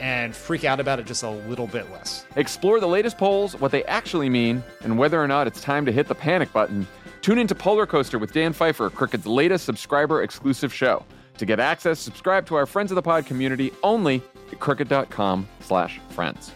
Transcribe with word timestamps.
and 0.00 0.34
freak 0.34 0.64
out 0.64 0.80
about 0.80 0.98
it 0.98 1.06
just 1.06 1.22
a 1.22 1.30
little 1.30 1.66
bit 1.66 1.90
less. 1.92 2.24
Explore 2.36 2.80
the 2.80 2.88
latest 2.88 3.18
polls, 3.18 3.54
what 3.60 3.70
they 3.70 3.84
actually 3.84 4.28
mean, 4.28 4.62
and 4.82 4.98
whether 4.98 5.22
or 5.22 5.28
not 5.28 5.46
it's 5.46 5.60
time 5.60 5.86
to 5.86 5.92
hit 5.92 6.08
the 6.08 6.14
panic 6.14 6.52
button. 6.52 6.86
Tune 7.22 7.38
into 7.38 7.54
Polar 7.54 7.86
Coaster 7.86 8.18
with 8.18 8.32
Dan 8.32 8.52
Pfeiffer, 8.52 8.90
Crooked's 8.90 9.26
latest 9.26 9.64
subscriber 9.64 10.22
exclusive 10.22 10.72
show. 10.72 11.04
To 11.38 11.46
get 11.46 11.60
access, 11.60 11.98
subscribe 11.98 12.46
to 12.46 12.54
our 12.54 12.66
Friends 12.66 12.90
of 12.90 12.96
the 12.96 13.02
Pod 13.02 13.26
community 13.26 13.72
only 13.82 14.22
at 14.52 14.60
crooked.com 14.60 15.48
slash 15.60 16.00
friends. 16.10 16.52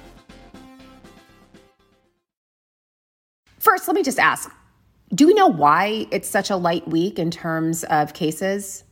First, 3.59 3.88
let 3.88 3.95
me 3.95 4.02
just 4.02 4.19
ask, 4.19 4.51
do 5.15 5.27
we 5.27 5.35
know 5.35 5.47
why 5.47 6.07
it's 6.11 6.29
such 6.29 6.51
a 6.51 6.57
light 6.57 6.87
week 6.88 7.19
in 7.19 7.30
terms 7.30 7.85
of 7.85 8.13
cases? 8.13 8.84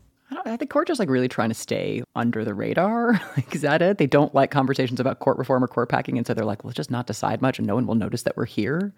I 0.45 0.57
think 0.57 0.71
court 0.71 0.89
just 0.89 0.99
like 0.99 1.09
really 1.09 1.29
trying 1.29 1.51
to 1.51 1.55
stay 1.55 2.03
under 2.15 2.45
the 2.45 2.55
radar. 2.55 3.13
like, 3.37 3.55
is 3.55 3.63
that 3.63 3.83
it? 3.83 3.99
They 3.99 4.07
don't 4.07 4.35
like 4.35 4.51
conversations 4.51 5.01
about 5.01 5.19
court 5.19 5.39
reform 5.39 5.65
or 5.65 5.69
court 5.69 5.89
packing, 5.89 6.19
and 6.19 6.27
so 6.27 6.35
they're 6.35 6.45
like, 6.45 6.65
"Let's 6.65 6.77
just 6.77 6.91
not 6.91 7.07
decide 7.07 7.43
much, 7.43 7.59
and 7.59 7.67
no 7.67 7.75
one 7.75 7.87
will 7.87 7.95
notice 7.95 8.23
that 8.23 8.37
we're 8.37 8.47
here." 8.47 8.93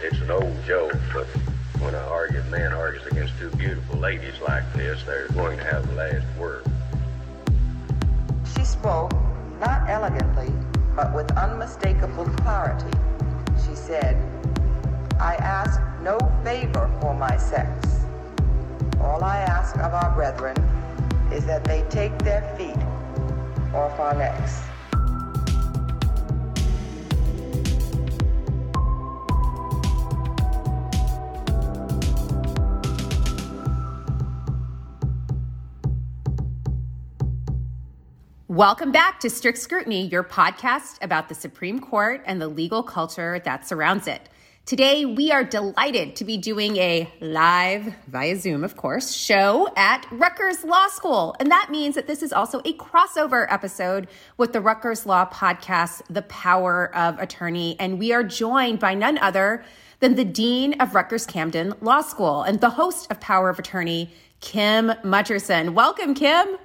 It's 0.00 0.18
an 0.20 0.30
old 0.30 0.56
joke, 0.64 0.96
but 1.12 1.26
when 1.80 1.94
a 1.94 1.98
argued 1.98 2.48
man 2.50 2.72
argues 2.72 3.06
against 3.06 3.38
two 3.38 3.50
beautiful 3.50 3.98
ladies 3.98 4.34
like 4.46 4.64
this, 4.74 5.02
they're 5.04 5.28
going 5.28 5.58
to 5.58 5.64
have 5.64 5.86
the 5.88 5.94
last 5.94 6.26
word. 6.38 6.64
She 8.56 8.64
spoke, 8.64 9.12
not 9.60 9.88
elegantly, 9.88 10.52
but 10.94 11.14
with 11.14 11.30
unmistakable 11.36 12.24
clarity. 12.24 12.96
She 13.66 13.74
said, 13.74 14.16
I 15.20 15.34
ask 15.36 15.80
no 16.02 16.18
favor 16.44 16.90
for 17.00 17.14
my 17.14 17.36
sex. 17.36 18.05
All 19.06 19.22
I 19.22 19.36
ask 19.36 19.76
of 19.76 19.94
our 19.94 20.12
brethren 20.16 20.56
is 21.32 21.46
that 21.46 21.62
they 21.62 21.86
take 21.88 22.18
their 22.18 22.42
feet 22.58 22.76
off 23.72 24.00
our 24.00 24.14
necks. 24.14 24.60
Welcome 38.48 38.90
back 38.90 39.20
to 39.20 39.30
Strict 39.30 39.56
Scrutiny, 39.56 40.08
your 40.08 40.24
podcast 40.24 40.98
about 41.00 41.28
the 41.28 41.34
Supreme 41.36 41.78
Court 41.78 42.24
and 42.26 42.42
the 42.42 42.48
legal 42.48 42.82
culture 42.82 43.40
that 43.44 43.68
surrounds 43.68 44.08
it. 44.08 44.28
Today, 44.66 45.04
we 45.04 45.30
are 45.30 45.44
delighted 45.44 46.16
to 46.16 46.24
be 46.24 46.36
doing 46.36 46.76
a 46.78 47.08
live, 47.20 47.94
via 48.08 48.34
Zoom, 48.34 48.64
of 48.64 48.76
course, 48.76 49.14
show 49.14 49.68
at 49.76 50.04
Rutgers 50.10 50.64
Law 50.64 50.88
School. 50.88 51.36
And 51.38 51.52
that 51.52 51.68
means 51.70 51.94
that 51.94 52.08
this 52.08 52.20
is 52.20 52.32
also 52.32 52.58
a 52.64 52.72
crossover 52.72 53.46
episode 53.48 54.08
with 54.38 54.52
the 54.52 54.60
Rutgers 54.60 55.06
Law 55.06 55.24
podcast, 55.26 56.02
The 56.10 56.22
Power 56.22 56.92
of 56.96 57.16
Attorney. 57.20 57.76
And 57.78 58.00
we 58.00 58.12
are 58.12 58.24
joined 58.24 58.80
by 58.80 58.94
none 58.94 59.18
other 59.18 59.64
than 60.00 60.16
the 60.16 60.24
Dean 60.24 60.80
of 60.80 60.96
Rutgers 60.96 61.26
Camden 61.26 61.72
Law 61.80 62.00
School 62.00 62.42
and 62.42 62.60
the 62.60 62.70
host 62.70 63.08
of 63.08 63.20
Power 63.20 63.48
of 63.50 63.60
Attorney, 63.60 64.10
Kim 64.40 64.88
Mutcherson. 65.04 65.74
Welcome, 65.74 66.12
Kim. 66.12 66.56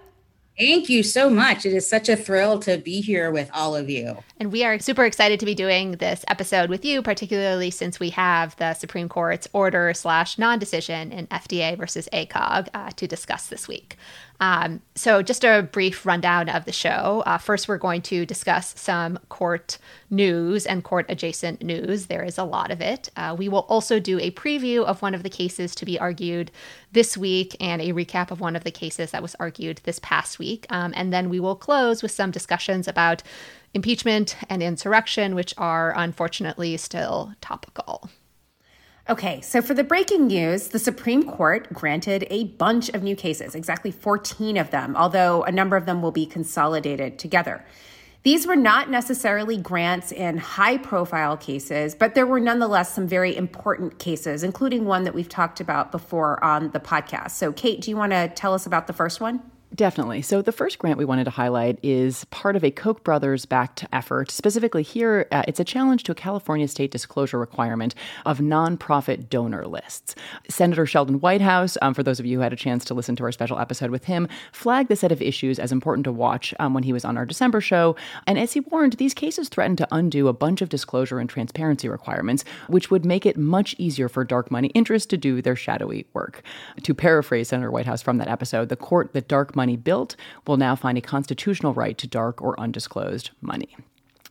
Thank 0.58 0.90
you 0.90 1.02
so 1.02 1.30
much. 1.30 1.66
It 1.66 1.74
is 1.74 1.88
such 1.88 2.10
a 2.10 2.16
thrill 2.16 2.60
to 2.60 2.78
be 2.78 3.02
here 3.02 3.32
with 3.32 3.50
all 3.54 3.76
of 3.76 3.90
you. 3.90 4.18
And 4.38 4.52
we 4.52 4.64
are 4.64 4.78
super 4.80 5.06
excited 5.06 5.40
to 5.40 5.46
be 5.46 5.56
doing 5.56 5.94
this 5.94 6.26
episode 6.28 6.70
with 6.70 6.84
you, 6.86 7.02
particularly 7.02 7.72
since 7.72 8.00
we 8.00 8.10
have 8.12 8.56
the 8.58 8.74
Supreme 8.74 9.10
Court's 9.10 9.48
order 9.54 9.94
slash 9.94 10.38
non 10.38 10.60
decision 10.60 11.12
in 11.12 11.28
FDA 11.28 11.78
versus 11.78 12.08
ACOG 12.14 12.68
uh, 12.74 12.92
to 12.92 13.08
discuss 13.08 13.48
this 13.48 13.68
week. 13.68 13.98
Um, 14.42 14.82
so, 14.96 15.22
just 15.22 15.44
a 15.44 15.62
brief 15.72 16.04
rundown 16.04 16.50
of 16.50 16.66
the 16.66 16.72
show. 16.72 17.22
Uh, 17.28 17.38
first, 17.38 17.68
we're 17.68 17.78
going 17.78 18.02
to 18.04 18.26
discuss 18.26 18.74
some 18.76 19.20
court 19.30 19.78
news 20.10 20.66
and 20.66 20.84
court 20.84 21.06
adjacent 21.10 21.62
news. 21.62 22.08
There 22.08 22.24
is 22.24 22.40
a 22.40 22.44
lot 22.44 22.72
of 22.72 22.82
it. 22.82 23.12
Uh, 23.16 23.36
we 23.38 23.48
will 23.48 23.68
also 23.70 24.00
do 24.00 24.20
a 24.20 24.32
preview 24.32 24.84
of 24.84 25.04
one 25.04 25.14
of 25.14 25.22
the 25.22 25.30
cases 25.30 25.76
to 25.76 25.86
be 25.86 26.00
argued 26.00 26.50
this 26.92 27.16
week 27.16 27.56
and 27.60 27.84
a 27.84 27.94
recap 27.94 28.32
of 28.32 28.42
one 28.42 28.56
of 28.56 28.64
the 28.64 28.72
cases 28.72 29.12
that 29.12 29.22
was 29.22 29.36
argued 29.36 29.80
this 29.84 30.00
past 30.00 30.40
week. 30.40 30.66
Um, 30.72 30.92
and 30.98 31.14
then 31.14 31.30
we 31.30 31.40
will 31.40 31.56
close 31.56 32.02
with 32.02 32.12
some 32.12 32.32
discussions 32.32 32.88
about 32.88 33.22
impeachment 33.76 34.36
and 34.50 34.64
insurrection, 34.64 35.36
which 35.36 35.54
are 35.60 35.94
unfortunately 35.96 36.76
still 36.78 37.34
topical. 37.42 38.10
Okay, 39.10 39.42
so 39.42 39.64
for 39.64 39.74
the 39.74 39.84
breaking 39.84 40.28
news, 40.28 40.68
the 40.68 40.80
Supreme 40.80 41.24
Court 41.24 41.74
granted 41.74 42.28
a 42.30 42.46
bunch 42.46 42.90
of 42.90 43.02
new 43.02 43.16
cases, 43.16 43.56
exactly 43.56 43.90
14 43.90 44.58
of 44.58 44.70
them, 44.70 44.96
although 44.96 45.44
a 45.44 45.52
number 45.52 45.76
of 45.76 45.88
them 45.88 46.04
will 46.04 46.12
be 46.12 46.26
consolidated 46.26 47.18
together. 47.18 47.66
These 48.24 48.46
were 48.46 48.56
not 48.56 48.92
necessarily 48.92 49.58
grants 49.58 50.12
in 50.12 50.38
high 50.38 50.78
profile 50.78 51.36
cases, 51.36 51.96
but 51.96 52.14
there 52.14 52.28
were 52.28 52.40
nonetheless 52.40 52.94
some 52.94 53.08
very 53.08 53.36
important 53.36 53.98
cases, 53.98 54.44
including 54.44 54.86
one 54.86 55.04
that 55.06 55.16
we've 55.16 55.28
talked 55.28 55.60
about 55.60 55.92
before 55.92 56.42
on 56.44 56.70
the 56.70 56.80
podcast. 56.80 57.32
So, 57.32 57.52
Kate, 57.52 57.82
do 57.82 57.90
you 57.90 57.98
want 57.98 58.12
to 58.12 58.28
tell 58.28 58.54
us 58.54 58.68
about 58.68 58.86
the 58.86 58.94
first 58.94 59.20
one? 59.20 59.42
Definitely. 59.74 60.22
So, 60.22 60.42
the 60.42 60.52
first 60.52 60.80
grant 60.80 60.98
we 60.98 61.06
wanted 61.06 61.24
to 61.24 61.30
highlight 61.30 61.80
is 61.82 62.26
part 62.26 62.58
of 62.58 62.64
a 62.64 62.72
Koch 62.72 63.06
brothers 63.06 63.46
backed 63.46 63.86
effort. 63.94 64.30
Specifically, 64.30 64.84
here, 64.84 65.28
uh, 65.32 65.44
it's 65.48 65.62
a 65.62 65.64
challenge 65.64 66.04
to 66.04 66.12
a 66.12 66.16
California 66.16 66.68
state 66.68 66.92
disclosure 66.92 67.40
requirement 67.40 67.96
of 68.26 68.40
nonprofit 68.40 69.30
donor 69.30 69.66
lists. 69.66 70.14
Senator 70.50 70.86
Sheldon 70.86 71.22
Whitehouse, 71.22 71.78
um, 71.82 71.94
for 71.94 72.04
those 72.04 72.20
of 72.20 72.26
you 72.26 72.38
who 72.38 72.44
had 72.44 72.52
a 72.52 72.58
chance 72.58 72.84
to 72.84 72.94
listen 72.94 73.16
to 73.16 73.24
our 73.24 73.32
special 73.32 73.60
episode 73.60 73.92
with 73.92 74.04
him, 74.04 74.28
flagged 74.52 74.90
the 74.90 74.96
set 74.98 75.12
of 75.14 75.22
issues 75.22 75.58
as 75.58 75.72
important 75.72 76.04
to 76.04 76.12
watch 76.12 76.54
um, 76.60 76.74
when 76.74 76.84
he 76.84 76.92
was 76.92 77.06
on 77.06 77.16
our 77.16 77.26
December 77.26 77.62
show. 77.62 77.96
And 78.28 78.38
as 78.38 78.52
he 78.52 78.60
warned, 78.60 78.94
these 78.94 79.14
cases 79.14 79.48
threaten 79.48 79.78
to 79.78 79.88
undo 79.90 80.28
a 80.28 80.34
bunch 80.34 80.62
of 80.62 80.68
disclosure 80.68 81.20
and 81.20 81.30
transparency 81.30 81.88
requirements, 81.88 82.44
which 82.68 82.92
would 82.92 83.06
make 83.06 83.26
it 83.26 83.38
much 83.38 83.74
easier 83.78 84.10
for 84.10 84.26
dark 84.26 84.52
money 84.52 84.68
interests 84.70 85.08
to 85.08 85.18
do 85.18 85.42
their 85.42 85.56
shadowy 85.56 86.08
work. 86.12 86.44
To 86.84 86.94
paraphrase 86.94 87.48
Senator 87.48 87.72
Whitehouse 87.72 88.02
from 88.02 88.18
that 88.18 88.28
episode, 88.28 88.68
the 88.68 88.76
court 88.76 89.14
that 89.14 89.30
dark 89.30 89.56
money 89.56 89.61
built 89.76 90.16
will 90.48 90.58
now 90.58 90.76
find 90.76 90.98
a 90.98 91.02
constitutional 91.02 91.74
right 91.74 91.98
to 91.98 92.08
dark 92.08 92.42
or 92.42 92.60
undisclosed 92.60 93.32
money. 93.42 93.76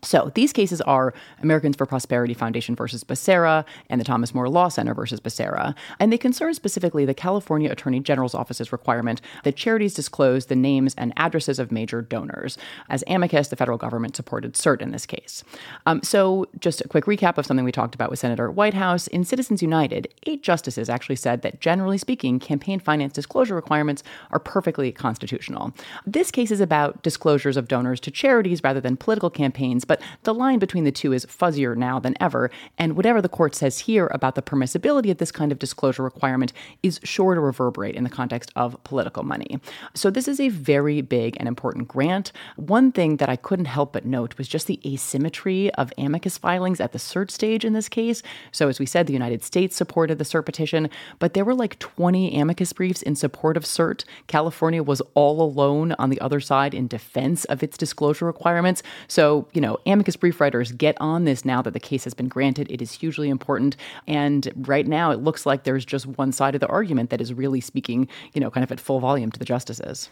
So 0.02 0.30
these 0.34 0.52
cases 0.52 0.80
are 0.82 1.12
Americans 1.42 1.76
for 1.76 1.86
Prosperity 1.86 2.34
Foundation 2.34 2.74
versus 2.74 3.04
Becerra 3.04 3.64
and 3.88 4.00
the 4.00 4.04
Thomas 4.04 4.34
More 4.34 4.48
Law 4.48 4.68
Center 4.68 4.94
versus 4.94 5.20
Becerra, 5.20 5.74
and 5.98 6.12
they 6.12 6.18
concern 6.18 6.54
specifically 6.54 7.04
the 7.04 7.14
California 7.14 7.70
Attorney 7.70 8.00
General's 8.00 8.34
office's 8.34 8.72
requirement 8.72 9.20
that 9.44 9.56
charities 9.56 9.94
disclose 9.94 10.46
the 10.46 10.56
names 10.56 10.94
and 10.96 11.12
addresses 11.16 11.58
of 11.58 11.70
major 11.70 12.00
donors. 12.00 12.56
As 12.88 13.04
amicus, 13.06 13.48
the 13.48 13.56
federal 13.56 13.78
government 13.78 14.16
supported 14.16 14.54
cert 14.54 14.80
in 14.80 14.90
this 14.90 15.06
case. 15.06 15.44
Um, 15.86 16.02
so 16.02 16.46
just 16.58 16.80
a 16.80 16.88
quick 16.88 17.04
recap 17.04 17.36
of 17.36 17.46
something 17.46 17.64
we 17.64 17.72
talked 17.72 17.94
about 17.94 18.10
with 18.10 18.18
Senator 18.18 18.50
Whitehouse. 18.50 19.06
In 19.08 19.24
Citizens 19.24 19.62
United, 19.62 20.08
eight 20.26 20.42
justices 20.42 20.88
actually 20.88 21.16
said 21.16 21.42
that 21.42 21.60
generally 21.60 21.98
speaking, 21.98 22.38
campaign 22.38 22.80
finance 22.80 23.12
disclosure 23.12 23.54
requirements 23.54 24.02
are 24.30 24.38
perfectly 24.38 24.92
constitutional. 24.92 25.72
This 26.06 26.30
case 26.30 26.50
is 26.50 26.60
about 26.60 27.02
disclosures 27.02 27.56
of 27.56 27.68
donors 27.68 28.00
to 28.00 28.10
charities 28.10 28.62
rather 28.64 28.80
than 28.80 28.96
political 28.96 29.30
campaigns 29.30 29.84
but 29.90 30.00
the 30.22 30.32
line 30.32 30.60
between 30.60 30.84
the 30.84 30.92
two 30.92 31.12
is 31.12 31.26
fuzzier 31.26 31.76
now 31.76 31.98
than 31.98 32.14
ever. 32.20 32.48
And 32.78 32.96
whatever 32.96 33.20
the 33.20 33.28
court 33.28 33.56
says 33.56 33.80
here 33.80 34.06
about 34.14 34.36
the 34.36 34.40
permissibility 34.40 35.10
of 35.10 35.18
this 35.18 35.32
kind 35.32 35.50
of 35.50 35.58
disclosure 35.58 36.04
requirement 36.04 36.52
is 36.80 37.00
sure 37.02 37.34
to 37.34 37.40
reverberate 37.40 37.96
in 37.96 38.04
the 38.04 38.08
context 38.08 38.52
of 38.54 38.80
political 38.84 39.24
money. 39.24 39.58
So 39.92 40.08
this 40.08 40.28
is 40.28 40.38
a 40.38 40.48
very 40.48 41.00
big 41.00 41.36
and 41.40 41.48
important 41.48 41.88
grant. 41.88 42.30
One 42.54 42.92
thing 42.92 43.16
that 43.16 43.28
I 43.28 43.34
couldn't 43.34 43.64
help 43.64 43.92
but 43.92 44.04
note 44.04 44.38
was 44.38 44.46
just 44.46 44.68
the 44.68 44.78
asymmetry 44.86 45.74
of 45.74 45.92
amicus 45.98 46.38
filings 46.38 46.80
at 46.80 46.92
the 46.92 47.00
cert 47.00 47.32
stage 47.32 47.64
in 47.64 47.72
this 47.72 47.88
case. 47.88 48.22
So 48.52 48.68
as 48.68 48.78
we 48.78 48.86
said, 48.86 49.08
the 49.08 49.12
United 49.12 49.42
States 49.42 49.74
supported 49.74 50.18
the 50.18 50.24
cert 50.24 50.46
petition, 50.46 50.88
but 51.18 51.34
there 51.34 51.44
were 51.44 51.52
like 51.52 51.80
20 51.80 52.40
amicus 52.40 52.72
briefs 52.72 53.02
in 53.02 53.16
support 53.16 53.56
of 53.56 53.64
cert. 53.64 54.04
California 54.28 54.84
was 54.84 55.02
all 55.14 55.42
alone 55.42 55.96
on 55.98 56.10
the 56.10 56.20
other 56.20 56.38
side 56.38 56.74
in 56.74 56.86
defense 56.86 57.44
of 57.46 57.64
its 57.64 57.76
disclosure 57.76 58.26
requirements. 58.26 58.84
So, 59.08 59.48
you 59.52 59.60
know, 59.60 59.78
amicus 59.86 60.16
brief 60.16 60.40
writers 60.40 60.72
get 60.72 60.96
on 61.00 61.24
this 61.24 61.44
now 61.44 61.62
that 61.62 61.72
the 61.72 61.80
case 61.80 62.04
has 62.04 62.14
been 62.14 62.28
granted. 62.28 62.70
It 62.70 62.82
is 62.82 62.92
hugely 62.92 63.28
important. 63.28 63.76
And 64.06 64.50
right 64.56 64.86
now, 64.86 65.10
it 65.10 65.20
looks 65.20 65.46
like 65.46 65.64
there's 65.64 65.84
just 65.84 66.06
one 66.06 66.32
side 66.32 66.54
of 66.54 66.60
the 66.60 66.68
argument 66.68 67.10
that 67.10 67.20
is 67.20 67.34
really 67.34 67.60
speaking, 67.60 68.08
you 68.32 68.40
know, 68.40 68.50
kind 68.50 68.64
of 68.64 68.72
at 68.72 68.80
full 68.80 69.00
volume 69.00 69.30
to 69.32 69.38
the 69.38 69.44
justices. 69.44 70.08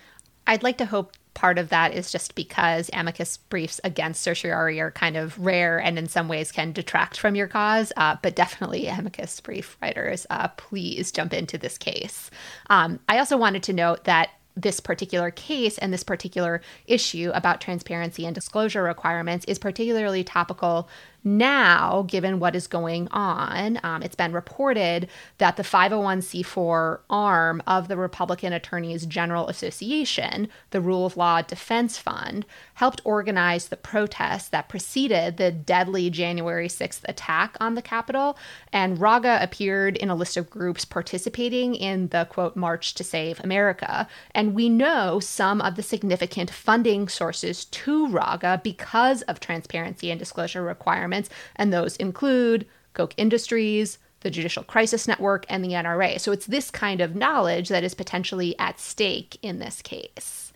I'd 0.46 0.62
like 0.62 0.78
to 0.78 0.86
hope 0.86 1.12
part 1.34 1.58
of 1.58 1.68
that 1.68 1.94
is 1.94 2.10
just 2.10 2.34
because 2.34 2.90
amicus 2.92 3.36
briefs 3.36 3.80
against 3.84 4.22
certiorari 4.22 4.80
are 4.80 4.90
kind 4.90 5.16
of 5.16 5.38
rare 5.38 5.78
and 5.78 5.98
in 5.98 6.08
some 6.08 6.26
ways 6.26 6.50
can 6.50 6.72
detract 6.72 7.18
from 7.18 7.34
your 7.36 7.46
cause. 7.46 7.92
Uh, 7.96 8.16
but 8.22 8.34
definitely, 8.34 8.86
amicus 8.88 9.38
brief 9.40 9.76
writers, 9.82 10.26
uh, 10.30 10.48
please 10.56 11.12
jump 11.12 11.34
into 11.34 11.58
this 11.58 11.76
case. 11.76 12.30
Um, 12.70 12.98
I 13.08 13.18
also 13.18 13.36
wanted 13.36 13.62
to 13.64 13.72
note 13.74 14.04
that 14.04 14.30
this 14.60 14.80
particular 14.80 15.30
case 15.30 15.78
and 15.78 15.92
this 15.92 16.02
particular 16.02 16.60
issue 16.86 17.30
about 17.34 17.60
transparency 17.60 18.26
and 18.26 18.34
disclosure 18.34 18.82
requirements 18.82 19.44
is 19.46 19.58
particularly 19.58 20.24
topical 20.24 20.88
now, 21.24 22.04
given 22.06 22.38
what 22.38 22.54
is 22.54 22.68
going 22.68 23.08
on, 23.08 23.80
um, 23.82 24.02
it's 24.02 24.14
been 24.14 24.32
reported 24.32 25.08
that 25.38 25.56
the 25.56 25.64
501c4 25.64 27.00
arm 27.10 27.62
of 27.66 27.88
the 27.88 27.96
Republican 27.96 28.52
Attorneys 28.52 29.04
General 29.04 29.48
Association, 29.48 30.48
the 30.70 30.80
Rule 30.80 31.06
of 31.06 31.16
Law 31.16 31.42
Defense 31.42 31.98
Fund, 31.98 32.46
helped 32.74 33.00
organize 33.04 33.68
the 33.68 33.76
protests 33.76 34.48
that 34.50 34.68
preceded 34.68 35.36
the 35.36 35.50
deadly 35.50 36.08
January 36.08 36.68
6th 36.68 37.00
attack 37.08 37.56
on 37.60 37.74
the 37.74 37.82
Capitol. 37.82 38.38
And 38.72 39.00
RAGA 39.00 39.40
appeared 39.42 39.96
in 39.96 40.10
a 40.10 40.14
list 40.14 40.36
of 40.36 40.48
groups 40.48 40.84
participating 40.84 41.74
in 41.74 42.08
the 42.08 42.26
quote, 42.30 42.54
March 42.54 42.94
to 42.94 43.02
Save 43.02 43.40
America. 43.40 44.06
And 44.32 44.54
we 44.54 44.68
know 44.68 45.18
some 45.18 45.60
of 45.62 45.74
the 45.74 45.82
significant 45.82 46.50
funding 46.50 47.08
sources 47.08 47.64
to 47.64 48.08
RAGA 48.08 48.60
because 48.62 49.22
of 49.22 49.40
transparency 49.40 50.12
and 50.12 50.18
disclosure 50.18 50.62
requirements 50.62 51.07
requirements, 51.08 51.30
and 51.56 51.72
those 51.72 51.96
include 51.96 52.66
Koch 52.94 53.14
Industries, 53.16 53.98
the 54.20 54.30
Judicial 54.30 54.64
Crisis 54.64 55.06
Network, 55.06 55.46
and 55.48 55.64
the 55.64 55.70
NRA. 55.70 56.20
So 56.20 56.32
it's 56.32 56.46
this 56.46 56.70
kind 56.70 57.00
of 57.00 57.14
knowledge 57.14 57.68
that 57.68 57.84
is 57.84 57.94
potentially 57.94 58.58
at 58.58 58.80
stake 58.80 59.38
in 59.42 59.58
this 59.58 59.80
case. 59.82 60.52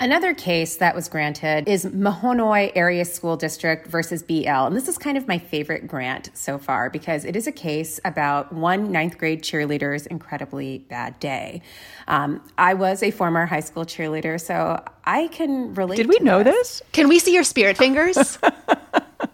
Another 0.00 0.32
case 0.32 0.76
that 0.76 0.94
was 0.94 1.08
granted 1.08 1.68
is 1.68 1.84
Mahanoy 1.84 2.70
Area 2.76 3.04
School 3.04 3.36
District 3.36 3.84
versus 3.88 4.22
BL. 4.22 4.48
And 4.48 4.76
this 4.76 4.86
is 4.86 4.96
kind 4.96 5.18
of 5.18 5.26
my 5.26 5.38
favorite 5.38 5.88
grant 5.88 6.30
so 6.34 6.56
far 6.56 6.88
because 6.88 7.24
it 7.24 7.34
is 7.34 7.48
a 7.48 7.52
case 7.52 7.98
about 8.04 8.52
one 8.52 8.92
ninth 8.92 9.18
grade 9.18 9.42
cheerleader's 9.42 10.06
incredibly 10.06 10.78
bad 10.78 11.18
day. 11.18 11.62
Um, 12.06 12.40
I 12.56 12.74
was 12.74 13.02
a 13.02 13.10
former 13.10 13.44
high 13.44 13.58
school 13.58 13.84
cheerleader, 13.84 14.40
so 14.40 14.80
I 15.04 15.26
can 15.28 15.74
relate. 15.74 15.96
Did 15.96 16.08
we 16.08 16.20
know 16.20 16.44
this? 16.44 16.78
this? 16.78 16.82
Can 16.92 17.08
we 17.08 17.18
see 17.18 17.34
your 17.34 17.42
spirit 17.42 17.76
fingers? 17.76 18.38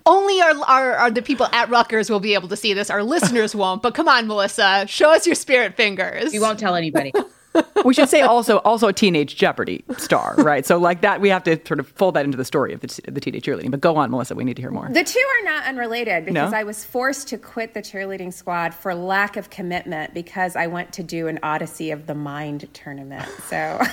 Only 0.07 0.41
our, 0.41 0.55
our, 0.67 0.93
our, 0.95 1.11
the 1.11 1.23
people 1.23 1.47
at 1.53 1.71
Rutgers 1.71 2.11
will 2.11 2.21
be 2.21 2.35
able 2.35 2.49
to 2.49 2.57
see 2.57 2.75
this. 2.75 2.91
Our 2.91 3.03
listeners 3.03 3.55
won't. 3.55 3.83
But 3.83 3.95
come 3.95 4.09
on, 4.09 4.27
Melissa, 4.27 4.87
show 4.87 5.13
us 5.13 5.27
your 5.27 5.35
spirit 5.35 5.77
fingers. 5.77 6.33
We 6.33 6.41
won't 6.41 6.59
tell 6.59 6.75
anybody 6.75 7.13
we 7.85 7.95
should 7.95 8.09
say 8.09 8.23
also 8.23 8.59
also 8.59 8.89
a 8.89 8.93
teenage 8.93 9.37
Jeopardy 9.37 9.85
star, 9.97 10.35
right? 10.39 10.67
So 10.67 10.79
like 10.79 11.01
that, 11.03 11.21
we 11.21 11.29
have 11.29 11.45
to 11.45 11.61
sort 11.67 11.81
of 11.81 11.89
fold 11.89 12.15
that 12.15 12.25
into 12.25 12.37
the 12.37 12.45
story 12.45 12.73
of 12.73 12.81
the, 12.81 13.01
the 13.11 13.21
teenage 13.21 13.45
cheerleading. 13.45 13.71
But 13.71 13.81
go 13.81 13.97
on, 13.97 14.11
Melissa. 14.11 14.35
We 14.35 14.45
need 14.45 14.57
to 14.57 14.63
hear 14.63 14.71
more. 14.71 14.89
The 14.91 15.05
two 15.05 15.25
are 15.41 15.45
not 15.45 15.65
unrelated 15.65 16.25
because 16.25 16.53
no? 16.53 16.59
I 16.59 16.65
was 16.65 16.85
forced 16.85 17.29
to 17.29 17.39
quit 17.39 17.75
the 17.75 17.81
cheerleading 17.83 18.33
squad 18.33 18.75
for 18.75 18.95
lack 18.95 19.37
of 19.37 19.51
commitment 19.51 20.15
because 20.15 20.57
I 20.57 20.67
went 20.67 20.93
to 20.95 21.03
do 21.03 21.29
an 21.29 21.39
Odyssey 21.43 21.91
of 21.91 22.07
the 22.07 22.15
Mind 22.15 22.69
tournament. 22.73 23.29
So. 23.49 23.81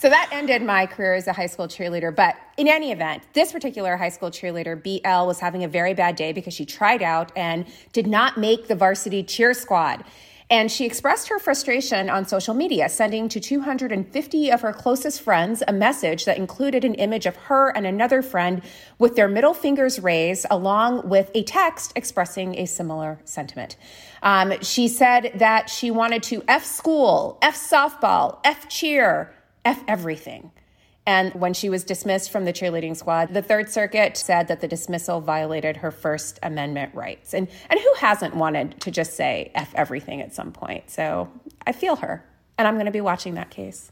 So 0.00 0.08
that 0.08 0.30
ended 0.32 0.62
my 0.62 0.86
career 0.86 1.12
as 1.12 1.26
a 1.26 1.34
high 1.34 1.44
school 1.44 1.68
cheerleader. 1.68 2.16
But 2.16 2.34
in 2.56 2.68
any 2.68 2.90
event, 2.90 3.22
this 3.34 3.52
particular 3.52 3.98
high 3.98 4.08
school 4.08 4.30
cheerleader, 4.30 4.82
BL, 4.82 5.26
was 5.26 5.40
having 5.40 5.62
a 5.62 5.68
very 5.68 5.92
bad 5.92 6.16
day 6.16 6.32
because 6.32 6.54
she 6.54 6.64
tried 6.64 7.02
out 7.02 7.30
and 7.36 7.66
did 7.92 8.06
not 8.06 8.38
make 8.38 8.66
the 8.66 8.74
varsity 8.74 9.22
cheer 9.22 9.52
squad. 9.52 10.02
And 10.48 10.72
she 10.72 10.86
expressed 10.86 11.28
her 11.28 11.38
frustration 11.38 12.08
on 12.08 12.26
social 12.26 12.54
media, 12.54 12.88
sending 12.88 13.28
to 13.28 13.40
250 13.40 14.50
of 14.50 14.62
her 14.62 14.72
closest 14.72 15.20
friends 15.20 15.62
a 15.68 15.72
message 15.74 16.24
that 16.24 16.38
included 16.38 16.82
an 16.82 16.94
image 16.94 17.26
of 17.26 17.36
her 17.36 17.68
and 17.68 17.86
another 17.86 18.22
friend 18.22 18.62
with 18.98 19.16
their 19.16 19.28
middle 19.28 19.52
fingers 19.52 20.00
raised, 20.00 20.46
along 20.50 21.10
with 21.10 21.30
a 21.34 21.42
text 21.42 21.92
expressing 21.94 22.58
a 22.58 22.64
similar 22.64 23.18
sentiment. 23.26 23.76
Um, 24.22 24.62
she 24.62 24.88
said 24.88 25.32
that 25.34 25.68
she 25.68 25.90
wanted 25.90 26.22
to 26.22 26.42
F 26.48 26.64
school, 26.64 27.38
F 27.42 27.54
softball, 27.54 28.38
F 28.44 28.66
cheer, 28.66 29.34
F 29.64 29.82
everything. 29.88 30.52
And 31.06 31.32
when 31.34 31.54
she 31.54 31.68
was 31.68 31.82
dismissed 31.82 32.30
from 32.30 32.44
the 32.44 32.52
cheerleading 32.52 32.96
squad, 32.96 33.32
the 33.32 33.42
Third 33.42 33.70
Circuit 33.70 34.16
said 34.16 34.48
that 34.48 34.60
the 34.60 34.68
dismissal 34.68 35.20
violated 35.20 35.78
her 35.78 35.90
First 35.90 36.38
Amendment 36.42 36.94
rights. 36.94 37.34
And, 37.34 37.48
and 37.68 37.80
who 37.80 37.94
hasn't 37.98 38.36
wanted 38.36 38.80
to 38.82 38.90
just 38.90 39.14
say 39.14 39.50
F 39.54 39.74
everything 39.74 40.20
at 40.20 40.34
some 40.34 40.52
point? 40.52 40.90
So 40.90 41.28
I 41.66 41.72
feel 41.72 41.96
her. 41.96 42.24
And 42.58 42.68
I'm 42.68 42.74
going 42.74 42.86
to 42.86 42.92
be 42.92 43.00
watching 43.00 43.34
that 43.34 43.50
case. 43.50 43.90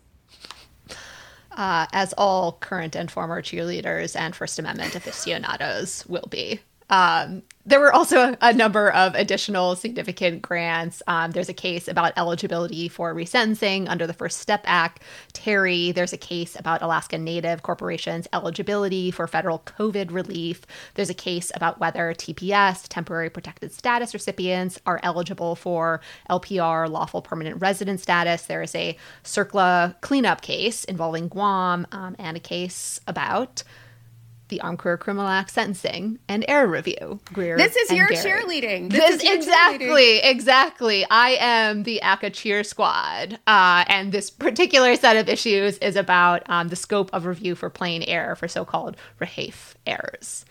Uh, 1.50 1.86
as 1.92 2.12
all 2.16 2.52
current 2.52 2.94
and 2.94 3.10
former 3.10 3.42
cheerleaders 3.42 4.14
and 4.14 4.36
First 4.36 4.58
Amendment 4.58 4.94
aficionados 4.94 6.06
will 6.06 6.28
be. 6.30 6.60
Um, 6.90 7.42
there 7.68 7.80
were 7.80 7.92
also 7.92 8.34
a 8.40 8.54
number 8.54 8.90
of 8.90 9.14
additional 9.14 9.76
significant 9.76 10.40
grants. 10.40 11.02
Um, 11.06 11.32
there's 11.32 11.50
a 11.50 11.54
case 11.54 11.86
about 11.86 12.14
eligibility 12.16 12.88
for 12.88 13.14
resentencing 13.14 13.90
under 13.90 14.06
the 14.06 14.14
First 14.14 14.38
Step 14.38 14.62
Act. 14.64 15.02
Terry, 15.34 15.92
there's 15.92 16.14
a 16.14 16.18
case 16.18 16.58
about 16.58 16.80
Alaska 16.80 17.18
Native 17.18 17.62
corporations' 17.62 18.26
eligibility 18.32 19.10
for 19.10 19.26
federal 19.26 19.58
COVID 19.58 20.10
relief. 20.10 20.62
There's 20.94 21.10
a 21.10 21.14
case 21.14 21.52
about 21.54 21.78
whether 21.78 22.14
TPS, 22.14 22.86
temporary 22.88 23.28
protected 23.28 23.70
status 23.74 24.14
recipients, 24.14 24.80
are 24.86 25.00
eligible 25.02 25.54
for 25.54 26.00
LPR, 26.30 26.88
lawful 26.88 27.20
permanent 27.20 27.60
resident 27.60 28.00
status. 28.00 28.46
There 28.46 28.62
is 28.62 28.74
a 28.74 28.96
CERCLA 29.24 30.00
cleanup 30.00 30.40
case 30.40 30.84
involving 30.84 31.28
Guam 31.28 31.86
um, 31.92 32.16
and 32.18 32.34
a 32.34 32.40
case 32.40 32.98
about 33.06 33.62
the 34.48 34.60
Armed 34.60 34.78
Career 34.78 34.96
Criminal 34.96 35.28
Act 35.28 35.50
sentencing 35.50 36.18
and 36.28 36.44
error 36.48 36.66
review. 36.66 37.20
Greer 37.32 37.56
this 37.56 37.76
is 37.76 37.90
your 37.90 38.08
Garrett. 38.08 38.26
cheerleading. 38.26 38.90
This, 38.90 39.20
this 39.20 39.22
is 39.22 39.36
exactly, 39.36 39.86
cheerleading. 39.86 40.20
exactly. 40.24 41.06
I 41.10 41.36
am 41.40 41.82
the 41.82 42.00
ACA 42.02 42.30
cheer 42.30 42.64
squad, 42.64 43.38
uh, 43.46 43.84
and 43.88 44.12
this 44.12 44.30
particular 44.30 44.96
set 44.96 45.16
of 45.16 45.28
issues 45.28 45.78
is 45.78 45.96
about 45.96 46.42
um, 46.48 46.68
the 46.68 46.76
scope 46.76 47.10
of 47.12 47.26
review 47.26 47.54
for 47.54 47.70
plain 47.70 48.02
error 48.02 48.34
for 48.34 48.48
so-called 48.48 48.96
Rehaif 49.20 49.74
errors 49.86 50.44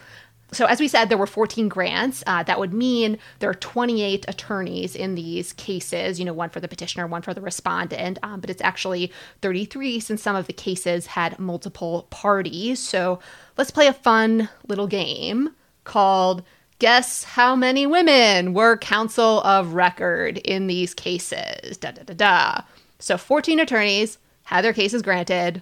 so 0.52 0.66
as 0.66 0.80
we 0.80 0.88
said 0.88 1.10
there 1.10 1.18
were 1.18 1.28
14 1.28 1.68
grants. 1.68 2.24
Uh, 2.26 2.44
that 2.44 2.60
would 2.60 2.74
mean 2.74 3.18
there 3.40 3.50
are 3.50 3.56
28 3.56 4.26
attorneys 4.28 4.96
in 4.96 5.16
these 5.16 5.54
cases 5.54 6.20
you 6.20 6.26
know 6.26 6.34
one 6.34 6.50
for 6.50 6.60
the 6.60 6.68
petitioner 6.68 7.08
one 7.08 7.22
for 7.22 7.34
the 7.34 7.42
respondent. 7.42 8.20
Um, 8.24 8.40
but 8.40 8.50
it's 8.50 8.62
actually 8.62 9.12
33 9.42 10.00
since 10.00 10.22
some 10.22 10.36
of 10.36 10.48
the 10.48 10.54
cases 10.54 11.08
had 11.08 11.40
multiple 11.40 12.08
parties. 12.10 12.80
So 12.80 13.20
let's 13.58 13.72
play 13.72 13.88
a 13.88 13.94
fun 13.94 14.50
little 14.68 14.88
game 14.88 15.50
called 15.84 16.44
guess 16.80 17.24
how 17.24 17.56
many 17.56 17.88
women 17.88 18.54
were 18.54 18.78
counsel 18.78 19.42
of 19.42 19.74
record 19.74 20.38
in 20.40 20.68
these 20.68 20.94
cases. 20.94 21.78
Da 21.78 21.92
da 21.92 22.04
da 22.04 22.14
da. 22.14 22.62
So 23.00 23.18
14 23.18 23.60
attorneys 23.60 24.18
had 24.44 24.64
their 24.64 24.74
cases 24.74 25.02
granted 25.02 25.62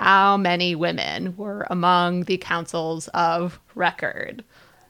how 0.00 0.38
many 0.38 0.74
women 0.74 1.36
were 1.36 1.66
among 1.68 2.24
the 2.24 2.38
councils 2.38 3.08
of 3.08 3.60
record? 3.74 4.42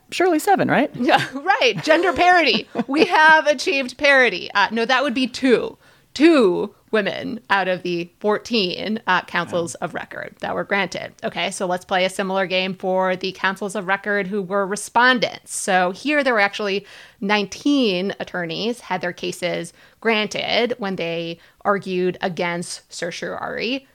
Surely 0.09 0.39
seven, 0.39 0.69
right? 0.69 0.89
Yeah, 0.95 1.25
right. 1.33 1.73
Gender 1.83 2.13
parity. 2.13 2.67
we 2.87 3.05
have 3.05 3.45
achieved 3.45 3.97
parity. 3.97 4.49
Uh, 4.53 4.69
no, 4.71 4.85
that 4.85 5.03
would 5.03 5.13
be 5.13 5.27
two. 5.27 5.77
Two 6.13 6.73
women 6.91 7.41
out 7.49 7.67
of 7.67 7.83
the 7.83 8.09
14 8.19 9.01
uh, 9.05 9.21
councils 9.23 9.75
of 9.75 9.93
record 9.93 10.35
that 10.39 10.55
were 10.55 10.63
granted. 10.63 11.13
Okay, 11.23 11.51
so 11.51 11.65
let's 11.65 11.85
play 11.85 12.05
a 12.05 12.09
similar 12.09 12.45
game 12.47 12.73
for 12.73 13.15
the 13.17 13.31
councils 13.33 13.75
of 13.75 13.87
record 13.87 14.27
who 14.27 14.41
were 14.41 14.65
respondents. 14.65 15.55
So 15.55 15.91
here 15.91 16.23
there 16.23 16.33
were 16.33 16.39
actually 16.41 16.85
19 17.19 18.13
attorneys 18.19 18.81
had 18.81 19.01
their 19.01 19.13
cases 19.13 19.73
granted 19.99 20.73
when 20.77 20.95
they 20.95 21.37
argued 21.63 22.17
against 22.21 22.91
certiorari. 22.93 23.87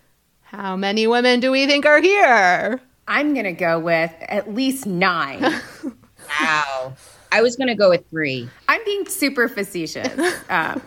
How 0.56 0.74
many 0.74 1.06
women 1.06 1.40
do 1.40 1.50
we 1.50 1.66
think 1.66 1.84
are 1.84 2.00
here? 2.00 2.80
I'm 3.06 3.34
going 3.34 3.44
to 3.44 3.52
go 3.52 3.78
with 3.78 4.10
at 4.22 4.54
least 4.54 4.86
nine. 4.86 5.42
wow. 6.40 6.94
I 7.30 7.42
was 7.42 7.56
going 7.56 7.68
to 7.68 7.74
go 7.74 7.90
with 7.90 8.08
three. 8.08 8.48
I'm 8.66 8.82
being 8.86 9.06
super 9.06 9.48
facetious. 9.48 10.08
Um, 10.48 10.80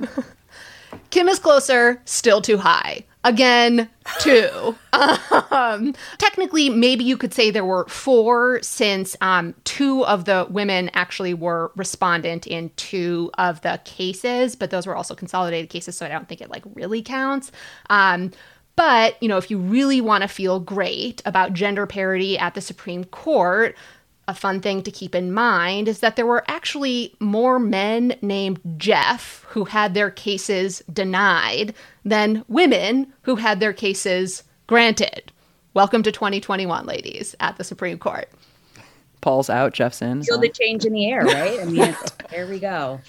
Kim 1.11 1.27
is 1.27 1.37
closer, 1.37 2.01
still 2.05 2.41
too 2.41 2.57
high. 2.57 3.05
Again, 3.23 3.89
two. 4.21 4.75
um, 5.51 5.93
technically, 6.17 6.69
maybe 6.69 7.03
you 7.03 7.15
could 7.15 7.33
say 7.33 7.51
there 7.51 7.65
were 7.65 7.85
four, 7.87 8.59
since 8.63 9.15
um, 9.21 9.53
two 9.65 10.03
of 10.05 10.25
the 10.25 10.47
women 10.49 10.89
actually 10.95 11.35
were 11.35 11.71
respondent 11.75 12.47
in 12.47 12.71
two 12.75 13.29
of 13.37 13.61
the 13.61 13.79
cases, 13.85 14.55
but 14.55 14.71
those 14.71 14.87
were 14.87 14.95
also 14.95 15.13
consolidated 15.13 15.69
cases, 15.69 15.95
so 15.95 16.07
I 16.07 16.09
don't 16.09 16.27
think 16.27 16.41
it 16.41 16.49
like 16.49 16.63
really 16.73 17.03
counts. 17.03 17.51
Um, 17.91 18.31
but, 18.79 19.21
you 19.21 19.27
know, 19.27 19.35
if 19.35 19.51
you 19.51 19.57
really 19.57 19.99
want 19.99 20.21
to 20.21 20.29
feel 20.29 20.61
great 20.61 21.21
about 21.25 21.51
gender 21.51 21.85
parity 21.85 22.37
at 22.37 22.53
the 22.53 22.61
Supreme 22.61 23.03
Court, 23.03 23.75
a 24.25 24.33
fun 24.33 24.61
thing 24.61 24.83
to 24.83 24.89
keep 24.89 25.13
in 25.13 25.33
mind 25.33 25.89
is 25.89 25.99
that 25.99 26.15
there 26.15 26.25
were 26.25 26.45
actually 26.47 27.13
more 27.19 27.59
men 27.59 28.15
named 28.21 28.61
Jeff 28.77 29.45
who 29.49 29.65
had 29.65 29.95
their 29.95 30.09
cases 30.09 30.81
denied 30.93 31.73
than 32.05 32.45
women 32.47 33.11
who 33.23 33.35
had 33.35 33.59
their 33.59 33.73
cases 33.73 34.43
granted. 34.65 35.33
Welcome 35.73 36.01
to 36.03 36.11
2021, 36.13 36.85
ladies, 36.85 37.35
at 37.41 37.57
the 37.57 37.65
Supreme 37.65 37.97
Court. 37.97 38.29
Paul's 39.19 39.49
out, 39.49 39.73
Jeff's 39.73 40.01
in. 40.01 40.23
Feel 40.23 40.39
the 40.39 40.47
change 40.47 40.85
in 40.85 40.93
the 40.93 41.05
air, 41.05 41.25
right? 41.25 41.59
I 41.59 41.65
mean, 41.65 41.97
there 42.31 42.47
we 42.47 42.59
go. 42.59 43.01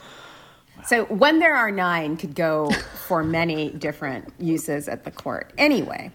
So 0.87 1.05
when 1.07 1.39
there 1.39 1.57
are 1.57 1.71
nine 1.71 2.17
could 2.17 2.35
go 2.35 2.71
for 3.07 3.23
many 3.23 3.71
different 3.71 4.33
uses 4.39 4.89
at 4.89 5.05
the 5.05 5.11
court. 5.11 5.53
Anyway, 5.59 6.13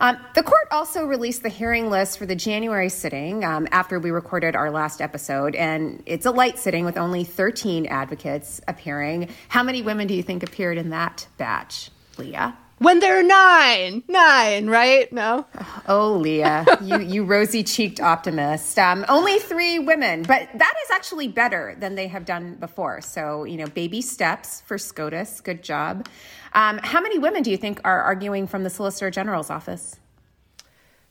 um, 0.00 0.16
the 0.34 0.44
court 0.44 0.68
also 0.70 1.06
released 1.06 1.42
the 1.42 1.48
hearing 1.48 1.90
list 1.90 2.18
for 2.18 2.26
the 2.26 2.36
January 2.36 2.88
sitting 2.88 3.44
um, 3.44 3.66
after 3.72 3.98
we 3.98 4.10
recorded 4.10 4.54
our 4.54 4.70
last 4.70 5.00
episode, 5.00 5.56
and 5.56 6.02
it's 6.06 6.24
a 6.24 6.30
light 6.30 6.58
sitting 6.58 6.84
with 6.84 6.96
only 6.96 7.24
13 7.24 7.86
advocates 7.86 8.60
appearing. 8.68 9.28
How 9.48 9.64
many 9.64 9.82
women 9.82 10.06
do 10.06 10.14
you 10.14 10.22
think 10.22 10.44
appeared 10.44 10.78
in 10.78 10.90
that 10.90 11.26
batch, 11.36 11.90
Leah? 12.16 12.56
When 12.78 13.00
they're 13.00 13.24
nine, 13.24 14.04
nine, 14.06 14.68
right? 14.68 15.12
No. 15.12 15.46
Oh, 15.88 16.12
Leah, 16.14 16.64
you 16.80 17.00
you 17.00 17.24
rosy 17.24 17.64
cheeked 17.64 18.00
optimist. 18.00 18.78
Um, 18.78 19.04
only 19.08 19.40
three 19.40 19.80
women, 19.80 20.22
but 20.22 20.48
that 20.54 20.74
is 20.84 20.90
actually 20.92 21.26
better 21.26 21.74
than 21.78 21.96
they 21.96 22.06
have 22.06 22.24
done 22.24 22.54
before. 22.54 23.00
So 23.00 23.42
you 23.42 23.56
know, 23.56 23.66
baby 23.66 24.00
steps 24.00 24.60
for 24.60 24.78
SCOTUS. 24.78 25.40
Good 25.40 25.64
job. 25.64 26.06
Um, 26.52 26.78
how 26.78 27.00
many 27.00 27.18
women 27.18 27.42
do 27.42 27.50
you 27.50 27.56
think 27.56 27.80
are 27.84 28.00
arguing 28.00 28.46
from 28.46 28.62
the 28.62 28.70
Solicitor 28.70 29.10
General's 29.10 29.50
office? 29.50 29.96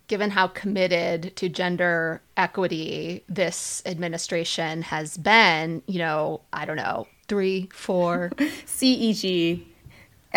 Given 0.07 0.29
how 0.31 0.47
committed 0.47 1.35
to 1.35 1.49
gender 1.49 2.21
equity 2.37 3.25
this 3.27 3.83
administration 3.85 4.83
has 4.83 5.17
been, 5.17 5.83
you 5.85 5.99
know, 5.99 6.41
I 6.53 6.63
don't 6.63 6.77
know, 6.77 7.07
three, 7.27 7.69
four. 7.73 8.31
CEG, 8.65 9.65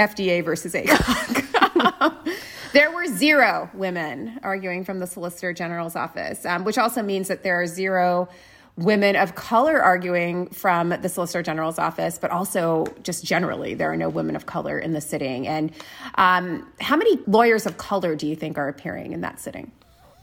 FDA 0.00 0.45
versus 0.45 0.75
ACOG. 0.75 2.42
there 2.73 2.90
were 2.90 3.07
zero 3.07 3.71
women 3.75 4.40
arguing 4.42 4.85
from 4.85 4.99
the 4.99 5.07
Solicitor 5.07 5.52
General's 5.52 5.97
office, 5.97 6.45
um, 6.47 6.64
which 6.64 6.78
also 6.78 7.02
means 7.02 7.28
that 7.28 7.42
there 7.42 7.61
are 7.61 7.66
zero 7.66 8.28
women 8.76 9.14
of 9.14 9.35
color 9.35 9.83
arguing 9.83 10.49
from 10.49 10.88
the 10.88 11.09
Solicitor 11.09 11.42
General's 11.42 11.78
office, 11.78 12.19
but 12.19 12.30
also 12.30 12.87
just 13.02 13.25
generally, 13.25 13.75
there 13.75 13.92
are 13.92 13.97
no 13.97 14.09
women 14.09 14.35
of 14.37 14.47
color 14.47 14.78
in 14.78 14.92
the 14.92 15.00
sitting. 15.00 15.47
And 15.47 15.71
um, 16.14 16.66
how 16.80 16.97
many 16.97 17.19
lawyers 17.26 17.66
of 17.66 17.76
color 17.76 18.16
do 18.16 18.26
you 18.26 18.35
think 18.37 18.57
are 18.57 18.69
appearing 18.69 19.12
in 19.12 19.21
that 19.21 19.38
sitting? 19.38 19.71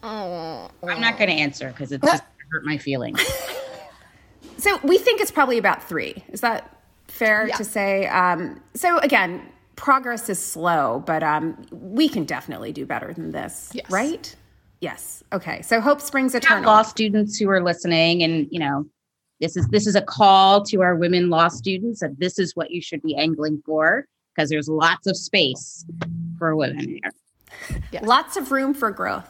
I'm 0.01 0.71
not 1.01 1.17
going 1.17 1.29
to 1.29 1.35
answer 1.35 1.67
because 1.69 1.91
it's 1.91 2.03
just 2.05 2.23
hurt 2.51 2.65
my 2.65 2.77
feelings. 2.77 3.21
So 4.59 4.79
we 4.83 4.97
think 4.97 5.21
it's 5.21 5.29
probably 5.31 5.59
about 5.59 5.83
three. 5.87 6.23
Is 6.29 6.41
that 6.41 6.75
fair 7.07 7.47
Yeah. 7.47 7.55
to 7.57 7.63
say? 7.63 8.07
Um, 8.07 8.59
so 8.73 8.97
again, 8.99 9.41
progress 9.77 10.27
is 10.27 10.39
slow, 10.39 11.01
but 11.05 11.23
um, 11.23 11.55
we 11.71 12.09
can 12.09 12.25
definitely 12.25 12.73
do 12.73 12.85
better 12.85 13.13
than 13.13 13.31
this, 13.31 13.71
Yes. 13.73 13.89
right? 13.89 14.35
Yes. 14.81 15.23
Okay. 15.31 15.61
So 15.61 15.79
hope 15.79 16.01
springs 16.01 16.33
have 16.33 16.43
eternal. 16.43 16.65
law 16.65 16.81
students 16.81 17.37
who 17.39 17.49
are 17.49 17.63
listening 17.63 18.21
and 18.23 18.47
you 18.51 18.59
know 18.59 18.85
this 19.39 19.55
is 19.57 19.67
this 19.69 19.87
is 19.87 19.95
a 19.95 20.01
call 20.03 20.63
to 20.65 20.81
our 20.83 20.95
women 20.95 21.29
law 21.31 21.47
students 21.47 22.01
that 22.01 22.19
this 22.19 22.37
is 22.37 22.55
what 22.55 22.69
you 22.69 22.79
should 22.81 23.01
be 23.01 23.15
angling 23.15 23.61
for 23.65 24.05
because 24.35 24.49
there's 24.51 24.67
lots 24.67 25.07
of 25.07 25.17
space 25.17 25.83
for 26.37 26.55
women 26.55 26.87
here 26.87 27.99
Lots 28.03 28.37
of 28.37 28.51
room 28.51 28.73
for 28.75 28.91
growth. 28.91 29.27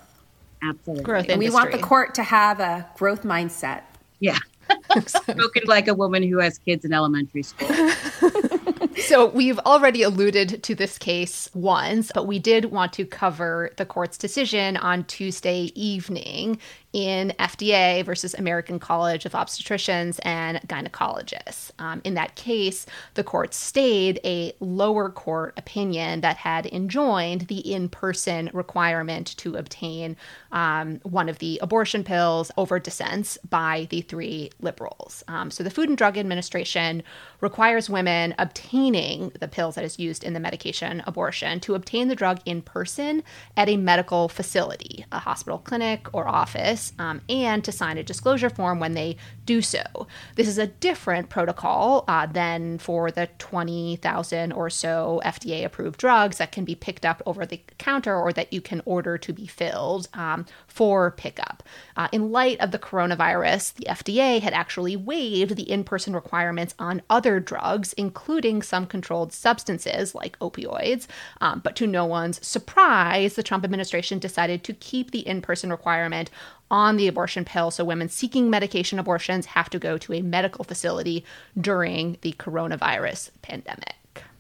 absolutely 0.63 1.03
Growth 1.05 1.29
And 1.29 1.39
we 1.39 1.49
want 1.49 1.71
the 1.71 1.77
court 1.79 2.13
to 2.15 2.23
have 2.23 2.59
a 2.59 2.85
growth 2.97 3.23
mindset. 3.23 3.83
yeah 4.19 4.39
spoken 5.05 5.63
like 5.65 5.87
a 5.87 5.93
woman 5.93 6.23
who 6.23 6.39
has 6.39 6.57
kids 6.57 6.83
in 6.83 6.91
elementary 6.91 7.43
school 7.43 7.69
So 9.01 9.27
we've 9.27 9.59
already 9.59 10.01
alluded 10.01 10.63
to 10.63 10.75
this 10.75 10.97
case 10.97 11.49
once, 11.53 12.11
but 12.13 12.25
we 12.25 12.39
did 12.39 12.65
want 12.65 12.93
to 12.93 13.05
cover 13.05 13.71
the 13.77 13.85
court's 13.85 14.17
decision 14.17 14.75
on 14.75 15.03
Tuesday 15.05 15.71
evening 15.75 16.59
in 16.97 17.31
FDA 17.37 18.03
versus 18.03 18.33
American 18.33 18.79
College 18.79 19.25
of 19.27 19.33
Obstetricians 19.33 20.19
and 20.23 20.59
Gynecologists. 20.67 21.69
Um, 21.77 22.01
in 22.03 22.15
that 22.15 22.33
case, 22.33 22.87
the 23.13 23.23
court 23.23 23.53
stayed 23.53 24.19
a 24.25 24.53
lower 24.59 25.11
court 25.11 25.53
opinion 25.57 26.21
that 26.21 26.37
had 26.37 26.65
enjoined 26.65 27.41
the 27.41 27.59
in 27.59 27.87
person 27.87 28.49
requirement 28.51 29.37
to 29.37 29.53
obtain 29.57 30.17
um, 30.51 30.99
one 31.03 31.29
of 31.29 31.37
the 31.37 31.59
abortion 31.61 32.03
pills 32.03 32.49
over 32.57 32.79
dissents 32.79 33.37
by 33.47 33.85
the 33.91 34.01
three 34.01 34.49
liberals. 34.59 35.23
Um, 35.27 35.51
so 35.51 35.63
the 35.63 35.69
Food 35.69 35.89
and 35.89 35.97
Drug 35.99 36.17
Administration 36.17 37.03
requires 37.41 37.91
women 37.91 38.33
obtaining 38.39 39.31
the 39.39 39.47
pills 39.47 39.75
that 39.75 39.83
is 39.83 39.99
used 39.99 40.23
in 40.23 40.33
the 40.33 40.39
medication 40.39 41.03
abortion 41.05 41.59
to 41.59 41.75
obtain 41.75 42.07
the 42.07 42.15
drug 42.15 42.39
in 42.43 42.63
person 42.63 43.21
at 43.55 43.69
a 43.69 43.77
medical 43.77 44.27
facility, 44.27 45.05
a 45.11 45.19
hospital 45.19 45.59
clinic 45.59 46.07
or 46.11 46.27
office, 46.27 46.86
um, 46.99 47.21
and 47.29 47.63
to 47.63 47.71
sign 47.71 47.97
a 47.97 48.03
disclosure 48.03 48.49
form 48.49 48.79
when 48.79 48.93
they 48.93 49.17
do 49.45 49.61
so. 49.61 50.07
This 50.35 50.47
is 50.47 50.57
a 50.57 50.67
different 50.67 51.29
protocol 51.29 52.03
uh, 52.07 52.25
than 52.25 52.77
for 52.77 53.11
the 53.11 53.29
20,000 53.39 54.51
or 54.51 54.69
so 54.69 55.21
FDA 55.25 55.65
approved 55.65 55.99
drugs 55.99 56.37
that 56.37 56.51
can 56.51 56.65
be 56.65 56.75
picked 56.75 57.05
up 57.05 57.21
over 57.25 57.45
the 57.45 57.61
counter 57.77 58.15
or 58.15 58.33
that 58.33 58.51
you 58.53 58.61
can 58.61 58.81
order 58.85 59.17
to 59.17 59.33
be 59.33 59.47
filled 59.47 60.07
um, 60.13 60.45
for 60.67 61.11
pickup. 61.11 61.63
Uh, 61.95 62.07
in 62.11 62.31
light 62.31 62.59
of 62.59 62.71
the 62.71 62.79
coronavirus, 62.79 63.73
the 63.75 63.85
FDA 63.85 64.41
had 64.41 64.53
actually 64.53 64.95
waived 64.95 65.55
the 65.55 65.69
in 65.69 65.83
person 65.83 66.13
requirements 66.13 66.75
on 66.77 67.01
other 67.09 67.39
drugs, 67.39 67.93
including 67.93 68.61
some 68.61 68.85
controlled 68.85 69.33
substances 69.33 70.13
like 70.13 70.37
opioids. 70.39 71.07
Um, 71.41 71.61
but 71.63 71.75
to 71.77 71.87
no 71.87 72.05
one's 72.05 72.45
surprise, 72.45 73.35
the 73.35 73.43
Trump 73.43 73.63
administration 73.63 74.19
decided 74.19 74.63
to 74.63 74.73
keep 74.73 75.11
the 75.11 75.27
in 75.27 75.41
person 75.41 75.69
requirement 75.69 76.29
on 76.69 76.97
the 76.97 77.07
abortion 77.07 77.45
pill. 77.45 77.71
So 77.71 77.83
women 77.85 78.09
seeking 78.09 78.49
medication 78.49 78.99
abortions 78.99 79.45
have 79.47 79.69
to 79.69 79.79
go 79.79 79.97
to 79.97 80.13
a 80.13 80.21
medical 80.21 80.63
facility 80.63 81.25
during 81.59 82.17
the 82.21 82.33
coronavirus 82.33 83.31
pandemic. 83.41 83.95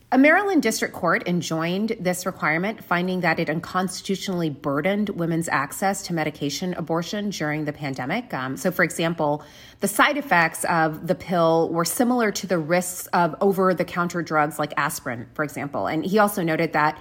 A 0.09 0.17
Maryland 0.17 0.63
district 0.63 0.93
court 0.93 1.27
enjoined 1.27 1.97
this 1.99 2.25
requirement, 2.25 2.81
finding 2.81 3.19
that 3.21 3.39
it 3.39 3.49
unconstitutionally 3.49 4.49
burdened 4.49 5.09
women's 5.09 5.49
access 5.49 6.01
to 6.03 6.13
medication 6.13 6.73
abortion 6.75 7.29
during 7.29 7.65
the 7.65 7.73
pandemic. 7.73 8.33
Um, 8.33 8.55
so, 8.55 8.71
for 8.71 8.83
example, 8.83 9.43
the 9.81 9.87
side 9.89 10.15
effects 10.15 10.63
of 10.63 11.07
the 11.07 11.15
pill 11.15 11.67
were 11.73 11.83
similar 11.83 12.31
to 12.31 12.47
the 12.47 12.57
risks 12.57 13.07
of 13.07 13.35
over 13.41 13.73
the 13.73 13.83
counter 13.83 14.21
drugs 14.21 14.57
like 14.57 14.73
aspirin, 14.77 15.27
for 15.33 15.43
example. 15.43 15.87
And 15.87 16.05
he 16.05 16.19
also 16.19 16.41
noted 16.41 16.71
that 16.71 16.97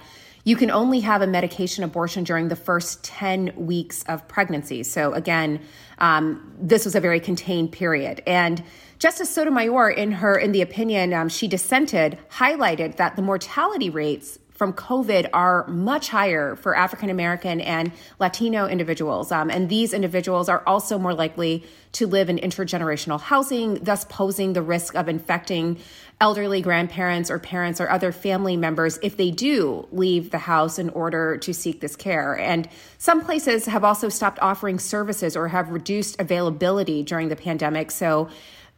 you 0.47 0.55
can 0.55 0.71
only 0.71 1.01
have 1.01 1.21
a 1.21 1.27
medication 1.27 1.83
abortion 1.83 2.23
during 2.23 2.47
the 2.47 2.55
first 2.55 3.03
10 3.03 3.51
weeks 3.57 4.03
of 4.03 4.25
pregnancy. 4.29 4.81
So, 4.81 5.11
again, 5.11 5.59
um, 5.97 6.53
this 6.57 6.85
was 6.85 6.95
a 6.95 7.01
very 7.01 7.19
contained 7.19 7.73
period. 7.73 8.23
And 8.25 8.63
Justice 8.97 9.29
Sotomayor, 9.29 9.89
in 9.89 10.13
her 10.13 10.37
in 10.37 10.53
the 10.53 10.61
opinion 10.61 11.13
um, 11.13 11.27
she 11.27 11.49
dissented, 11.49 12.17
highlighted 12.29 12.95
that 12.95 13.17
the 13.17 13.21
mortality 13.21 13.89
rates 13.89 14.39
from 14.57 14.71
COVID 14.73 15.29
are 15.33 15.67
much 15.67 16.09
higher 16.09 16.55
for 16.55 16.75
African 16.75 17.09
American 17.09 17.59
and 17.59 17.91
Latino 18.17 18.67
individuals. 18.67 19.31
Um, 19.31 19.51
and 19.51 19.69
these 19.69 19.93
individuals 19.93 20.47
are 20.49 20.63
also 20.65 20.97
more 20.97 21.13
likely 21.13 21.63
to 21.91 22.07
live 22.07 22.29
in 22.29 22.37
intergenerational 22.37 23.19
housing, 23.19 23.75
thus 23.83 24.05
posing 24.05 24.53
the 24.53 24.63
risk 24.63 24.95
of 24.95 25.09
infecting 25.09 25.77
elderly 26.19 26.61
grandparents 26.61 27.29
or 27.29 27.37
parents 27.37 27.79
or 27.79 27.89
other 27.89 28.11
family 28.11 28.57
members 28.57 28.97
if 29.03 29.17
they 29.17 29.29
do 29.29 29.87
leave 29.91 30.31
the 30.31 30.39
house 30.39 30.79
in 30.79 30.89
order 30.89 31.37
to 31.37 31.53
seek 31.53 31.79
this 31.79 31.95
care. 31.95 32.37
And 32.39 32.67
some 32.97 33.23
places 33.23 33.67
have 33.67 33.83
also 33.83 34.09
stopped 34.09 34.39
offering 34.39 34.79
services 34.79 35.37
or 35.37 35.47
have 35.49 35.69
reduced 35.69 36.19
availability 36.19 37.03
during 37.03 37.29
the 37.29 37.35
pandemic. 37.35 37.91
So 37.91 38.29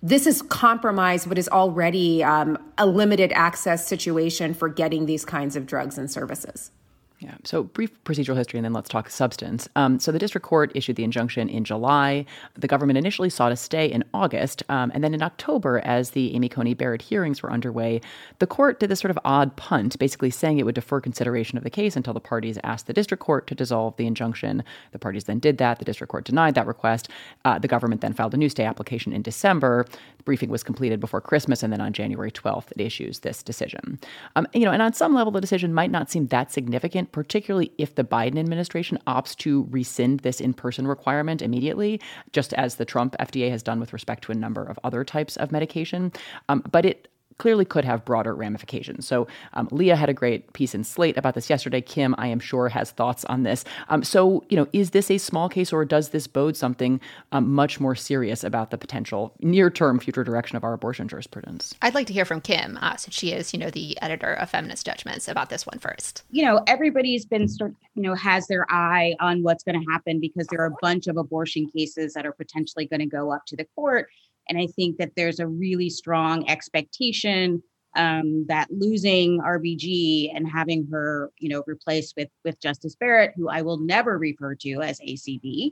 this 0.01 0.25
has 0.25 0.41
compromised 0.41 1.27
what 1.27 1.37
is 1.37 1.47
already 1.49 2.23
um, 2.23 2.57
a 2.77 2.85
limited 2.85 3.31
access 3.33 3.87
situation 3.87 4.53
for 4.53 4.67
getting 4.67 5.05
these 5.05 5.23
kinds 5.23 5.55
of 5.55 5.65
drugs 5.65 5.97
and 5.97 6.11
services. 6.11 6.71
Yeah. 7.19 7.35
So 7.43 7.63
brief 7.63 8.01
procedural 8.05 8.37
history, 8.37 8.59
and 8.59 8.63
then 8.63 8.71
let's 8.71 8.87
talk 8.87 9.09
substance. 9.09 9.67
Um, 9.75 9.99
so 9.99 10.09
the 10.13 10.19
district 10.19 10.47
court 10.47 10.71
issued 10.73 10.95
the 10.95 11.03
injunction 11.03 11.49
in 11.49 11.65
July. 11.65 12.25
The 12.55 12.67
government 12.67 12.97
initially 12.97 13.29
sought 13.29 13.51
a 13.51 13.57
stay 13.57 13.87
in 13.87 14.05
August, 14.13 14.63
um, 14.69 14.89
and 14.93 15.03
then 15.03 15.13
in 15.13 15.21
October, 15.21 15.81
as 15.83 16.11
the 16.11 16.33
Amy 16.33 16.47
Coney 16.47 16.73
Barrett 16.73 17.01
hearings 17.01 17.43
were 17.43 17.51
underway, 17.51 17.99
the 18.39 18.47
court 18.47 18.79
did 18.79 18.89
this 18.89 19.01
sort 19.01 19.11
of 19.11 19.19
odd 19.25 19.53
punt, 19.57 19.99
basically 19.99 20.29
saying 20.29 20.59
it 20.59 20.63
would 20.63 20.75
defer 20.75 21.01
consideration 21.01 21.57
of 21.57 21.65
the 21.65 21.69
case 21.69 21.97
until 21.97 22.13
the 22.13 22.21
parties 22.21 22.57
asked 22.63 22.87
the 22.87 22.93
district 22.93 23.21
court 23.21 23.47
to 23.47 23.55
dissolve 23.55 23.97
the 23.97 24.07
injunction. 24.07 24.63
The 24.93 24.99
parties 24.99 25.25
then 25.25 25.39
did 25.39 25.57
that. 25.57 25.79
The 25.79 25.85
district 25.85 26.11
court 26.11 26.23
denied 26.23 26.55
that 26.55 26.67
request. 26.67 27.09
Uh, 27.43 27.59
the 27.59 27.67
government 27.67 27.99
then 27.99 28.13
filed 28.13 28.33
a 28.33 28.37
new 28.37 28.49
stay 28.49 28.63
application 28.63 29.11
in 29.11 29.23
December. 29.23 29.85
The 30.17 30.23
briefing 30.23 30.49
was 30.49 30.63
completed 30.63 31.01
before 31.01 31.19
Christmas, 31.19 31.63
and 31.63 31.73
then 31.73 31.81
on 31.81 31.91
January 31.91 32.31
12th, 32.31 32.71
it 32.71 32.79
issues 32.79 33.19
this 33.19 33.43
decision. 33.43 33.99
Um, 34.37 34.47
you 34.53 34.63
know, 34.63 34.71
and 34.71 34.81
on 34.81 34.93
some 34.93 35.13
level, 35.13 35.33
the 35.33 35.41
decision 35.41 35.73
might 35.73 35.91
not 35.91 36.09
seem 36.09 36.27
that 36.27 36.53
significant 36.53 37.08
particularly 37.11 37.71
if 37.77 37.95
the 37.95 38.03
Biden 38.03 38.37
administration 38.37 38.97
opts 39.07 39.35
to 39.37 39.67
rescind 39.69 40.21
this 40.21 40.39
in 40.39 40.53
person 40.53 40.87
requirement 40.87 41.41
immediately, 41.41 41.99
just 42.31 42.53
as 42.53 42.75
the 42.75 42.85
Trump 42.85 43.15
FDA 43.19 43.49
has 43.49 43.63
done 43.63 43.79
with 43.79 43.93
respect 43.93 44.23
to 44.25 44.31
a 44.31 44.35
number 44.35 44.63
of 44.63 44.79
other 44.83 45.03
types 45.03 45.37
of 45.37 45.51
medication. 45.51 46.11
Um, 46.47 46.63
but 46.71 46.85
it 46.85 47.07
clearly 47.39 47.65
could 47.65 47.85
have 47.85 48.05
broader 48.05 48.35
ramifications. 48.35 49.07
So, 49.07 49.27
um, 49.53 49.67
Leah 49.71 49.95
had 49.95 50.09
a 50.09 50.13
great 50.13 50.53
piece 50.53 50.75
in 50.75 50.83
Slate 50.83 51.17
about 51.17 51.33
this 51.33 51.49
yesterday. 51.49 51.81
Kim, 51.81 52.13
I 52.19 52.27
am 52.27 52.39
sure, 52.39 52.69
has 52.69 52.91
thoughts 52.91 53.25
on 53.25 53.41
this. 53.43 53.65
Um, 53.87 54.03
so, 54.03 54.43
you 54.49 54.57
know, 54.57 54.67
is 54.73 54.91
this 54.91 55.09
a 55.09 55.17
small 55.17 55.49
case 55.49 55.73
or 55.73 55.83
does 55.85 56.09
this 56.09 56.27
bode 56.27 56.55
something 56.55 57.01
um, 57.31 57.51
much 57.51 57.79
more 57.79 57.95
serious 57.95 58.43
about 58.43 58.69
the 58.69 58.77
potential 58.77 59.33
near 59.39 59.71
term 59.71 59.99
future 59.99 60.23
direction 60.23 60.55
of 60.55 60.63
our 60.63 60.73
abortion 60.73 61.07
jurisprudence? 61.07 61.73
I'd 61.81 61.95
like 61.95 62.07
to 62.07 62.13
hear 62.13 62.25
from 62.25 62.41
Kim, 62.41 62.77
uh, 62.81 62.97
since 62.97 63.15
she 63.15 63.31
is, 63.31 63.53
you 63.53 63.59
know, 63.59 63.71
the 63.71 63.99
editor 64.01 64.33
of 64.33 64.49
Feminist 64.51 64.85
Judgments 64.85 65.27
about 65.27 65.49
this 65.49 65.65
one 65.65 65.79
first. 65.79 66.23
You 66.29 66.45
know, 66.45 66.61
everybody's 66.67 67.25
been 67.25 67.47
sort 67.47 67.73
you 67.99 68.03
know, 68.03 68.15
has 68.15 68.47
their 68.47 68.65
eye 68.69 69.13
on 69.19 69.43
what's 69.43 69.61
going 69.61 69.77
to 69.77 69.91
happen 69.91 70.21
because 70.21 70.47
there 70.47 70.61
are 70.61 70.67
a 70.67 70.75
bunch 70.81 71.07
of 71.07 71.17
abortion 71.17 71.69
cases 71.69 72.13
that 72.13 72.25
are 72.25 72.31
potentially 72.31 72.85
going 72.85 73.01
to 73.01 73.05
go 73.05 73.31
up 73.33 73.45
to 73.47 73.57
the 73.57 73.65
court 73.75 74.07
and 74.49 74.57
I 74.57 74.67
think 74.67 74.97
that 74.97 75.11
there's 75.15 75.39
a 75.39 75.47
really 75.47 75.89
strong 75.89 76.49
expectation 76.49 77.63
um, 77.95 78.45
that 78.47 78.67
losing 78.71 79.39
RBG 79.39 80.35
and 80.35 80.47
having 80.47 80.87
her, 80.91 81.31
you 81.39 81.49
know, 81.49 81.63
replaced 81.65 82.15
with 82.17 82.29
with 82.43 82.59
Justice 82.59 82.95
Barrett, 82.95 83.33
who 83.35 83.49
I 83.49 83.61
will 83.61 83.77
never 83.77 84.17
refer 84.17 84.55
to 84.55 84.81
as 84.81 84.99
ACB, 84.99 85.71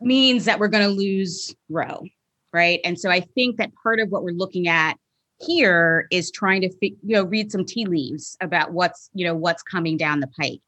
means 0.00 0.44
that 0.44 0.58
we're 0.58 0.68
going 0.68 0.84
to 0.84 0.94
lose 0.94 1.54
Roe, 1.68 2.04
right? 2.52 2.80
And 2.84 2.98
so 2.98 3.10
I 3.10 3.20
think 3.20 3.56
that 3.56 3.70
part 3.82 4.00
of 4.00 4.10
what 4.10 4.22
we're 4.22 4.34
looking 4.34 4.68
at 4.68 4.96
here 5.40 6.06
is 6.10 6.30
trying 6.30 6.62
to, 6.62 6.70
you 6.80 6.96
know, 7.02 7.24
read 7.24 7.52
some 7.52 7.64
tea 7.64 7.86
leaves 7.86 8.36
about 8.40 8.72
what's, 8.72 9.10
you 9.14 9.24
know, 9.24 9.34
what's 9.34 9.62
coming 9.62 9.96
down 9.96 10.20
the 10.20 10.30
pike. 10.38 10.60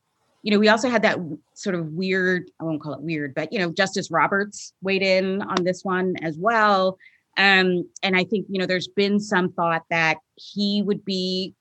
You 0.42 0.52
know, 0.52 0.58
we 0.58 0.68
also 0.68 0.88
had 0.88 1.02
that 1.02 1.18
sort 1.54 1.74
of 1.74 1.86
weird, 1.92 2.50
I 2.60 2.64
won't 2.64 2.80
call 2.80 2.94
it 2.94 3.00
weird, 3.00 3.34
but 3.34 3.52
you 3.52 3.58
know, 3.58 3.72
Justice 3.72 4.10
Roberts 4.10 4.72
weighed 4.80 5.02
in 5.02 5.42
on 5.42 5.64
this 5.64 5.84
one 5.84 6.14
as 6.22 6.38
well. 6.38 6.98
Um, 7.36 7.88
and 8.02 8.16
I 8.16 8.24
think, 8.24 8.46
you 8.48 8.58
know, 8.58 8.66
there's 8.66 8.88
been 8.88 9.20
some 9.20 9.52
thought 9.52 9.82
that 9.90 10.18
he 10.34 10.82
would 10.84 11.04
be 11.04 11.54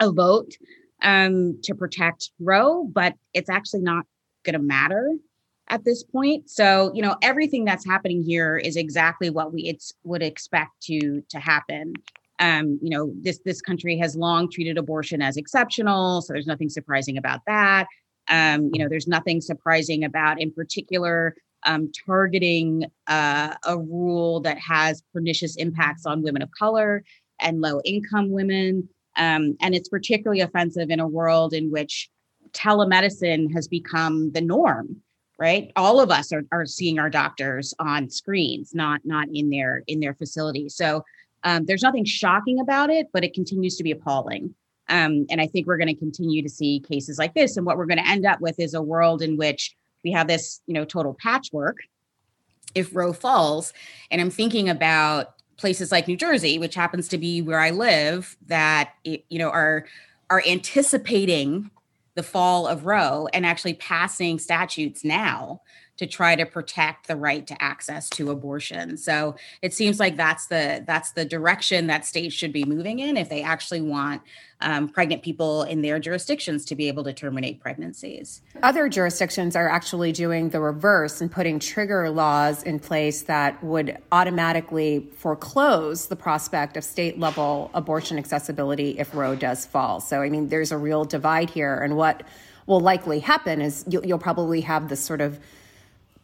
a 0.00 0.10
vote 0.10 0.54
um, 1.02 1.60
to 1.62 1.74
protect 1.74 2.30
Roe, 2.40 2.84
but 2.84 3.14
it's 3.34 3.50
actually 3.50 3.82
not 3.82 4.04
going 4.44 4.54
to 4.54 4.58
matter 4.64 5.12
at 5.68 5.84
this 5.84 6.02
point. 6.02 6.48
So, 6.50 6.90
you 6.94 7.02
know, 7.02 7.16
everything 7.22 7.64
that's 7.64 7.84
happening 7.84 8.22
here 8.22 8.56
is 8.56 8.76
exactly 8.76 9.30
what 9.30 9.52
we 9.52 9.62
it's 9.62 9.92
would 10.04 10.22
expect 10.22 10.80
to 10.82 11.22
to 11.28 11.38
happen. 11.38 11.94
Um, 12.40 12.78
you 12.82 12.90
know, 12.90 13.12
this 13.20 13.40
this 13.44 13.60
country 13.60 13.98
has 13.98 14.16
long 14.16 14.50
treated 14.50 14.78
abortion 14.78 15.20
as 15.20 15.36
exceptional, 15.36 16.22
so 16.22 16.32
there's 16.32 16.46
nothing 16.46 16.68
surprising 16.68 17.18
about 17.18 17.40
that. 17.46 17.86
Um, 18.28 18.70
you 18.72 18.82
know, 18.82 18.88
there's 18.88 19.08
nothing 19.08 19.40
surprising 19.40 20.04
about, 20.04 20.40
in 20.40 20.52
particular, 20.52 21.34
um, 21.68 21.92
targeting 22.06 22.86
uh, 23.06 23.54
a 23.64 23.78
rule 23.78 24.40
that 24.40 24.58
has 24.58 25.02
pernicious 25.12 25.54
impacts 25.56 26.06
on 26.06 26.22
women 26.22 26.40
of 26.40 26.50
color 26.50 27.04
and 27.40 27.60
low 27.60 27.80
income 27.84 28.30
women. 28.30 28.88
Um, 29.16 29.56
and 29.60 29.74
it's 29.74 29.88
particularly 29.88 30.40
offensive 30.40 30.90
in 30.90 30.98
a 30.98 31.06
world 31.06 31.52
in 31.52 31.70
which 31.70 32.08
telemedicine 32.52 33.52
has 33.52 33.68
become 33.68 34.32
the 34.32 34.40
norm 34.40 35.02
right? 35.40 35.70
All 35.76 36.00
of 36.00 36.10
us 36.10 36.32
are, 36.32 36.42
are 36.50 36.66
seeing 36.66 36.98
our 36.98 37.08
doctors 37.08 37.72
on 37.78 38.10
screens 38.10 38.74
not 38.74 39.00
not 39.04 39.28
in 39.32 39.50
their 39.50 39.84
in 39.86 40.00
their 40.00 40.14
facility. 40.14 40.68
So 40.68 41.04
um, 41.44 41.64
there's 41.66 41.82
nothing 41.82 42.04
shocking 42.04 42.58
about 42.58 42.90
it 42.90 43.06
but 43.12 43.22
it 43.22 43.34
continues 43.34 43.76
to 43.76 43.84
be 43.84 43.92
appalling. 43.92 44.54
Um, 44.88 45.26
and 45.30 45.38
i 45.38 45.46
think 45.46 45.66
we're 45.66 45.76
going 45.76 45.94
to 45.94 45.94
continue 45.94 46.42
to 46.42 46.48
see 46.48 46.80
cases 46.80 47.18
like 47.18 47.34
this. 47.34 47.56
And 47.56 47.66
what 47.66 47.76
we're 47.76 47.86
going 47.86 48.02
to 48.02 48.08
end 48.08 48.26
up 48.26 48.40
with 48.40 48.58
is 48.58 48.74
a 48.74 48.82
world 48.82 49.22
in 49.22 49.36
which 49.36 49.76
we 50.04 50.12
have 50.12 50.28
this, 50.28 50.60
you 50.66 50.74
know, 50.74 50.84
total 50.84 51.14
patchwork 51.14 51.78
if 52.74 52.94
Roe 52.94 53.12
falls. 53.12 53.72
And 54.10 54.20
I'm 54.20 54.30
thinking 54.30 54.68
about 54.68 55.34
places 55.56 55.90
like 55.90 56.08
New 56.08 56.16
Jersey, 56.16 56.58
which 56.58 56.74
happens 56.74 57.08
to 57.08 57.18
be 57.18 57.42
where 57.42 57.60
I 57.60 57.70
live, 57.70 58.36
that 58.46 58.92
you 59.04 59.38
know 59.38 59.50
are 59.50 59.86
are 60.30 60.42
anticipating 60.46 61.70
the 62.14 62.22
fall 62.22 62.66
of 62.66 62.84
Roe 62.84 63.28
and 63.32 63.46
actually 63.46 63.74
passing 63.74 64.38
statutes 64.38 65.04
now 65.04 65.60
to 65.98 66.06
try 66.06 66.36
to 66.36 66.46
protect 66.46 67.08
the 67.08 67.16
right 67.16 67.46
to 67.46 67.62
access 67.62 68.08
to 68.10 68.30
abortion. 68.30 68.96
So 68.96 69.36
it 69.62 69.74
seems 69.74 70.00
like 70.00 70.16
that's 70.16 70.46
the 70.46 70.82
that's 70.86 71.12
the 71.12 71.24
direction 71.24 71.88
that 71.88 72.06
states 72.06 72.34
should 72.34 72.52
be 72.52 72.64
moving 72.64 73.00
in 73.00 73.16
if 73.16 73.28
they 73.28 73.42
actually 73.42 73.80
want 73.80 74.22
um, 74.60 74.88
pregnant 74.88 75.22
people 75.22 75.62
in 75.62 75.82
their 75.82 75.98
jurisdictions 76.00 76.64
to 76.64 76.74
be 76.74 76.88
able 76.88 77.04
to 77.04 77.12
terminate 77.12 77.60
pregnancies. 77.60 78.42
Other 78.62 78.88
jurisdictions 78.88 79.54
are 79.54 79.68
actually 79.68 80.12
doing 80.12 80.48
the 80.50 80.60
reverse 80.60 81.20
and 81.20 81.30
putting 81.30 81.58
trigger 81.58 82.10
laws 82.10 82.62
in 82.62 82.80
place 82.80 83.22
that 83.22 83.62
would 83.62 83.98
automatically 84.10 85.08
foreclose 85.16 86.06
the 86.06 86.16
prospect 86.16 86.76
of 86.76 86.82
state 86.82 87.18
level 87.18 87.70
abortion 87.74 88.18
accessibility 88.18 88.98
if 88.98 89.14
Roe 89.14 89.36
does 89.36 89.66
fall. 89.66 90.00
So, 90.00 90.22
I 90.22 90.28
mean, 90.28 90.48
there's 90.48 90.72
a 90.72 90.78
real 90.78 91.04
divide 91.04 91.50
here. 91.50 91.76
And 91.76 91.96
what 91.96 92.24
will 92.66 92.80
likely 92.80 93.20
happen 93.20 93.60
is 93.60 93.84
you'll, 93.88 94.04
you'll 94.04 94.18
probably 94.18 94.60
have 94.62 94.88
this 94.88 95.04
sort 95.04 95.20
of 95.20 95.38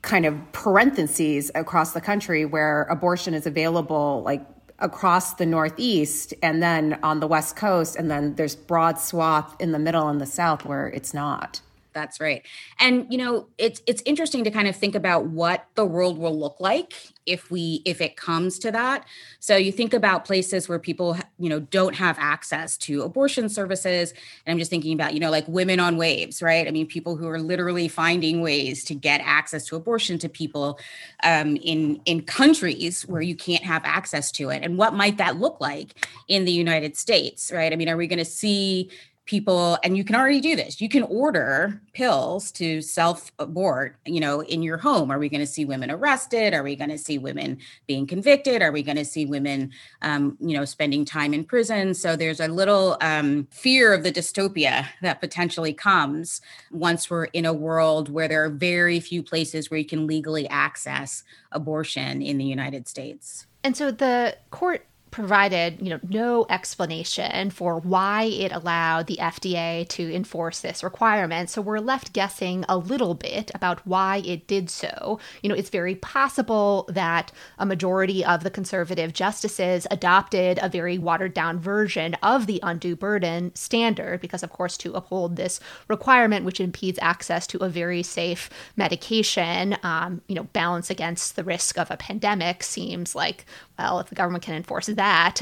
kind 0.04 0.26
of 0.26 0.52
parentheses 0.52 1.50
across 1.54 1.92
the 1.92 2.00
country 2.00 2.44
where 2.44 2.82
abortion 2.84 3.32
is 3.32 3.46
available 3.46 4.22
like 4.22 4.44
across 4.78 5.34
the 5.34 5.46
northeast 5.46 6.34
and 6.42 6.62
then 6.62 6.98
on 7.02 7.20
the 7.20 7.26
west 7.26 7.56
coast 7.56 7.96
and 7.96 8.10
then 8.10 8.34
there's 8.34 8.54
broad 8.54 8.98
swath 8.98 9.56
in 9.60 9.72
the 9.72 9.78
middle 9.78 10.08
and 10.08 10.20
the 10.20 10.26
south 10.26 10.64
where 10.64 10.88
it's 10.88 11.14
not 11.14 11.60
that's 11.94 12.20
right. 12.20 12.44
And 12.78 13.06
you 13.10 13.16
know, 13.16 13.46
it's 13.56 13.80
it's 13.86 14.02
interesting 14.04 14.44
to 14.44 14.50
kind 14.50 14.68
of 14.68 14.76
think 14.76 14.94
about 14.94 15.26
what 15.26 15.66
the 15.76 15.86
world 15.86 16.18
will 16.18 16.38
look 16.38 16.56
like 16.58 16.92
if 17.24 17.50
we 17.50 17.80
if 17.84 18.00
it 18.00 18.16
comes 18.16 18.58
to 18.58 18.70
that. 18.72 19.06
So 19.40 19.56
you 19.56 19.72
think 19.72 19.94
about 19.94 20.24
places 20.24 20.68
where 20.68 20.78
people, 20.78 21.16
you 21.38 21.48
know, 21.48 21.60
don't 21.60 21.94
have 21.94 22.16
access 22.18 22.76
to 22.78 23.02
abortion 23.02 23.48
services, 23.48 24.12
and 24.44 24.52
I'm 24.52 24.58
just 24.58 24.70
thinking 24.70 24.92
about, 24.92 25.14
you 25.14 25.20
know, 25.20 25.30
like 25.30 25.46
women 25.48 25.80
on 25.80 25.96
waves, 25.96 26.42
right? 26.42 26.66
I 26.66 26.70
mean, 26.70 26.86
people 26.86 27.16
who 27.16 27.28
are 27.28 27.40
literally 27.40 27.88
finding 27.88 28.40
ways 28.42 28.84
to 28.84 28.94
get 28.94 29.20
access 29.24 29.64
to 29.66 29.76
abortion 29.76 30.18
to 30.18 30.28
people 30.28 30.78
um, 31.22 31.56
in 31.56 32.00
in 32.04 32.22
countries 32.22 33.02
where 33.02 33.22
you 33.22 33.36
can't 33.36 33.64
have 33.64 33.82
access 33.84 34.30
to 34.32 34.50
it. 34.50 34.62
And 34.62 34.76
what 34.76 34.94
might 34.94 35.16
that 35.18 35.38
look 35.38 35.60
like 35.60 36.06
in 36.28 36.44
the 36.44 36.52
United 36.52 36.96
States, 36.96 37.52
right? 37.52 37.72
I 37.72 37.76
mean, 37.76 37.88
are 37.88 37.96
we 37.96 38.06
going 38.06 38.18
to 38.18 38.24
see 38.24 38.90
people 39.26 39.78
and 39.82 39.96
you 39.96 40.04
can 40.04 40.14
already 40.14 40.40
do 40.40 40.54
this. 40.54 40.80
You 40.80 40.88
can 40.88 41.02
order 41.04 41.80
pills 41.92 42.52
to 42.52 42.82
self 42.82 43.32
abort 43.38 43.96
you 44.04 44.20
know 44.20 44.42
in 44.42 44.62
your 44.62 44.76
home. 44.76 45.10
Are 45.10 45.18
we 45.18 45.28
going 45.28 45.40
to 45.40 45.46
see 45.46 45.64
women 45.64 45.90
arrested? 45.90 46.52
Are 46.52 46.62
we 46.62 46.76
going 46.76 46.90
to 46.90 46.98
see 46.98 47.18
women 47.18 47.58
being 47.86 48.06
convicted? 48.06 48.60
Are 48.62 48.72
we 48.72 48.82
going 48.82 48.96
to 48.96 49.04
see 49.04 49.24
women 49.24 49.72
um, 50.02 50.36
you 50.40 50.56
know 50.56 50.64
spending 50.64 51.04
time 51.04 51.32
in 51.32 51.44
prison? 51.44 51.94
So 51.94 52.16
there's 52.16 52.40
a 52.40 52.48
little 52.48 52.96
um, 53.00 53.48
fear 53.50 53.94
of 53.94 54.02
the 54.02 54.12
dystopia 54.12 54.86
that 55.02 55.20
potentially 55.20 55.72
comes 55.72 56.40
once 56.70 57.08
we're 57.08 57.24
in 57.26 57.46
a 57.46 57.52
world 57.52 58.10
where 58.10 58.28
there 58.28 58.44
are 58.44 58.50
very 58.50 59.00
few 59.00 59.22
places 59.22 59.70
where 59.70 59.78
you 59.78 59.86
can 59.86 60.06
legally 60.06 60.48
access 60.48 61.24
abortion 61.52 62.20
in 62.20 62.36
the 62.38 62.44
united 62.44 62.88
states. 62.88 63.46
And 63.62 63.76
so 63.76 63.90
the 63.90 64.36
court 64.50 64.86
provided, 65.14 65.80
you 65.80 65.90
know, 65.90 66.00
no 66.08 66.44
explanation 66.50 67.48
for 67.50 67.78
why 67.78 68.24
it 68.24 68.50
allowed 68.50 69.06
the 69.06 69.16
FDA 69.20 69.88
to 69.90 70.12
enforce 70.12 70.58
this 70.58 70.82
requirement. 70.82 71.48
So 71.48 71.62
we're 71.62 71.78
left 71.78 72.12
guessing 72.12 72.64
a 72.68 72.76
little 72.76 73.14
bit 73.14 73.52
about 73.54 73.86
why 73.86 74.22
it 74.26 74.48
did 74.48 74.68
so. 74.68 75.20
You 75.40 75.48
know, 75.48 75.54
it's 75.54 75.70
very 75.70 75.94
possible 75.94 76.84
that 76.88 77.30
a 77.60 77.64
majority 77.64 78.24
of 78.24 78.42
the 78.42 78.50
conservative 78.50 79.12
justices 79.12 79.86
adopted 79.88 80.58
a 80.60 80.68
very 80.68 80.98
watered 80.98 81.32
down 81.32 81.60
version 81.60 82.14
of 82.20 82.48
the 82.48 82.58
undue 82.64 82.96
burden 82.96 83.54
standard 83.54 84.20
because 84.20 84.42
of 84.42 84.50
course 84.50 84.76
to 84.78 84.94
uphold 84.94 85.36
this 85.36 85.60
requirement 85.86 86.44
which 86.44 86.58
impedes 86.58 86.98
access 87.00 87.46
to 87.46 87.62
a 87.62 87.68
very 87.68 88.02
safe 88.02 88.50
medication, 88.74 89.76
um, 89.84 90.22
you 90.26 90.34
know, 90.34 90.44
balance 90.52 90.90
against 90.90 91.36
the 91.36 91.44
risk 91.44 91.78
of 91.78 91.88
a 91.92 91.96
pandemic 91.96 92.64
seems 92.64 93.14
like 93.14 93.46
well, 93.78 93.98
if 93.98 94.08
the 94.08 94.14
government 94.14 94.44
can 94.44 94.54
enforce 94.54 94.86
that, 94.86 94.96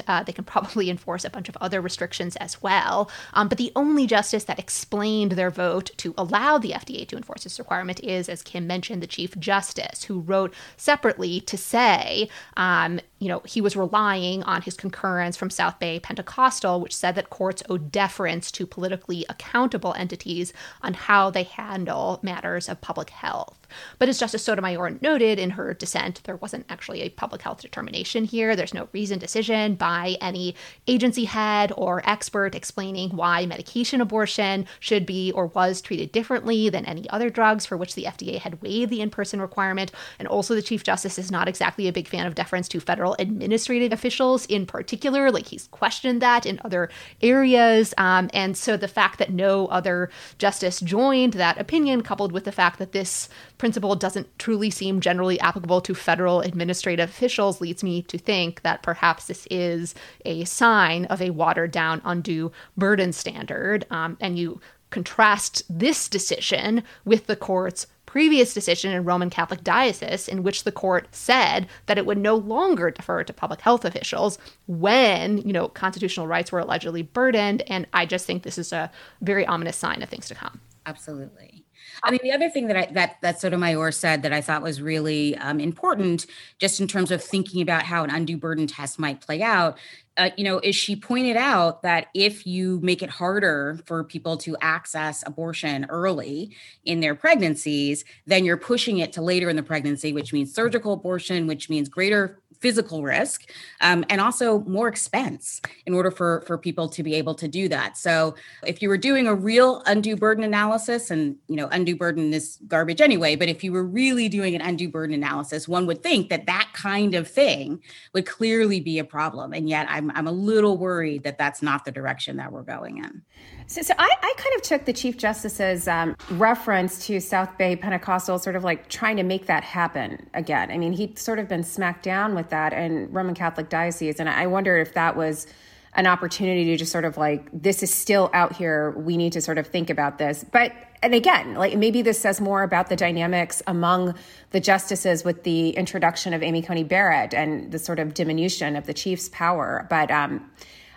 uh, 0.09 0.23
they 0.23 0.33
can 0.33 0.45
probably 0.45 0.91
enforce 0.97 1.25
a 1.25 1.31
bunch 1.31 1.49
of 1.49 1.57
other 1.61 1.81
restrictions 1.81 2.37
as 2.37 2.63
well. 2.63 3.11
Um, 3.35 3.49
but 3.49 3.59
the 3.59 3.73
only 3.77 4.07
justice 4.07 4.45
that 4.45 4.59
explained 4.59 5.33
their 5.33 5.51
vote 5.51 5.91
to 5.99 6.15
allow 6.19 6.59
the 6.59 6.71
FDA 6.71 7.07
to 7.09 7.17
enforce 7.17 7.45
this 7.45 7.59
requirement 7.59 8.01
is, 8.01 8.29
as 8.29 8.43
Kim 8.43 8.67
mentioned, 8.67 9.03
the 9.03 9.07
Chief 9.07 9.39
Justice, 9.39 10.05
who 10.05 10.21
wrote 10.21 10.53
separately 10.77 11.41
to 11.43 11.57
say, 11.57 12.29
um, 12.57 13.01
you 13.19 13.29
know, 13.29 13.43
he 13.45 13.61
was 13.61 13.77
relying 13.77 14.43
on 14.43 14.63
his 14.63 14.77
concurrence 14.77 15.37
from 15.37 15.51
South 15.51 15.79
Bay 15.79 16.01
Pentecostal, 16.01 16.81
which 16.81 16.97
said 16.97 17.15
that 17.15 17.31
courts 17.31 17.63
owe 17.69 17.79
deference 17.79 18.51
to 18.53 18.67
politically 18.67 19.25
accountable 19.29 19.95
entities 19.95 20.53
on 20.83 20.95
how 20.95 21.31
they 21.31 21.45
handle 21.45 22.19
matters 22.23 22.69
of 22.69 22.81
public 22.81 23.11
health. 23.11 23.62
But 23.99 24.09
as 24.09 24.19
Justice 24.19 24.43
Sotomayor 24.43 24.99
noted 25.01 25.39
in 25.39 25.51
her 25.51 25.75
dissent, 25.75 26.23
there 26.25 26.37
wasn't 26.37 26.67
actually 26.69 27.03
a 27.03 27.11
public 27.11 27.43
health 27.43 27.61
determination 27.63 28.25
here. 28.25 28.57
There's 28.57 28.75
no 28.75 28.89
reasoned 28.93 29.21
decision 29.21 29.75
by 29.75 30.17
any 30.21 30.55
agency 30.87 31.25
head 31.25 31.73
or 31.77 32.03
expert 32.09 32.55
explaining 32.55 33.11
why 33.11 33.47
medication 33.47 34.01
abortion 34.01 34.67
should 34.81 35.07
be 35.07 35.33
or 35.33 35.47
was 35.47 35.81
treated 35.81 36.13
differently 36.13 36.69
than 36.69 36.85
any 36.85 37.09
other 37.11 37.31
drugs 37.31 37.67
for 37.67 37.77
which 37.77 37.95
the 37.95 38.05
FDA 38.05 38.39
had 38.39 38.63
waived 38.63 38.91
the 38.91 39.01
in 39.01 39.11
person 39.11 39.41
requirement. 39.41 39.93
And 40.19 40.29
also, 40.29 40.55
the 40.55 40.63
Chief 40.63 40.83
Justice 40.85 41.19
is 41.19 41.31
not 41.31 41.49
exactly 41.49 41.89
a 41.89 41.93
big 41.93 42.09
fan 42.09 42.27
of 42.27 42.35
deference 42.35 42.69
to 42.69 42.81
federal 42.81 43.17
administrative 43.19 43.93
officials 43.93 44.47
in 44.47 44.67
particular. 44.67 45.31
Like 45.31 45.47
he's 45.47 45.69
questioned 45.69 46.23
that 46.23 46.47
in 46.47 46.61
other 46.65 46.91
areas. 47.21 47.95
Um, 47.99 48.31
and 48.33 48.57
so 48.57 48.77
the 48.77 48.89
fact 48.89 49.19
that 49.19 49.33
no 49.33 49.67
other 49.67 50.11
justice 50.39 50.81
joined 50.81 51.35
that 51.35 51.61
opinion, 51.61 52.03
coupled 52.03 52.33
with 52.33 52.45
the 52.45 52.53
fact 52.53 52.79
that 52.79 52.93
this 52.93 53.29
principle 53.63 53.95
doesn't 53.95 54.27
truly 54.41 54.71
seem 54.71 55.01
generally 55.01 55.39
applicable 55.39 55.81
to 55.81 55.95
federal 55.95 56.41
administrative 56.41 57.09
officials, 57.09 57.61
leads 57.61 57.85
me 57.85 58.03
to 58.03 58.19
think 58.19 58.61
that 58.63 58.83
perhaps 58.83 59.29
this 59.29 59.47
is 59.53 59.95
a 60.25 60.43
sign 60.43 61.05
of 61.05 61.23
a 61.23 61.31
watered 61.31 61.71
down 61.71 62.03
undue 62.05 62.51
burden 62.77 63.13
standard. 63.13 63.87
Um, 63.89 64.17
and 64.21 64.37
you 64.37 64.61
contrast 64.91 65.63
this 65.71 66.09
decision 66.09 66.83
with 67.05 67.29
the 67.29 67.37
court's 67.37 67.87
previous 68.05 68.53
decision 68.53 68.91
in 68.91 69.05
Roman 69.05 69.31
Catholic 69.31 69.63
Diocese, 69.63 70.27
in 70.27 70.43
which 70.43 70.65
the 70.65 70.73
court 70.73 71.07
said 71.13 71.69
that 71.87 71.99
it 71.99 72.05
would 72.05 72.19
no 72.19 72.35
longer 72.35 72.91
defer 72.91 73.23
to 73.23 73.33
public 73.33 73.61
health 73.61 73.85
officials 73.85 74.41
when, 74.67 75.39
you 75.39 75.53
know, 75.53 75.69
constitutional 75.69 76.27
rights 76.27 76.51
were 76.51 76.59
allegedly 76.59 77.03
burdened. 77.03 77.63
And 77.69 77.87
I 77.93 78.07
just 78.07 78.27
think 78.27 78.43
this 78.43 78.59
is 78.59 78.73
a 78.73 78.91
very 79.21 79.47
ominous 79.47 79.77
sign 79.77 80.03
of 80.03 80.09
things 80.09 80.27
to 80.27 80.35
come. 80.35 80.61
Absolutely. 80.85 81.62
I 82.03 82.11
mean, 82.11 82.21
the 82.23 82.33
other 82.33 82.51
thing 82.51 82.67
that 82.69 82.77
I, 82.77 82.87
that 82.93 83.21
that 83.23 83.41
Sotomayor 83.41 83.93
said 83.93 84.23
that 84.23 84.33
I 84.33 84.41
thought 84.41 84.63
was 84.63 84.83
really 84.83 85.37
um, 85.39 85.61
important, 85.61 86.27
just 86.59 86.81
in 86.81 86.89
terms 86.89 87.11
of 87.11 87.23
thinking 87.23 87.63
about 87.63 87.83
how 87.83 88.05
an 88.05 88.11
undue 88.11 88.37
burden 88.37 88.67
test 88.67 88.99
might 88.99 89.21
play 89.21 89.43
out, 89.43 89.79
uh, 90.17 90.31
you 90.37 90.45
know, 90.45 90.59
is 90.59 90.77
she 90.77 90.95
pointed 90.95 91.37
out 91.37 91.83
that 91.83 92.09
if 92.15 92.47
you 92.47 92.81
make 92.83 93.03
it 93.03 93.11
harder 93.11 93.81
for 93.87 94.05
people 94.05 94.37
to 94.37 94.57
access 94.61 95.23
abortion 95.27 95.87
early 95.89 96.55
in 96.85 97.01
their 97.01 97.15
pregnancies, 97.15 98.05
then 98.27 98.45
you're 98.45 98.57
pushing 98.57 98.99
it 98.99 99.13
to 99.13 99.23
later 99.23 99.49
in 99.49 99.57
the 99.57 99.63
pregnancy, 99.63 100.13
which 100.13 100.33
means 100.33 100.55
surgical 100.55 100.93
abortion, 100.93 101.47
which 101.47 101.71
means 101.71 101.89
greater 101.89 102.43
physical 102.63 103.03
risk 103.03 103.51
um, 103.81 104.05
and 104.09 104.21
also 104.21 104.61
more 104.61 104.87
expense 104.87 105.61
in 105.85 105.93
order 105.93 106.13
for 106.13 106.43
for 106.47 106.57
people 106.57 106.89
to 106.89 107.03
be 107.03 107.15
able 107.15 107.35
to 107.35 107.49
do 107.49 107.69
that. 107.69 107.99
So 107.99 108.37
if 108.65 108.81
you 108.81 108.89
were 108.89 108.97
doing 108.97 109.27
a 109.27 109.35
real 109.35 109.83
undue 109.85 110.15
burden 110.15 110.45
analysis 110.45 111.11
and 111.11 111.37
you 111.49 111.57
know 111.57 111.67
undue 111.73 111.97
burden 111.97 112.33
is 112.33 112.59
garbage 112.69 113.01
anyway 113.01 113.35
but 113.35 113.49
if 113.49 113.65
you 113.65 113.73
were 113.73 113.85
really 113.85 114.29
doing 114.29 114.55
an 114.55 114.61
undue 114.61 114.89
burden 114.89 115.15
analysis 115.15 115.67
one 115.67 115.87
would 115.87 116.05
think 116.05 116.29
that 116.31 116.47
that 116.47 116.69
kind 116.73 117.17
of 117.17 117.27
thing 117.27 117.83
would 118.13 118.27
clearly 118.27 118.79
be 118.79 118.99
a 119.01 119.05
problem. 119.05 119.53
And 119.53 119.69
yet 119.69 119.87
i'm, 120.03 120.17
I'm 120.17 120.27
a 120.27 120.33
little 120.33 120.77
worried 120.77 121.23
that 121.25 121.39
that's 121.39 121.63
not 121.63 121.85
the 121.85 121.93
direction 121.93 122.37
that 122.37 122.53
we're 122.53 122.63
going 122.63 122.99
in 122.99 123.23
so, 123.67 123.81
so 123.81 123.95
I, 123.99 124.11
I, 124.23 124.35
kind 124.37 124.57
of 124.57 124.63
took 124.63 124.85
the 124.85 124.93
Chief 124.93 125.17
Justice's 125.17 125.89
um, 125.89 126.15
reference 126.33 127.07
to 127.07 127.21
South 127.21 127.57
Bay 127.57 127.75
Pentecostal, 127.75 128.39
sort 128.39 128.57
of 128.57 128.65
like 128.65 128.89
trying 128.89 129.17
to 129.17 129.23
make 129.23 129.47
that 129.47 129.65
happen 129.65 130.29
again. 130.35 130.71
I 130.71 130.79
mean, 130.79 130.93
he'd 130.93 131.19
sort 131.19 131.39
of 131.39 131.49
been 131.49 131.63
smacked 131.63 132.03
down 132.03 132.35
with 132.35 132.51
that 132.51 132.73
in 132.73 133.11
Roman 133.11 133.35
Catholic 133.35 133.69
Diocese. 133.69 134.21
And 134.21 134.29
I 134.29 134.47
wonder 134.47 134.77
if 134.77 134.95
that 134.95 135.17
was 135.17 135.47
an 135.95 136.07
opportunity 136.07 136.65
to 136.65 136.77
just 136.77 136.91
sort 136.91 137.05
of 137.05 137.17
like, 137.17 137.49
this 137.53 137.83
is 137.83 137.93
still 137.93 138.31
out 138.33 138.57
here. 138.57 138.93
We 138.93 139.17
need 139.17 139.33
to 139.35 139.43
sort 139.43 139.59
of 139.59 139.67
think 139.67 139.91
about 139.91 140.19
this. 140.19 140.45
But, 140.51 140.73
and 141.03 141.15
again, 141.15 141.55
like 141.55 141.77
maybe 141.77 142.01
this 142.01 142.19
says 142.19 142.41
more 142.41 142.63
about 142.63 142.89
the 142.89 142.97
dynamics 142.97 143.63
among 143.67 144.15
the 144.51 144.61
justices 144.61 145.23
with 145.23 145.43
the 145.45 145.71
introduction 145.71 146.33
of 146.33 146.43
Amy 146.43 146.63
Coney 146.63 146.85
Barrett 146.85 147.35
and 147.35 147.71
the 147.71 147.79
sort 147.79 147.99
of 147.99 148.15
diminution 148.15 148.75
of 148.75 148.87
the 148.87 148.95
chief's 148.95 149.29
power. 149.29 149.87
But 149.91 150.11
um, 150.11 150.51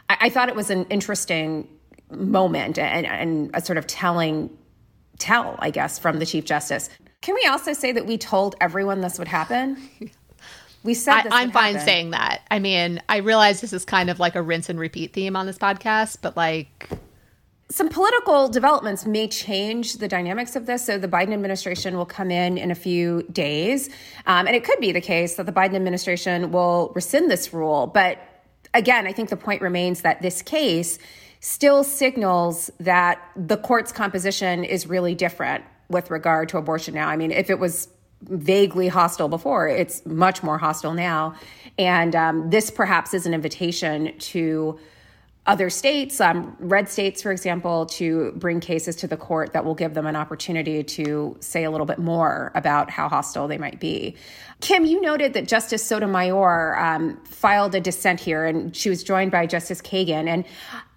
I, 0.10 0.18
I 0.22 0.30
thought 0.30 0.48
it 0.48 0.56
was 0.56 0.70
an 0.70 0.86
interesting 0.86 1.68
moment 2.10 2.80
and, 2.80 3.06
and 3.06 3.52
a 3.54 3.62
sort 3.62 3.78
of 3.78 3.88
telling 3.88 4.56
tell, 5.20 5.56
I 5.60 5.72
guess, 5.72 6.00
from 6.00 6.20
the 6.20 6.26
Chief 6.26 6.46
Justice. 6.46 6.90
Can 7.22 7.36
we 7.36 7.46
also 7.48 7.74
say 7.74 7.92
that 7.92 8.06
we 8.06 8.18
told 8.18 8.56
everyone 8.62 9.02
this 9.02 9.18
would 9.18 9.28
happen? 9.28 9.78
We 10.86 10.94
said 10.94 11.28
I, 11.32 11.42
am 11.42 11.52
fine 11.52 11.74
happen. 11.74 11.88
saying 11.88 12.10
that. 12.12 12.44
I 12.52 12.60
mean, 12.60 13.02
I 13.10 13.18
realize 13.18 13.60
this 13.60 13.74
is 13.74 13.86
kind 13.86 14.12
of 14.12 14.20
like 14.20 14.36
a 14.36 14.42
rinse 14.42 14.70
and 14.70 14.80
repeat 14.80 15.14
theme 15.14 15.36
on 15.36 15.48
this 15.48 15.58
podcast, 15.58 16.20
but 16.22 16.38
like 16.38 16.88
some 17.72 17.90
political 17.90 18.48
developments 18.50 19.04
may 19.08 19.28
change 19.28 19.96
the 19.96 20.08
dynamics 20.08 20.56
of 20.56 20.68
this. 20.68 20.86
So 20.86 21.00
the 21.00 21.08
Biden 21.08 21.34
administration 21.34 21.98
will 21.98 22.06
come 22.06 22.30
in 22.30 22.60
in 22.60 22.70
a 22.70 22.76
few 22.76 23.24
days, 23.32 23.90
um, 24.28 24.46
and 24.46 24.56
it 24.56 24.64
could 24.64 24.80
be 24.80 24.92
the 24.92 25.02
case 25.02 25.38
that 25.38 25.48
the 25.48 25.52
Biden 25.52 25.74
administration 25.74 26.52
will 26.52 26.92
rescind 26.94 27.32
this 27.32 27.52
rule. 27.52 27.88
But 27.88 28.20
again, 28.76 29.08
I 29.08 29.12
think 29.12 29.30
the 29.30 29.38
point 29.38 29.64
remains 29.64 30.02
that 30.02 30.22
this 30.22 30.44
case 30.44 31.00
still 31.40 31.84
signals 31.84 32.70
that 32.80 33.20
the 33.36 33.58
court's 33.58 33.92
composition 33.92 34.64
is 34.64 34.86
really 34.86 35.16
different 35.16 35.64
with 35.90 36.12
regard 36.12 36.50
to 36.50 36.58
abortion 36.60 36.94
now. 36.94 37.08
I 37.08 37.18
mean, 37.18 37.32
if 37.32 37.50
it 37.50 37.58
was 37.58 37.88
vaguely 38.30 38.88
hostile 38.88 39.28
before, 39.28 39.68
it's 39.68 40.06
much 40.06 40.44
more 40.44 40.58
hostile 40.58 40.94
now. 40.94 41.36
And 41.78 42.16
um, 42.16 42.50
this 42.50 42.72
perhaps 42.72 43.14
is 43.14 43.26
an 43.26 43.34
invitation 43.34 44.18
to 44.18 44.80
other 45.48 45.70
states, 45.70 46.20
um, 46.20 46.58
red 46.60 46.90
states, 46.90 47.22
for 47.22 47.32
example, 47.32 47.86
to 47.86 48.32
bring 48.36 48.60
cases 48.60 48.96
to 48.96 49.08
the 49.08 49.18
court 49.18 49.54
that 49.54 49.64
will 49.64 49.76
give 49.76 49.94
them 49.94 50.08
an 50.08 50.16
opportunity 50.16 50.84
to 50.84 51.38
say 51.40 51.64
a 51.64 51.70
little 51.72 51.86
bit 51.86 52.00
more 52.00 52.52
about 52.56 52.90
how 52.90 53.08
hostile 53.08 53.48
they 53.48 53.60
might 53.60 53.80
be. 53.80 54.16
Kim, 54.62 54.86
you 54.86 55.00
noted 55.02 55.34
that 55.34 55.48
Justice 55.48 55.86
Sotomayor 55.86 56.80
um, 56.80 57.18
filed 57.26 57.76
a 57.76 57.80
dissent 57.80 58.20
here, 58.20 58.44
and 58.46 58.76
she 58.76 58.90
was 58.90 59.04
joined 59.04 59.32
by 59.32 59.46
Justice 59.46 59.82
Kagan. 59.82 60.28
And 60.28 60.46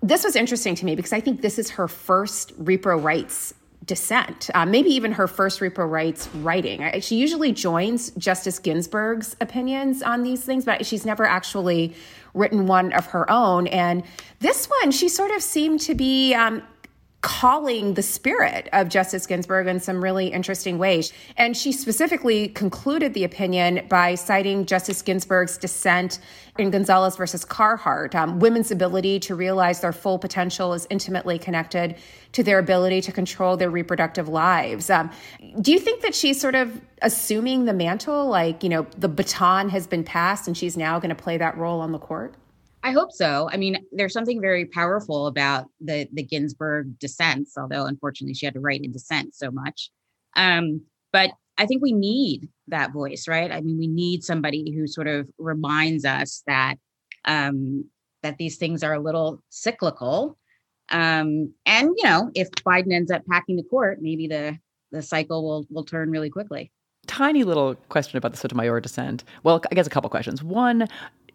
this 0.03 0.25
was 0.25 0.35
interesting 0.35 0.75
to 0.77 0.87
me 0.87 0.97
because 0.97 1.13
I 1.13 1.21
think 1.21 1.43
this 1.43 1.59
is 1.59 1.69
her 1.71 1.87
first 1.87 2.59
repro 2.59 3.03
rights 3.03 3.53
dissent, 3.89 4.51
uh, 4.55 4.65
maybe 4.65 4.91
even 4.91 5.11
her 5.11 5.27
first 5.27 5.59
repro 5.59 5.91
rights 5.91 6.29
writing. 6.37 7.01
She 7.01 7.17
usually 7.17 7.51
joins 7.51 8.11
Justice 8.11 8.61
Ginsburg's 8.61 9.35
opinions 9.41 10.03
on 10.03 10.23
these 10.23 10.45
things, 10.45 10.65
but 10.65 10.87
she's 10.87 11.05
never 11.05 11.25
actually 11.25 11.95
written 12.35 12.67
one 12.67 12.93
of 12.93 13.07
her 13.07 13.29
own. 13.29 13.67
And 13.67 14.05
this 14.39 14.67
one, 14.67 14.93
she 14.93 15.09
sort 15.09 15.33
of 15.33 15.43
seemed 15.43 15.81
to 15.81 15.95
be 15.95 16.35
um, 16.35 16.63
calling 17.21 17.95
the 17.95 18.03
spirit 18.03 18.69
of 18.73 18.89
Justice 18.89 19.27
Ginsburg 19.27 19.67
in 19.67 19.81
some 19.81 20.03
really 20.03 20.29
interesting 20.29 20.79
ways. 20.79 21.13
And 21.37 21.57
she 21.57 21.73
specifically 21.73 22.49
concluded 22.49 23.13
the 23.13 23.25
opinion 23.25 23.87
by 23.89 24.15
citing 24.15 24.67
Justice 24.67 25.03
Ginsburg's 25.03 25.59
dissent 25.59 26.21
in 26.59 26.71
Gonzales 26.71 27.17
versus 27.17 27.45
Carhart. 27.45 28.15
Um, 28.15 28.39
women's 28.39 28.71
ability 28.71 29.19
to 29.21 29.35
realize 29.35 29.81
their 29.81 29.93
full 29.93 30.19
potential 30.19 30.73
is 30.75 30.87
intimately 30.91 31.41
connected 31.41 31.97
to 32.33 32.45
their 32.45 32.61
ability 32.61 33.01
to 33.03 33.13
control 33.13 33.57
their 33.57 33.71
reproductive 33.71 34.29
lives. 34.29 34.89
Um, 34.89 35.11
do 35.61 35.73
you 35.73 35.81
think 35.81 36.03
that 36.03 36.15
she's 36.15 36.41
sort 36.41 36.55
of 36.55 36.81
assuming 37.03 37.65
the 37.65 37.73
mantle, 37.73 38.29
like, 38.29 38.63
you 38.63 38.69
know, 38.69 38.87
the 38.97 39.09
baton 39.09 39.71
has 39.71 39.89
been 39.89 40.05
passed 40.05 40.47
and 40.47 40.57
she's 40.57 40.77
now 40.77 41.01
going 41.01 41.11
to 41.11 41.21
play 41.21 41.37
that 41.37 41.57
role 41.57 41.81
on 41.81 41.91
the 41.91 41.99
court? 41.99 42.35
I 42.83 42.93
hope 42.93 43.13
so. 43.13 43.49
I 43.53 43.57
mean, 43.57 43.85
there's 43.93 44.13
something 44.13 44.41
very 44.41 44.67
powerful 44.67 45.27
about 45.27 45.67
the 45.81 46.09
the 46.13 46.23
Ginsburg 46.23 46.99
dissents, 46.99 47.57
although 47.57 47.87
unfortunately 47.87 48.35
she 48.35 48.47
had 48.47 48.55
to 48.55 48.61
write 48.61 48.83
in 48.83 48.93
dissent 48.93 49.35
so 49.35 49.51
much. 49.51 49.91
Um, 50.37 50.83
but 51.13 51.31
I 51.57 51.67
think 51.67 51.83
we 51.83 51.93
need 51.93 52.49
that 52.69 52.93
voice, 52.93 53.27
right? 53.27 53.51
I 53.51 53.61
mean, 53.61 53.79
we 53.79 53.89
need 53.89 54.23
somebody 54.23 54.73
who 54.73 54.87
sort 54.87 55.09
of 55.09 55.29
reminds 55.39 56.05
us 56.05 56.43
that 56.47 56.77
um, 57.25 57.85
that 58.23 58.39
these 58.39 58.57
things 58.57 58.83
are 58.83 58.95
a 58.95 59.01
little 59.01 59.43
cyclical. 59.49 60.39
Um, 60.91 61.53
and 61.67 61.91
you 61.97 62.05
know, 62.05 62.31
if 62.35 62.51
Biden 62.51 62.93
ends 62.93 63.11
up 63.11 63.27
packing 63.27 63.57
the 63.57 63.65
court, 63.65 63.99
maybe 64.01 64.29
the 64.29 64.59
the 64.93 65.03
cycle 65.03 65.45
will 65.45 65.67
will 65.71 65.85
turn 65.85 66.11
really 66.11 66.31
quickly 66.31 66.71
tiny 67.09 67.43
little 67.43 67.75
question 67.89 68.17
about 68.17 68.31
the 68.31 68.37
Sotomayor 68.39 68.81
dissent. 68.81 69.25
Well, 69.43 69.61
I 69.73 69.75
guess 69.75 69.87
a 69.87 69.91
couple 69.91 70.09
questions. 70.11 70.43
One, 70.43 70.87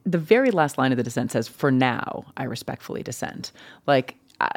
the 0.05 0.17
very 0.17 0.51
last 0.51 0.77
line 0.77 0.91
of 0.91 0.97
the 0.97 1.03
dissent 1.03 1.31
says, 1.31 1.47
"For 1.47 1.71
now, 1.71 2.25
I 2.37 2.43
respectfully 2.43 3.03
dissent." 3.03 3.51
Like, 3.87 4.15
uh, 4.41 4.49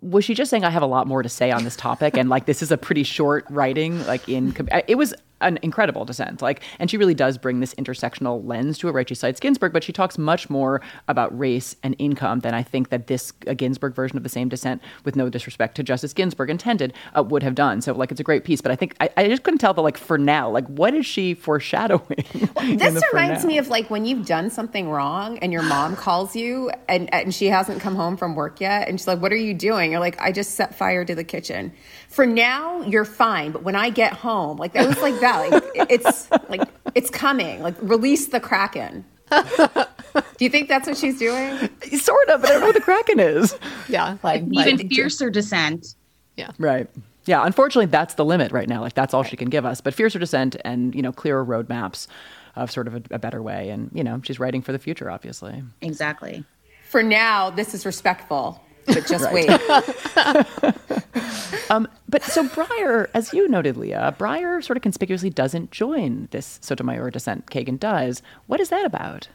was 0.00 0.24
she 0.24 0.34
just 0.34 0.50
saying 0.50 0.64
I 0.64 0.70
have 0.70 0.82
a 0.82 0.86
lot 0.86 1.06
more 1.06 1.22
to 1.22 1.28
say 1.28 1.50
on 1.50 1.64
this 1.64 1.76
topic, 1.76 2.16
and 2.16 2.28
like 2.28 2.46
this 2.46 2.62
is 2.62 2.70
a 2.70 2.78
pretty 2.78 3.02
short 3.02 3.44
writing? 3.50 4.04
Like 4.06 4.28
in, 4.28 4.54
it 4.86 4.96
was 4.96 5.14
an 5.40 5.58
incredible 5.62 6.04
dissent. 6.04 6.42
Like, 6.42 6.62
and 6.78 6.90
she 6.90 6.96
really 6.96 7.14
does 7.14 7.38
bring 7.38 7.60
this 7.60 7.74
intersectional 7.74 8.44
lens 8.46 8.78
to 8.78 8.88
it, 8.88 8.92
right? 8.92 9.08
She 9.08 9.14
cites 9.14 9.40
Ginsburg, 9.40 9.72
but 9.72 9.82
she 9.82 9.92
talks 9.92 10.18
much 10.18 10.50
more 10.50 10.80
about 11.08 11.36
race 11.36 11.76
and 11.82 11.96
income 11.98 12.40
than 12.40 12.54
I 12.54 12.62
think 12.62 12.90
that 12.90 13.06
this 13.06 13.32
a 13.46 13.54
Ginsburg 13.54 13.94
version 13.94 14.16
of 14.16 14.22
the 14.22 14.28
same 14.28 14.48
dissent, 14.48 14.82
with 15.04 15.16
no 15.16 15.28
disrespect 15.28 15.76
to 15.76 15.82
Justice 15.82 16.12
Ginsburg 16.12 16.50
intended, 16.50 16.92
uh, 17.16 17.22
would 17.22 17.42
have 17.42 17.54
done. 17.54 17.80
So, 17.80 17.92
like, 17.92 18.10
it's 18.10 18.20
a 18.20 18.24
great 18.24 18.44
piece. 18.44 18.60
But 18.60 18.72
I 18.72 18.76
think 18.76 18.96
I, 19.00 19.10
I 19.16 19.28
just 19.28 19.42
couldn't 19.42 19.58
tell. 19.58 19.74
But 19.74 19.82
like, 19.82 19.96
for 19.96 20.18
now, 20.18 20.50
like, 20.50 20.66
what 20.66 20.94
is 20.94 21.06
she 21.06 21.34
foreshadowing? 21.34 22.00
Well, 22.54 22.76
this 22.76 23.02
reminds 23.12 23.44
me 23.44 23.58
of 23.58 23.68
like 23.68 23.90
when 23.90 24.04
you've 24.04 24.26
done 24.26 24.50
something 24.50 24.88
wrong 24.88 25.38
and 25.38 25.52
your 25.52 25.62
mom 25.62 25.94
calls 25.96 26.34
you 26.34 26.70
and 26.88 27.12
and 27.14 27.34
she 27.34 27.46
hasn't 27.46 27.80
come 27.80 27.94
home 27.94 28.16
from 28.16 28.34
work 28.34 28.60
yet, 28.60 28.88
and 28.88 28.98
she's 28.98 29.06
like, 29.06 29.20
"What 29.20 29.32
are 29.32 29.36
you 29.36 29.54
doing?" 29.54 29.69
You're 29.78 30.00
like, 30.00 30.20
"I 30.20 30.32
just 30.32 30.56
set 30.56 30.74
fire 30.74 31.04
to 31.04 31.14
the 31.14 31.24
kitchen." 31.24 31.72
For 32.08 32.26
now, 32.26 32.82
you're 32.82 33.04
fine, 33.04 33.52
but 33.52 33.62
when 33.62 33.76
I 33.76 33.90
get 33.90 34.12
home, 34.12 34.56
like 34.56 34.72
that 34.72 34.86
was 34.86 35.00
like 35.00 35.20
that 35.20 35.50
like 35.50 35.64
it's 35.90 36.30
like 36.48 36.62
it's 36.94 37.10
coming. 37.10 37.62
Like 37.62 37.74
release 37.80 38.26
the 38.26 38.40
kraken. 38.40 39.04
Do 39.30 40.44
you 40.44 40.50
think 40.50 40.68
that's 40.68 40.88
what 40.88 40.96
she's 40.96 41.18
doing? 41.18 41.56
Sort 41.96 42.28
of, 42.30 42.40
but 42.40 42.50
I 42.50 42.52
don't 42.54 42.60
know 42.60 42.66
what 42.66 42.74
the 42.74 42.80
Kraken 42.80 43.20
is. 43.20 43.56
Yeah. 43.88 44.16
Like, 44.22 44.42
Even 44.42 44.76
like- 44.76 44.88
fiercer 44.88 45.30
Yeah, 46.36 46.50
Right. 46.58 46.88
Yeah, 47.26 47.44
unfortunately, 47.44 47.86
that's 47.86 48.14
the 48.14 48.24
limit 48.24 48.50
right 48.50 48.68
now. 48.68 48.80
Like, 48.80 48.94
that's 48.94 49.12
all 49.12 49.22
she 49.22 49.36
can 49.36 49.50
give 49.50 49.66
us. 49.66 49.80
But 49.80 49.94
fiercer 49.94 50.18
dissent 50.18 50.56
and, 50.64 50.94
you 50.94 51.02
know, 51.02 51.12
clearer 51.12 51.44
roadmaps 51.44 52.06
of 52.56 52.70
sort 52.70 52.88
of 52.88 52.94
a, 52.96 53.02
a 53.12 53.18
better 53.18 53.42
way. 53.42 53.68
And, 53.68 53.90
you 53.92 54.02
know, 54.02 54.20
she's 54.24 54.40
writing 54.40 54.62
for 54.62 54.72
the 54.72 54.78
future, 54.78 55.10
obviously. 55.10 55.62
Exactly. 55.82 56.44
For 56.88 57.02
now, 57.02 57.50
this 57.50 57.74
is 57.74 57.84
respectful, 57.84 58.60
but 58.86 59.06
just 59.06 59.30
wait. 59.32 59.50
Um, 61.70 61.86
but 62.08 62.24
so 62.24 62.48
Breyer, 62.48 63.08
as 63.14 63.32
you 63.32 63.46
noted, 63.46 63.76
Leah, 63.76 64.16
Breyer 64.18 64.62
sort 64.62 64.76
of 64.76 64.82
conspicuously 64.82 65.30
doesn't 65.30 65.70
join 65.70 66.26
this 66.32 66.58
Sotomayor 66.62 67.12
dissent. 67.12 67.46
Kagan 67.46 67.78
does. 67.78 68.22
What 68.48 68.58
is 68.60 68.70
that 68.70 68.84
about? 68.84 69.28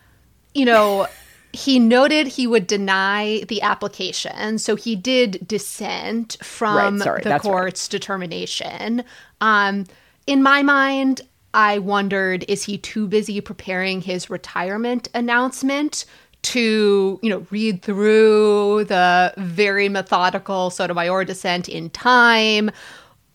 you 0.54 0.66
know, 0.66 1.08
he 1.54 1.80
noted 1.80 2.28
he 2.28 2.46
would 2.48 2.68
deny 2.68 3.42
the 3.48 3.62
application. 3.62 4.58
So 4.58 4.76
he 4.76 4.96
did 4.98 5.46
dissent 5.48 6.36
from 6.42 6.96
Right, 6.96 7.04
sorry, 7.04 7.22
the 7.24 7.30
that's 7.30 7.46
right. 7.46 7.52
court's 7.52 7.88
determination. 7.88 9.04
Um, 9.42 9.86
in 10.28 10.42
my 10.44 10.62
mind, 10.62 11.22
I 11.54 11.80
wondered 11.80 12.44
is 12.50 12.64
he 12.64 12.78
too 12.78 13.08
busy 13.08 13.40
preparing 13.42 14.02
his 14.02 14.30
retirement 14.30 15.08
announcement 15.14 16.04
to, 16.46 17.20
you 17.22 17.30
know, 17.30 17.46
read 17.52 17.82
through 17.82 18.86
the 18.86 19.34
very 19.38 19.90
methodical 19.90 20.70
Sotomayor 20.70 21.26
dissent 21.26 21.68
in 21.70 21.90
time? 21.90 22.70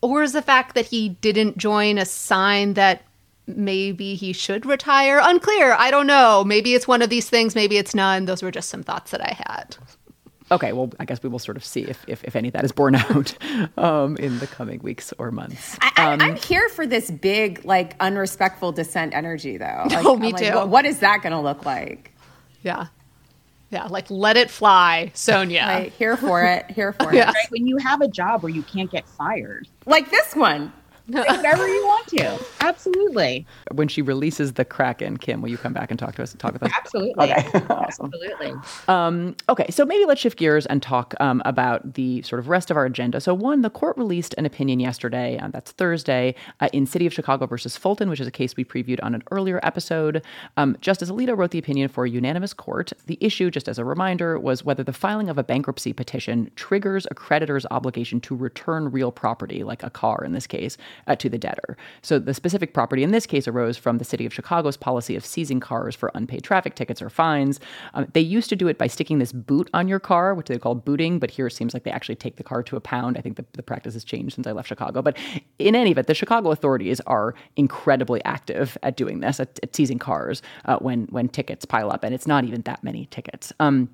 Or 0.02 0.22
is 0.22 0.32
the 0.32 0.42
fact 0.42 0.74
that 0.74 0.86
he 0.86 1.10
didn't 1.10 1.58
join 1.58 1.98
a 1.98 2.04
sign 2.06 2.74
that 2.74 3.02
maybe 3.46 4.14
he 4.14 4.32
should 4.32 4.64
retire? 4.64 5.20
Unclear. 5.22 5.74
I 5.78 5.90
don't 5.90 6.06
know. 6.06 6.42
Maybe 6.44 6.74
it's 6.74 6.88
one 6.88 7.02
of 7.02 7.10
these 7.10 7.28
things, 7.28 7.54
maybe 7.54 7.76
it's 7.76 7.94
none. 7.94 8.24
Those 8.24 8.42
were 8.42 8.50
just 8.50 8.70
some 8.70 8.82
thoughts 8.82 9.10
that 9.10 9.20
I 9.20 9.34
had. 9.46 9.76
Okay, 10.52 10.72
well, 10.72 10.90
I 10.98 11.04
guess 11.04 11.22
we 11.22 11.28
will 11.28 11.38
sort 11.38 11.56
of 11.56 11.64
see 11.64 11.82
if, 11.82 12.04
if, 12.08 12.24
if 12.24 12.34
any 12.34 12.48
of 12.48 12.54
that 12.54 12.64
is 12.64 12.72
borne 12.72 12.94
out 12.96 13.34
um, 13.78 14.16
in 14.16 14.38
the 14.40 14.46
coming 14.48 14.80
weeks 14.82 15.12
or 15.18 15.30
months. 15.30 15.76
I, 15.80 15.92
I, 15.96 16.12
Um, 16.14 16.20
I'm 16.20 16.34
here 16.36 16.68
for 16.70 16.86
this 16.86 17.08
big, 17.10 17.64
like, 17.64 17.94
unrespectful 18.00 18.72
dissent 18.72 19.14
energy, 19.14 19.58
though. 19.58 19.84
Like, 19.90 20.04
Oh, 20.04 20.16
me 20.16 20.28
I'm 20.28 20.32
like, 20.32 20.42
too. 20.50 20.54
what- 20.56 20.68
what 20.68 20.86
is 20.86 21.00
that 21.00 21.22
going 21.22 21.32
to 21.32 21.40
look 21.40 21.64
like? 21.66 22.12
Yeah. 22.62 22.86
Yeah, 23.70 23.86
like 23.86 24.10
let 24.10 24.36
it 24.36 24.50
fly, 24.50 25.12
Sonia. 25.14 25.62
Like, 25.66 25.92
here 25.92 26.16
for 26.16 26.42
it. 26.44 26.68
Here 26.70 26.92
for 26.92 27.14
Yeah. 27.14 27.30
it. 27.30 27.34
Right? 27.34 27.50
When 27.50 27.66
you 27.66 27.76
have 27.78 28.00
a 28.00 28.08
job 28.08 28.42
where 28.42 28.50
you 28.50 28.62
can't 28.62 28.90
get 28.90 29.08
fired, 29.08 29.68
Like 29.86 30.10
this 30.10 30.34
one. 30.34 30.72
Whatever 31.12 31.66
you 31.68 31.84
want 31.86 32.06
to. 32.08 32.38
Absolutely. 32.60 33.46
when 33.72 33.88
she 33.88 34.02
releases 34.02 34.54
the 34.54 34.64
Kraken, 34.64 35.16
Kim, 35.16 35.42
will 35.42 35.48
you 35.48 35.58
come 35.58 35.72
back 35.72 35.90
and 35.90 35.98
talk 35.98 36.14
to 36.16 36.22
us? 36.22 36.32
And 36.32 36.40
talk 36.40 36.52
with 36.52 36.62
us? 36.62 36.72
Absolutely. 36.76 37.32
Okay, 37.32 37.46
awesome. 37.70 38.06
Absolutely. 38.06 38.54
Um, 38.88 39.36
okay, 39.48 39.66
so 39.70 39.84
maybe 39.84 40.04
let's 40.04 40.20
shift 40.20 40.38
gears 40.38 40.66
and 40.66 40.82
talk 40.82 41.14
um, 41.20 41.42
about 41.44 41.94
the 41.94 42.22
sort 42.22 42.38
of 42.38 42.48
rest 42.48 42.70
of 42.70 42.76
our 42.76 42.84
agenda. 42.84 43.20
So, 43.20 43.34
one, 43.34 43.62
the 43.62 43.70
court 43.70 43.96
released 43.96 44.34
an 44.38 44.46
opinion 44.46 44.80
yesterday, 44.80 45.38
uh, 45.38 45.48
that's 45.48 45.72
Thursday, 45.72 46.34
uh, 46.60 46.68
in 46.72 46.86
City 46.86 47.06
of 47.06 47.12
Chicago 47.12 47.46
versus 47.46 47.76
Fulton, 47.76 48.08
which 48.08 48.20
is 48.20 48.26
a 48.26 48.30
case 48.30 48.56
we 48.56 48.64
previewed 48.64 49.00
on 49.02 49.14
an 49.14 49.22
earlier 49.30 49.60
episode. 49.62 50.22
Um, 50.56 50.76
Justice 50.80 51.10
Alito 51.10 51.36
wrote 51.36 51.50
the 51.50 51.58
opinion 51.58 51.88
for 51.88 52.04
a 52.04 52.10
unanimous 52.10 52.52
court. 52.52 52.92
The 53.06 53.18
issue, 53.20 53.50
just 53.50 53.68
as 53.68 53.78
a 53.78 53.84
reminder, 53.84 54.38
was 54.38 54.64
whether 54.64 54.82
the 54.82 54.92
filing 54.92 55.28
of 55.28 55.38
a 55.38 55.44
bankruptcy 55.44 55.92
petition 55.92 56.50
triggers 56.56 57.06
a 57.10 57.14
creditor's 57.14 57.66
obligation 57.70 58.20
to 58.20 58.36
return 58.36 58.90
real 58.90 59.12
property, 59.12 59.62
like 59.64 59.82
a 59.82 59.90
car 59.90 60.22
in 60.24 60.32
this 60.32 60.46
case, 60.46 60.76
uh, 61.06 61.16
to 61.16 61.28
the 61.28 61.38
debtor. 61.38 61.76
So, 62.02 62.18
the 62.18 62.34
specific 62.34 62.74
property 62.74 63.02
in 63.02 63.10
this 63.10 63.26
case 63.26 63.46
arose 63.48 63.76
from 63.76 63.98
the 63.98 64.04
City 64.04 64.26
of 64.26 64.32
Chicago's 64.32 64.76
policy 64.76 65.16
of 65.16 65.24
seizing 65.24 65.60
cars 65.60 65.94
for 65.94 66.10
unpaid 66.14 66.42
traffic 66.42 66.74
tickets 66.74 67.02
or 67.02 67.10
fines. 67.10 67.60
Um, 67.94 68.06
they 68.12 68.20
used 68.20 68.48
to 68.50 68.56
do 68.56 68.68
it 68.68 68.78
by 68.78 68.86
sticking 68.86 69.18
this 69.18 69.32
boot 69.32 69.68
on 69.74 69.88
your 69.88 70.00
car, 70.00 70.34
which 70.34 70.48
they 70.48 70.58
call 70.58 70.74
booting, 70.74 71.18
but 71.18 71.30
here 71.30 71.46
it 71.46 71.52
seems 71.52 71.74
like 71.74 71.84
they 71.84 71.90
actually 71.90 72.16
take 72.16 72.36
the 72.36 72.44
car 72.44 72.62
to 72.62 72.76
a 72.76 72.80
pound. 72.80 73.16
I 73.16 73.20
think 73.20 73.36
the, 73.36 73.44
the 73.52 73.62
practice 73.62 73.94
has 73.94 74.04
changed 74.04 74.34
since 74.34 74.46
I 74.46 74.52
left 74.52 74.68
Chicago. 74.68 75.02
But 75.02 75.16
in 75.58 75.74
any 75.74 75.92
event, 75.92 76.06
the 76.06 76.14
Chicago 76.14 76.50
authorities 76.50 77.00
are 77.06 77.34
incredibly 77.56 78.24
active 78.24 78.76
at 78.82 78.96
doing 78.96 79.20
this, 79.20 79.40
at, 79.40 79.58
at 79.62 79.74
seizing 79.74 79.98
cars 79.98 80.42
uh, 80.64 80.78
when 80.78 81.06
when 81.10 81.28
tickets 81.28 81.64
pile 81.64 81.90
up, 81.90 82.04
and 82.04 82.14
it's 82.14 82.26
not 82.26 82.44
even 82.44 82.62
that 82.62 82.82
many 82.82 83.06
tickets. 83.06 83.52
Um, 83.60 83.88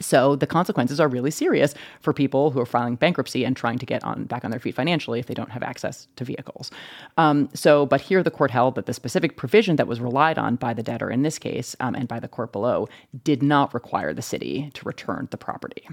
so 0.00 0.36
the 0.36 0.46
consequences 0.46 1.00
are 1.00 1.08
really 1.08 1.30
serious 1.30 1.74
for 2.00 2.12
people 2.12 2.50
who 2.50 2.60
are 2.60 2.66
filing 2.66 2.96
bankruptcy 2.96 3.44
and 3.44 3.56
trying 3.56 3.78
to 3.78 3.86
get 3.86 4.02
on 4.04 4.24
back 4.24 4.44
on 4.44 4.50
their 4.50 4.60
feet 4.60 4.74
financially 4.74 5.20
if 5.20 5.26
they 5.26 5.34
don't 5.34 5.50
have 5.50 5.62
access 5.62 6.08
to 6.16 6.24
vehicles. 6.24 6.70
Um, 7.16 7.48
so, 7.54 7.86
but 7.86 8.00
here 8.00 8.22
the 8.22 8.30
court 8.30 8.50
held 8.50 8.74
that 8.74 8.86
the 8.86 8.94
specific 8.94 9.36
provision 9.36 9.76
that 9.76 9.86
was 9.86 10.00
relied 10.00 10.38
on 10.38 10.56
by 10.56 10.74
the 10.74 10.82
debtor 10.82 11.10
in 11.10 11.22
this 11.22 11.38
case 11.38 11.76
um, 11.80 11.94
and 11.94 12.08
by 12.08 12.20
the 12.20 12.28
court 12.28 12.52
below 12.52 12.88
did 13.22 13.42
not 13.42 13.72
require 13.74 14.12
the 14.12 14.22
city 14.22 14.70
to 14.74 14.84
return 14.84 15.28
the 15.30 15.36
property. 15.36 15.88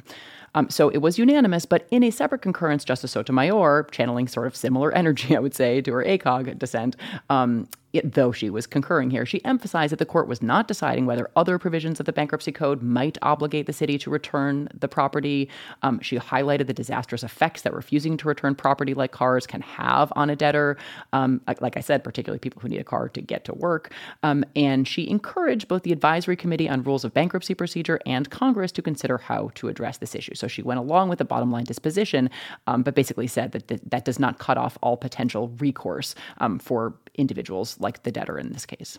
Um, 0.54 0.70
so 0.70 0.90
it 0.90 0.98
was 0.98 1.18
unanimous, 1.18 1.66
but 1.66 1.88
in 1.92 2.04
a 2.04 2.12
separate 2.12 2.42
concurrence, 2.42 2.84
Justice 2.84 3.12
Sotomayor, 3.12 3.88
channeling 3.92 4.28
sort 4.28 4.48
of 4.48 4.56
similar 4.56 4.92
energy, 4.96 5.36
I 5.36 5.40
would 5.40 5.56
say, 5.56 5.82
to 5.82 5.94
her 5.94 6.04
ACOG 6.04 6.58
dissent, 6.60 6.96
um, 7.30 7.68
though 8.04 8.32
she 8.32 8.50
was 8.50 8.68
concurring 8.68 9.12
here, 9.12 9.26
she 9.26 9.44
emphasized 9.44 9.92
that 9.92 10.00
the 10.00 10.06
court 10.06 10.28
was 10.28 10.42
not 10.42 10.68
deciding 10.68 11.06
whether 11.06 11.30
other 11.36 11.58
provisions 11.60 12.00
of 12.00 12.06
the 12.06 12.14
bankruptcy 12.14 12.52
code 12.52 12.82
might 12.82 13.18
obligate 13.22 13.66
the 13.66 13.74
city 13.74 13.98
to 13.98 14.10
return 14.10 14.70
the 14.74 14.88
property. 14.88 15.50
Um, 15.82 16.00
she 16.00 16.18
highlighted 16.18 16.68
the 16.68 16.74
disastrous 16.74 17.24
effects 17.24 17.64
that 17.64 17.74
refusing 17.74 18.18
to 18.18 18.28
return 18.28 18.56
property 18.56 18.94
like 18.94 19.12
cars 19.12 19.46
can 19.46 19.62
have 19.62 20.12
on 20.16 20.30
a 20.30 20.36
debtor. 20.36 20.78
Um, 21.14 21.42
like, 21.48 21.62
like 21.62 21.78
I 21.78 21.82
said, 21.82 22.04
particularly 22.04 22.40
people 22.40 22.62
who 22.62 22.70
need 22.70 22.80
a 22.80 22.84
car 22.86 23.10
to 23.10 23.22
get 23.22 23.46
to 23.46 23.54
work. 23.54 23.92
Um, 24.24 24.46
and 24.56 24.88
she 24.88 25.10
encouraged 25.10 25.68
both 25.68 25.84
the 25.84 25.92
Advisory 25.92 26.36
Committee 26.36 26.70
on 26.70 26.84
Rules 26.84 27.04
of 27.04 27.14
Bankruptcy 27.14 27.54
Procedure 27.54 28.00
and 28.06 28.30
Congress 28.30 28.72
to 28.74 28.82
consider 28.82 29.18
how 29.18 29.52
to 29.56 29.68
address 29.68 29.98
this 29.98 30.16
issue. 30.16 30.36
So 30.36 30.48
she 30.48 30.62
went 30.62 30.80
along 30.80 31.10
with 31.10 31.20
the 31.20 31.26
bottom 31.26 31.52
line 31.52 31.66
disposition, 31.66 32.30
um, 32.68 32.84
but 32.84 32.96
basically 32.96 33.28
said 33.28 33.52
that 33.52 33.68
th- 33.68 33.82
that 33.86 34.06
does 34.06 34.20
not 34.20 34.40
cut 34.40 34.58
off 34.58 34.78
all 34.82 34.98
potential 34.98 35.50
recourse 35.60 36.16
um, 36.40 36.60
for 36.60 36.94
individuals 37.16 37.78
like 37.80 38.04
the 38.04 38.12
debtor 38.12 38.38
in 38.38 38.52
this 38.54 38.66
case. 38.66 38.98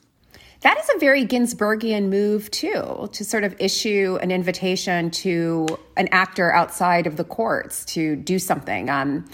That 0.62 0.78
is 0.78 0.88
a 0.94 0.98
very 0.98 1.26
Ginsburgian 1.26 2.08
move, 2.08 2.50
too, 2.52 3.08
to 3.12 3.24
sort 3.24 3.42
of 3.44 3.54
issue 3.58 4.18
an 4.22 4.30
invitation 4.30 5.10
to 5.10 5.66
an 5.96 6.08
actor 6.12 6.52
outside 6.52 7.06
of 7.06 7.16
the 7.16 7.24
courts 7.24 7.84
to 7.86 8.14
do 8.16 8.38
something. 8.38 8.88
Um, 8.88 9.24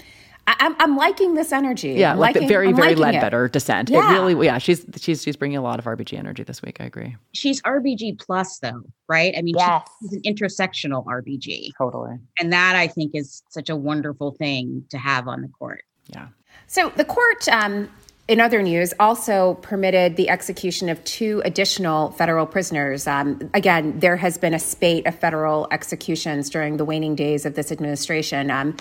I, 0.47 0.55
I'm, 0.59 0.75
I'm 0.79 0.97
liking 0.97 1.35
this 1.35 1.51
energy. 1.51 1.91
Yeah, 1.91 2.13
I'm 2.13 2.17
like 2.17 2.33
liking- 2.33 2.49
very, 2.49 2.69
I'm 2.69 2.75
very 2.75 2.95
liking 2.95 3.13
it. 3.13 3.17
Ledbetter 3.17 3.47
dissent. 3.47 3.89
Yeah. 3.91 4.09
It 4.09 4.13
really, 4.13 4.45
yeah, 4.47 4.57
she's 4.57 4.83
she's 4.97 5.21
she's 5.21 5.35
bringing 5.35 5.57
a 5.57 5.61
lot 5.61 5.77
of 5.77 5.85
RBG 5.85 6.17
energy 6.17 6.41
this 6.41 6.63
week. 6.63 6.77
I 6.81 6.85
agree. 6.85 7.15
She's 7.33 7.61
RBG 7.61 8.19
plus 8.19 8.57
though, 8.57 8.81
right? 9.07 9.33
I 9.37 9.43
mean, 9.43 9.53
Yes. 9.55 9.87
she's 10.01 10.13
an 10.13 10.21
intersectional 10.23 11.05
RBG. 11.05 11.69
Totally. 11.77 12.17
And 12.39 12.51
that 12.51 12.75
I 12.75 12.87
think 12.87 13.11
is 13.13 13.43
such 13.49 13.69
a 13.69 13.75
wonderful 13.75 14.31
thing 14.31 14.83
to 14.89 14.97
have 14.97 15.27
on 15.27 15.41
the 15.43 15.49
court. 15.49 15.83
Yeah. 16.07 16.29
So 16.65 16.91
the 16.95 17.05
court, 17.05 17.47
um, 17.49 17.87
in 18.29 18.39
other 18.39 18.61
news, 18.61 18.93
also 18.99 19.55
permitted 19.55 20.15
the 20.15 20.29
execution 20.29 20.87
of 20.87 21.03
two 21.03 21.41
additional 21.43 22.11
federal 22.11 22.45
prisoners. 22.45 23.07
Um, 23.07 23.49
again, 23.55 23.99
there 23.99 24.15
has 24.17 24.37
been 24.37 24.53
a 24.53 24.59
spate 24.59 25.07
of 25.07 25.15
federal 25.15 25.67
executions 25.71 26.51
during 26.51 26.77
the 26.77 26.85
waning 26.85 27.15
days 27.15 27.47
of 27.47 27.55
this 27.55 27.71
administration. 27.71 28.51
Um, 28.51 28.77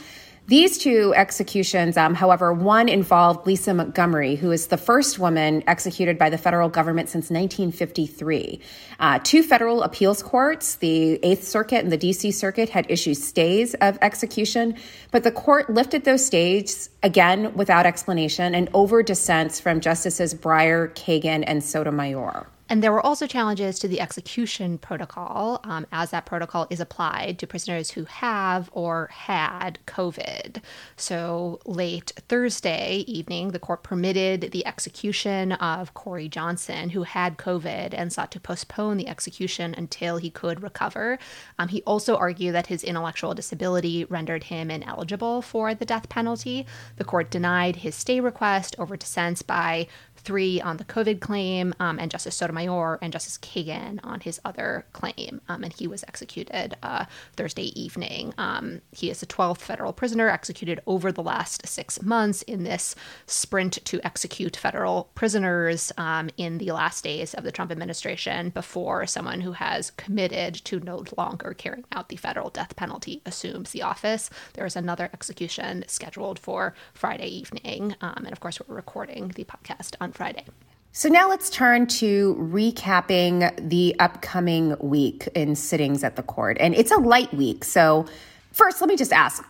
these 0.49 0.79
two 0.79 1.13
executions, 1.15 1.99
um, 1.99 2.15
however, 2.15 2.55
one 2.55 2.89
involved 2.89 3.47
Lisa 3.47 3.75
Montgomery, 3.75 4.35
who 4.35 4.51
is 4.51 4.69
the 4.69 4.79
first 4.79 5.19
woman 5.19 5.63
executed 5.67 6.17
by 6.17 6.31
the 6.31 6.39
federal 6.39 6.71
government 6.71 7.11
since 7.11 7.25
1953. 7.25 8.59
Uh, 8.99 9.19
two 9.23 9.43
federal 9.43 9.83
appeals 9.83 10.23
courts, 10.23 10.77
the 10.77 11.23
Eighth 11.23 11.45
Circuit 11.45 11.85
and 11.85 11.93
the 11.93 11.99
DC 11.99 12.33
Circuit, 12.33 12.71
had 12.71 12.87
issued 12.89 13.19
stays 13.19 13.75
of 13.75 13.99
execution, 14.01 14.75
but 15.11 15.23
the 15.23 15.33
court 15.33 15.69
lifted 15.69 16.05
those 16.05 16.25
stays 16.25 16.89
again 17.03 17.55
without 17.55 17.85
explanation 17.85 18.55
and 18.55 18.71
over 18.73 19.03
dissents 19.03 19.61
from 19.61 19.81
Justices 19.81 20.35
Breyer, 20.35 20.89
Kagan, 20.95 21.45
and 21.47 21.63
Sotomayor. 21.63 22.47
And 22.69 22.83
there 22.83 22.93
were 22.93 23.05
also 23.05 23.27
challenges 23.27 23.79
to 23.79 23.89
the 23.89 24.01
execution 24.01 24.79
protocol, 24.79 25.61
um, 25.65 25.87
as 25.91 26.11
that 26.11 26.27
protocol 26.27 26.67
is 26.69 26.81
applied 26.81 27.39
to 27.39 27.47
prisoners 27.47 27.93
who 27.93 28.05
have 28.05 28.69
or 28.73 29.09
had 29.13 29.79
COVID. 29.87 30.63
So 30.97 31.61
late 31.65 32.13
Thursday 32.29 33.05
evening, 33.07 33.53
the 33.53 33.59
court 33.59 33.83
permitted 33.83 34.53
the 34.53 34.67
execution 34.67 35.53
of 35.53 35.95
Corey 35.95 36.29
Johnson, 36.29 36.91
who 36.91 37.05
had 37.05 37.39
COVID 37.39 37.95
and 37.95 38.13
sought 38.13 38.31
to 38.33 38.41
postpone 38.41 38.99
the 38.99 39.09
execution 39.09 39.75
until 39.77 40.19
he 40.19 40.31
could 40.31 40.63
recover. 40.63 41.19
Um, 41.59 41.69
he 41.69 41.83
also 41.83 42.17
argued 42.17 42.55
that 42.55 42.67
his 42.67 42.85
intellectual 42.85 43.35
disability 43.35 44.05
rendered 44.05 44.45
him 44.45 44.71
ineligible 44.71 45.41
for 45.41 45.75
the 45.75 45.87
death 45.87 46.09
penalty. 46.09 46.67
The 46.97 47.05
court 47.05 47.31
denied 47.31 47.77
his 47.77 47.95
stay 47.95 48.21
request 48.21 48.77
over 48.79 48.97
dissents 48.97 49.43
by 49.43 49.87
three 50.29 50.61
on 50.61 50.77
the 50.77 50.85
COVID 50.85 51.21
claim, 51.21 51.75
um, 51.81 51.99
and 51.99 52.11
Justice 52.11 52.37
Sotomayor 52.37 52.99
and 53.01 53.15
Justice 53.15 53.39
Kagan 53.39 53.99
on 54.05 54.21
his 54.21 54.39
other 54.45 54.85
claim. 54.93 55.41
Um, 55.49 55.65
and 55.65 55.73
he 55.73 55.89
was 55.89 56.05
executed 56.07 56.77
uh, 56.83 57.07
Thursday 57.35 57.81
evening. 57.81 58.35
Um, 58.37 58.83
he 58.93 59.09
is 59.09 59.21
the 59.21 59.27
12th 59.27 59.63
federal 59.63 59.95
prisoner 59.95 60.29
executed 60.29 60.83
over 60.87 61.11
the 61.11 61.23
last 61.23 61.67
six 61.67 62.03
months 62.03 62.43
in 62.43 62.63
this 62.63 62.95
sprint 63.25 63.83
to 63.87 64.03
execute 64.05 64.55
federal 64.55 65.09
prisoners 65.15 65.93
um, 65.97 66.29
in 66.37 66.59
the 66.59 66.73
last 66.73 67.05
days 67.05 67.33
of 67.33 67.43
the 67.43 67.51
Trump 67.51 67.73
administration 67.73 68.51
before 68.51 69.07
someone 69.07 69.41
who 69.41 69.53
has 69.53 69.93
committed 69.93 70.55
to 70.57 70.79
no 70.81 71.05
longer 71.17 71.55
carrying 71.57 71.87
out 71.93 72.11
the 72.11 72.17
federal 72.17 72.51
death 72.51 72.77
penalty 72.77 73.23
assumes 73.25 73.71
the 73.71 73.81
office. 73.81 74.29
There 74.53 74.67
is 74.67 74.77
another 74.77 75.09
execution 75.15 75.87
scheduled 75.89 76.39
for 76.39 76.75
Friday 76.93 77.29
evening. 77.29 77.97
Um, 78.03 78.25
and 78.27 78.33
of 78.33 78.41
course, 78.41 78.61
we're 78.61 78.77
recording 78.77 79.29
the 79.29 79.45
podcast 79.45 79.95
on 80.03 80.13
Friday. 80.19 80.45
So 80.91 81.09
now 81.09 81.29
let's 81.29 81.49
turn 81.49 81.87
to 81.87 82.35
recapping 82.41 83.69
the 83.69 83.95
upcoming 84.01 84.77
week 84.81 85.29
in 85.35 85.55
sittings 85.55 86.03
at 86.03 86.17
the 86.17 86.25
court. 86.25 86.57
And 86.59 86.75
it's 86.75 86.91
a 86.91 86.97
light 86.97 87.33
week. 87.33 87.65
So, 87.65 88.05
first, 88.53 88.81
let 88.81 88.89
me 88.89 88.97
just 88.97 89.13
ask 89.13 89.45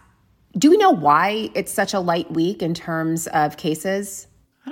do 0.57 0.71
we 0.71 0.77
know 0.77 0.91
why 0.91 1.51
it's 1.55 1.73
such 1.73 1.95
a 1.95 2.01
light 2.01 2.31
week 2.31 2.63
in 2.63 2.75
terms 2.75 3.27
of 3.29 3.57
cases? 3.57 4.28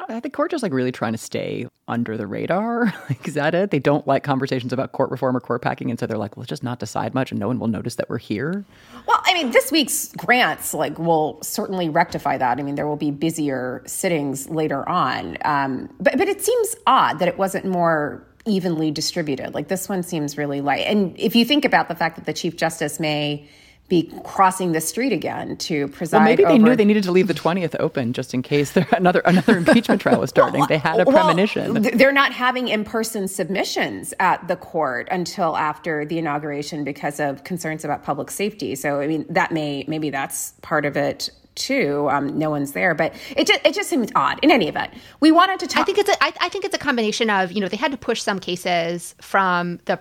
I 0.09 0.21
think 0.21 0.35
court 0.35 0.51
just 0.51 0.63
like 0.63 0.73
really 0.73 0.93
trying 0.93 1.13
to 1.13 1.19
stay 1.19 1.67
under 1.89 2.17
the 2.17 2.27
radar. 2.27 2.87
like, 3.09 3.27
is 3.27 3.35
that 3.35 3.55
it? 3.55 3.71
They 3.71 3.79
don't 3.79 4.07
like 4.07 4.23
conversations 4.23 4.73
about 4.73 4.93
court 4.93 5.11
reform 5.11 5.37
or 5.37 5.41
court 5.41 5.63
packing, 5.63 5.91
and 5.91 5.99
so 5.99 6.07
they're 6.07 6.19
like, 6.19 6.37
let's 6.37 6.49
just 6.49 6.63
not 6.63 6.79
decide 6.79 7.15
much, 7.15 7.31
and 7.31 7.41
no 7.41 7.49
one 7.49 7.59
will 7.59 7.69
notice 7.69 7.97
that 7.97 8.09
we're 8.09 8.19
here. 8.19 8.65
Well, 9.07 9.23
I 9.25 9.35
mean, 9.35 9.51
this 9.51 9.71
week's 9.71 10.13
grants 10.13 10.75
like 10.75 10.99
will 10.99 11.39
certainly 11.43 11.89
rectify 11.89 12.39
that. 12.39 12.59
I 12.59 12.63
mean, 12.63 12.75
there 12.75 12.87
will 12.87 12.97
be 12.97 13.11
busier 13.11 13.83
sittings 13.87 14.49
later 14.49 14.89
on, 14.89 15.39
um, 15.45 15.89
but 16.01 16.17
but 16.19 16.29
it 16.29 16.43
seems 16.43 16.77
odd 16.87 17.19
that 17.19 17.29
it 17.29 17.39
wasn't 17.39 17.65
more 17.65 18.27
evenly 18.47 18.91
distributed. 18.91 19.55
Like 19.55 19.69
this 19.69 19.89
one 19.89 20.03
seems 20.03 20.39
really 20.39 20.61
light. 20.61 20.87
And 20.87 21.19
if 21.19 21.35
you 21.35 21.45
think 21.45 21.65
about 21.65 21.89
the 21.89 21.95
fact 21.95 22.17
that 22.17 22.27
the 22.27 22.33
chief 22.33 22.57
justice 22.57 23.01
may 23.01 23.49
be 23.89 24.13
crossing 24.25 24.73
the 24.73 24.81
street 24.81 25.13
again 25.13 25.57
to 25.59 25.89
preside. 25.89 26.19
Well, 26.19 26.25
maybe 26.25 26.45
they 26.45 26.51
over... 26.51 26.59
knew 26.59 26.77
they 26.77 26.85
needed 26.85 27.05
to 27.05 27.13
leave 27.13 27.29
the 27.29 27.35
twentieth 27.35 27.77
open 27.79 28.13
just 28.13 28.35
in 28.35 28.43
case 28.43 28.73
there 28.73 28.87
another 28.93 29.21
another 29.21 29.57
impeachment 29.59 30.01
trial 30.01 30.21
was 30.21 30.31
starting. 30.31 30.61
well, 30.61 30.69
they 30.69 30.79
had 30.79 31.01
a 31.01 31.05
premonition. 31.05 31.83
They're 31.83 32.13
not 32.13 32.33
having 32.33 32.69
in 32.69 32.85
person 32.85 33.29
submissions 33.29 34.13
at 34.19 34.47
the 34.49 34.57
court 34.57 35.09
until 35.11 35.57
after 35.57 36.05
the 36.05 36.19
inauguration 36.19 36.85
because 36.85 37.21
of 37.21 37.45
concerns 37.45 37.85
about 37.85 38.03
public 38.03 38.31
safety. 38.31 38.75
So, 38.75 39.01
I 39.01 39.07
mean, 39.07 39.27
that 39.29 39.53
may 39.53 39.85
maybe 39.87 40.11
that's 40.11 40.53
part 40.63 40.85
of 40.85 40.97
it 40.97 41.31
too. 41.55 42.09
Um, 42.11 42.39
no 42.39 42.51
one's 42.51 42.73
there, 42.73 42.95
but 42.95 43.15
it 43.37 43.47
just 43.47 43.61
it 43.65 43.75
just 43.75 43.89
seems 43.89 44.11
odd. 44.15 44.39
In 44.43 44.51
any 44.51 44.69
event, 44.69 44.93
we 45.21 45.33
wanted 45.33 45.61
to 45.61 45.67
talk. 45.67 45.83
I 45.83 45.85
think 45.85 45.99
it's 45.99 46.11
a, 46.11 46.25
I, 46.25 46.33
I 46.41 46.49
think 46.49 46.65
it's 46.65 46.75
a 46.75 46.79
combination 46.79 47.31
of 47.31 47.53
you 47.53 47.61
know 47.61 47.69
they 47.69 47.77
had 47.77 47.91
to 47.91 47.99
push 47.99 48.23
some 48.23 48.39
cases 48.39 49.15
from 49.21 49.79
the 49.87 49.99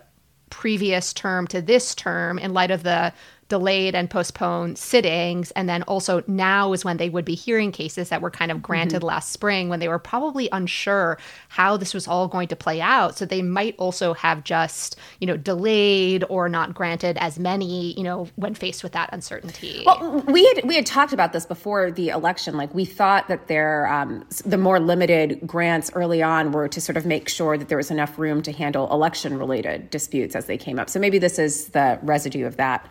previous 0.49 1.13
term 1.13 1.47
to 1.47 1.61
this 1.61 1.95
term 1.95 2.37
in 2.37 2.53
light 2.53 2.71
of 2.71 2.83
the 2.83 3.11
delayed 3.47 3.93
and 3.93 4.09
postponed 4.09 4.77
sittings. 4.77 5.51
And 5.51 5.69
then 5.69 5.83
also 5.83 6.23
now 6.27 6.73
is 6.73 6.83
when 6.83 6.97
they 6.97 7.09
would 7.09 7.25
be 7.25 7.35
hearing 7.35 7.71
cases 7.71 8.09
that 8.09 8.21
were 8.21 8.31
kind 8.31 8.51
of 8.51 8.61
granted 8.61 8.97
mm-hmm. 8.97 9.07
last 9.07 9.31
spring 9.31 9.69
when 9.69 9.79
they 9.79 9.87
were 9.87 9.99
probably 9.99 10.49
unsure 10.51 11.19
how 11.49 11.77
this 11.77 11.93
was 11.93 12.07
all 12.07 12.27
going 12.27 12.47
to 12.47 12.55
play 12.55 12.81
out. 12.81 13.17
So 13.17 13.25
they 13.25 13.43
might 13.43 13.75
also 13.77 14.13
have 14.15 14.43
just, 14.43 14.95
you 15.19 15.27
know, 15.27 15.37
delayed 15.37 16.23
or 16.29 16.49
not 16.49 16.73
granted 16.73 17.17
as 17.19 17.37
many, 17.37 17.93
you 17.93 18.03
know, 18.03 18.27
when 18.35 18.55
faced 18.55 18.81
with 18.81 18.93
that 18.93 19.09
uncertainty. 19.13 19.83
Well, 19.85 20.23
we 20.27 20.45
had 20.47 20.65
we 20.65 20.75
had 20.75 20.85
talked 20.85 21.13
about 21.13 21.31
this 21.31 21.45
before 21.45 21.91
the 21.91 22.09
election. 22.09 22.57
Like 22.57 22.73
we 22.73 22.85
thought 22.85 23.27
that 23.27 23.47
there 23.47 23.87
um, 23.87 24.25
the 24.43 24.57
more 24.57 24.79
limited 24.79 25.39
grants 25.45 25.91
early 25.93 26.23
on 26.23 26.51
were 26.51 26.67
to 26.67 26.81
sort 26.81 26.97
of 26.97 27.05
make 27.05 27.29
sure 27.29 27.57
that 27.57 27.69
there 27.69 27.77
was 27.77 27.91
enough 27.91 28.17
room 28.17 28.41
to 28.41 28.51
handle 28.51 28.91
election 28.91 29.37
related 29.37 29.91
disputes 29.91 30.35
as 30.35 30.45
they 30.45 30.57
came 30.57 30.79
up. 30.79 30.89
So 30.89 30.99
maybe 30.99 31.19
this 31.19 31.37
is 31.37 31.69
the 31.69 31.99
residue 32.01 32.47
of 32.47 32.57
that. 32.57 32.89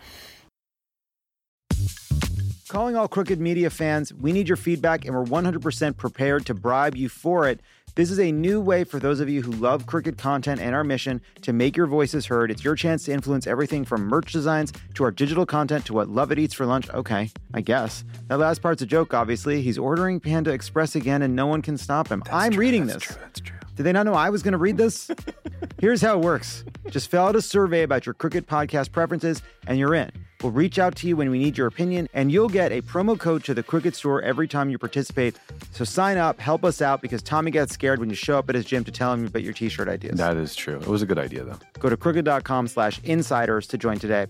Calling 2.67 2.95
all 2.95 3.07
Crooked 3.07 3.39
Media 3.39 3.69
fans, 3.69 4.11
we 4.11 4.31
need 4.31 4.47
your 4.47 4.57
feedback 4.57 5.05
and 5.05 5.13
we're 5.13 5.23
100% 5.23 5.97
prepared 5.97 6.47
to 6.47 6.55
bribe 6.55 6.95
you 6.95 7.09
for 7.09 7.47
it. 7.47 7.59
This 7.93 8.09
is 8.09 8.19
a 8.19 8.31
new 8.31 8.59
way 8.59 8.83
for 8.83 8.99
those 8.99 9.19
of 9.19 9.29
you 9.29 9.43
who 9.43 9.51
love 9.51 9.85
Crooked 9.85 10.17
content 10.17 10.59
and 10.59 10.73
our 10.73 10.83
mission 10.83 11.21
to 11.43 11.53
make 11.53 11.77
your 11.77 11.85
voices 11.85 12.25
heard. 12.25 12.49
It's 12.49 12.63
your 12.63 12.73
chance 12.75 13.03
to 13.05 13.11
influence 13.11 13.45
everything 13.45 13.85
from 13.85 14.07
merch 14.07 14.31
designs 14.33 14.73
to 14.95 15.03
our 15.03 15.11
digital 15.11 15.45
content 15.45 15.85
to 15.85 15.93
what 15.93 16.09
Lovett 16.09 16.39
eats 16.39 16.55
for 16.55 16.65
lunch. 16.65 16.89
Okay, 16.89 17.29
I 17.53 17.61
guess. 17.61 18.03
That 18.29 18.39
last 18.39 18.63
part's 18.63 18.81
a 18.81 18.87
joke, 18.87 19.13
obviously. 19.13 19.61
He's 19.61 19.77
ordering 19.77 20.19
Panda 20.19 20.51
Express 20.51 20.95
again 20.95 21.21
and 21.21 21.35
no 21.35 21.45
one 21.45 21.61
can 21.61 21.77
stop 21.77 22.07
him. 22.07 22.23
That's 22.25 22.35
I'm 22.35 22.53
true, 22.53 22.61
reading 22.61 22.87
that's 22.87 23.05
this. 23.05 23.15
True, 23.15 23.21
that's 23.21 23.39
true. 23.41 23.57
Did 23.75 23.83
they 23.83 23.91
not 23.91 24.07
know 24.07 24.15
I 24.15 24.31
was 24.31 24.41
going 24.41 24.53
to 24.53 24.57
read 24.57 24.77
this? 24.77 25.11
Here's 25.79 26.01
how 26.01 26.17
it 26.17 26.23
works 26.23 26.63
just 26.89 27.11
fill 27.11 27.27
out 27.27 27.35
a 27.35 27.43
survey 27.43 27.83
about 27.83 28.07
your 28.07 28.15
Crooked 28.15 28.47
podcast 28.47 28.91
preferences, 28.91 29.43
and 29.67 29.77
you're 29.77 29.93
in. 29.93 30.09
We'll 30.45 30.51
reach 30.51 30.77
out 30.77 30.95
to 30.97 31.07
you 31.07 31.17
when 31.17 31.31
we 31.31 31.39
need 31.39 31.57
your 31.57 31.65
opinion, 31.65 32.07
and 32.13 32.31
you'll 32.31 32.49
get 32.49 32.71
a 32.71 32.79
promo 32.83 33.17
code 33.17 33.43
to 33.45 33.55
the 33.55 33.63
Crooked 33.63 33.95
Store 33.95 34.21
every 34.21 34.47
time 34.47 34.69
you 34.69 34.77
participate. 34.77 35.35
So 35.71 35.83
sign 35.83 36.19
up, 36.19 36.39
help 36.39 36.63
us 36.63 36.83
out, 36.83 37.01
because 37.01 37.23
Tommy 37.23 37.49
gets 37.49 37.73
scared 37.73 37.99
when 37.99 38.11
you 38.11 38.15
show 38.15 38.37
up 38.37 38.47
at 38.47 38.53
his 38.53 38.63
gym 38.63 38.83
to 38.83 38.91
tell 38.91 39.11
him 39.11 39.25
about 39.25 39.41
your 39.41 39.53
t-shirt 39.53 39.87
ideas. 39.87 40.19
That 40.19 40.37
is 40.37 40.55
true. 40.55 40.75
It 40.75 40.85
was 40.85 41.01
a 41.01 41.07
good 41.07 41.17
idea, 41.17 41.45
though. 41.45 41.57
Go 41.79 41.89
to 41.89 41.97
crooked.com 41.97 42.67
slash 42.67 43.01
insiders 43.03 43.65
to 43.69 43.79
join 43.79 43.97
today. 43.97 44.27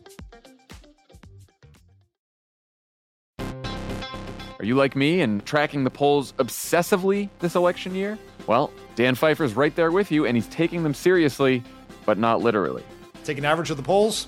Are 3.40 4.64
you 4.64 4.76
like 4.76 4.96
me 4.96 5.20
and 5.20 5.46
tracking 5.46 5.84
the 5.84 5.90
polls 5.90 6.32
obsessively 6.38 7.28
this 7.40 7.56
election 7.56 7.94
year? 7.94 8.18
Well, 8.48 8.72
Dan 8.96 9.16
Pfeiffer's 9.16 9.54
right 9.54 9.76
there 9.76 9.92
with 9.92 10.14
you, 10.14 10.26
and 10.26 10.38
he's 10.38 10.48
taking 10.48 10.84
them 10.84 10.94
seriously, 10.94 11.62
but 12.06 12.18
not 12.18 12.40
literally. 12.40 12.86
Take 13.26 13.38
an 13.38 13.44
average 13.44 13.70
of 13.70 13.76
the 13.76 13.84
polls. 13.84 14.28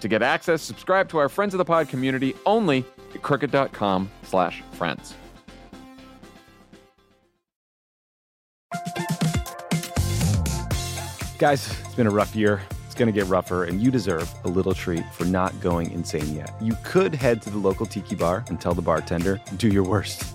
To 0.00 0.08
get 0.08 0.22
access, 0.22 0.60
subscribe 0.62 1.08
to 1.10 1.18
our 1.18 1.28
Friends 1.28 1.54
of 1.54 1.58
the 1.58 1.64
Pod 1.64 1.88
community 1.88 2.34
only 2.44 2.84
at 3.14 3.22
crooked.com 3.22 4.10
slash 4.22 4.62
friends. 4.72 5.14
Guys, 11.38 11.68
it's 11.84 11.94
been 11.94 12.06
a 12.06 12.10
rough 12.10 12.36
year. 12.36 12.62
It's 12.86 12.94
going 12.94 13.12
to 13.12 13.20
get 13.20 13.28
rougher, 13.28 13.64
and 13.64 13.82
you 13.82 13.90
deserve 13.90 14.32
a 14.44 14.48
little 14.48 14.72
treat 14.72 15.04
for 15.12 15.24
not 15.24 15.58
going 15.60 15.90
insane 15.90 16.34
yet. 16.34 16.54
You 16.60 16.76
could 16.84 17.14
head 17.14 17.42
to 17.42 17.50
the 17.50 17.58
local 17.58 17.86
tiki 17.86 18.14
bar 18.14 18.44
and 18.48 18.60
tell 18.60 18.72
the 18.72 18.82
bartender, 18.82 19.40
do 19.56 19.68
your 19.68 19.82
worst. 19.82 20.34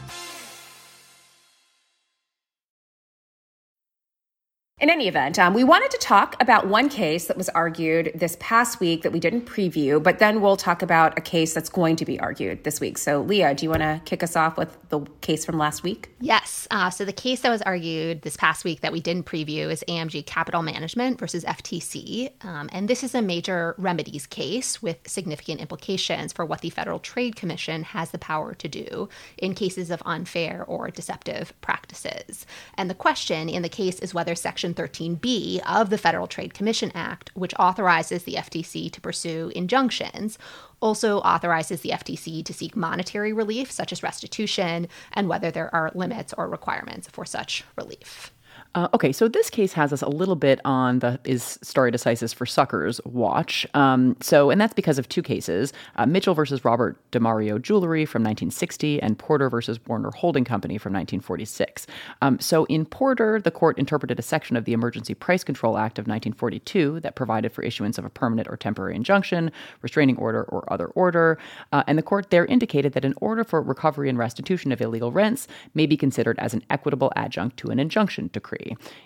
In 4.81 4.89
any 4.89 5.07
event, 5.07 5.37
um, 5.37 5.53
we 5.53 5.63
wanted 5.63 5.91
to 5.91 5.99
talk 5.99 6.35
about 6.41 6.65
one 6.65 6.89
case 6.89 7.27
that 7.27 7.37
was 7.37 7.49
argued 7.49 8.11
this 8.15 8.35
past 8.39 8.79
week 8.79 9.03
that 9.03 9.11
we 9.11 9.19
didn't 9.19 9.45
preview, 9.45 10.01
but 10.01 10.17
then 10.17 10.41
we'll 10.41 10.57
talk 10.57 10.81
about 10.81 11.15
a 11.19 11.21
case 11.21 11.53
that's 11.53 11.69
going 11.69 11.97
to 11.97 12.03
be 12.03 12.19
argued 12.19 12.63
this 12.63 12.79
week. 12.79 12.97
So, 12.97 13.21
Leah, 13.21 13.53
do 13.53 13.63
you 13.63 13.69
want 13.69 13.83
to 13.83 14.01
kick 14.05 14.23
us 14.23 14.35
off 14.35 14.57
with 14.57 14.75
the 14.89 15.01
case 15.21 15.45
from 15.45 15.59
last 15.59 15.83
week? 15.83 16.09
Yes. 16.19 16.67
Uh, 16.71 16.89
so, 16.89 17.05
the 17.05 17.13
case 17.13 17.41
that 17.41 17.51
was 17.51 17.61
argued 17.61 18.23
this 18.23 18.35
past 18.35 18.63
week 18.65 18.81
that 18.81 18.91
we 18.91 18.99
didn't 18.99 19.27
preview 19.27 19.69
is 19.69 19.83
AMG 19.87 20.25
Capital 20.25 20.63
Management 20.63 21.19
versus 21.19 21.45
FTC. 21.45 22.31
Um, 22.43 22.67
and 22.73 22.87
this 22.87 23.03
is 23.03 23.13
a 23.13 23.21
major 23.21 23.75
remedies 23.77 24.25
case 24.25 24.81
with 24.81 24.97
significant 25.07 25.61
implications 25.61 26.33
for 26.33 26.43
what 26.43 26.61
the 26.61 26.71
Federal 26.71 26.97
Trade 26.97 27.35
Commission 27.35 27.83
has 27.83 28.09
the 28.09 28.17
power 28.17 28.55
to 28.55 28.67
do 28.67 29.09
in 29.37 29.53
cases 29.53 29.91
of 29.91 30.01
unfair 30.07 30.65
or 30.67 30.89
deceptive 30.89 31.53
practices. 31.61 32.47
And 32.73 32.89
the 32.89 32.95
question 32.95 33.47
in 33.47 33.61
the 33.61 33.69
case 33.69 33.99
is 33.99 34.15
whether 34.15 34.33
Section 34.33 34.70
Section 34.75 35.17
13B 35.17 35.61
of 35.67 35.89
the 35.89 35.97
Federal 35.97 36.27
Trade 36.27 36.53
Commission 36.53 36.91
Act, 36.95 37.31
which 37.33 37.53
authorizes 37.59 38.23
the 38.23 38.35
FTC 38.35 38.91
to 38.91 39.01
pursue 39.01 39.51
injunctions, 39.55 40.37
also 40.79 41.19
authorizes 41.19 41.81
the 41.81 41.89
FTC 41.89 42.43
to 42.45 42.53
seek 42.53 42.75
monetary 42.75 43.33
relief, 43.33 43.71
such 43.71 43.91
as 43.91 44.03
restitution, 44.03 44.87
and 45.13 45.27
whether 45.27 45.51
there 45.51 45.73
are 45.73 45.91
limits 45.93 46.33
or 46.37 46.47
requirements 46.47 47.07
for 47.11 47.25
such 47.25 47.63
relief. 47.77 48.31
Uh, 48.73 48.87
okay, 48.93 49.11
so 49.11 49.27
this 49.27 49.49
case 49.49 49.73
has 49.73 49.91
us 49.91 50.01
a 50.01 50.07
little 50.07 50.37
bit 50.37 50.61
on 50.63 50.99
the 50.99 51.19
is 51.25 51.59
stare 51.61 51.91
decisis 51.91 52.33
for 52.33 52.45
suckers 52.45 53.01
watch. 53.03 53.67
Um, 53.73 54.15
so, 54.21 54.49
and 54.49 54.61
that's 54.61 54.73
because 54.73 54.97
of 54.97 55.09
two 55.09 55.21
cases: 55.21 55.73
uh, 55.97 56.05
Mitchell 56.05 56.33
versus 56.33 56.63
Robert 56.63 56.97
DeMario 57.11 57.61
Jewelry 57.61 58.05
from 58.05 58.23
1960, 58.23 59.01
and 59.01 59.19
Porter 59.19 59.49
versus 59.49 59.77
Warner 59.87 60.11
Holding 60.11 60.45
Company 60.45 60.77
from 60.77 60.93
1946. 60.93 61.85
Um, 62.21 62.39
so, 62.39 62.63
in 62.65 62.85
Porter, 62.85 63.41
the 63.41 63.51
court 63.51 63.77
interpreted 63.77 64.19
a 64.19 64.21
section 64.21 64.55
of 64.55 64.63
the 64.63 64.71
Emergency 64.71 65.15
Price 65.15 65.43
Control 65.43 65.77
Act 65.77 65.99
of 65.99 66.03
1942 66.03 67.01
that 67.01 67.15
provided 67.15 67.51
for 67.51 67.63
issuance 67.63 67.97
of 67.97 68.05
a 68.05 68.09
permanent 68.09 68.47
or 68.47 68.55
temporary 68.55 68.95
injunction, 68.95 69.51
restraining 69.81 70.15
order, 70.15 70.43
or 70.45 70.71
other 70.71 70.87
order, 70.87 71.37
uh, 71.73 71.83
and 71.87 71.97
the 71.97 72.03
court 72.03 72.29
there 72.29 72.45
indicated 72.45 72.93
that 72.93 73.03
an 73.03 73.15
order 73.19 73.43
for 73.43 73.61
recovery 73.61 74.07
and 74.07 74.17
restitution 74.17 74.71
of 74.71 74.79
illegal 74.79 75.11
rents 75.11 75.49
may 75.73 75.85
be 75.85 75.97
considered 75.97 76.39
as 76.39 76.53
an 76.53 76.63
equitable 76.69 77.11
adjunct 77.17 77.57
to 77.57 77.67
an 77.67 77.77
injunction 77.77 78.29
decree. 78.31 78.60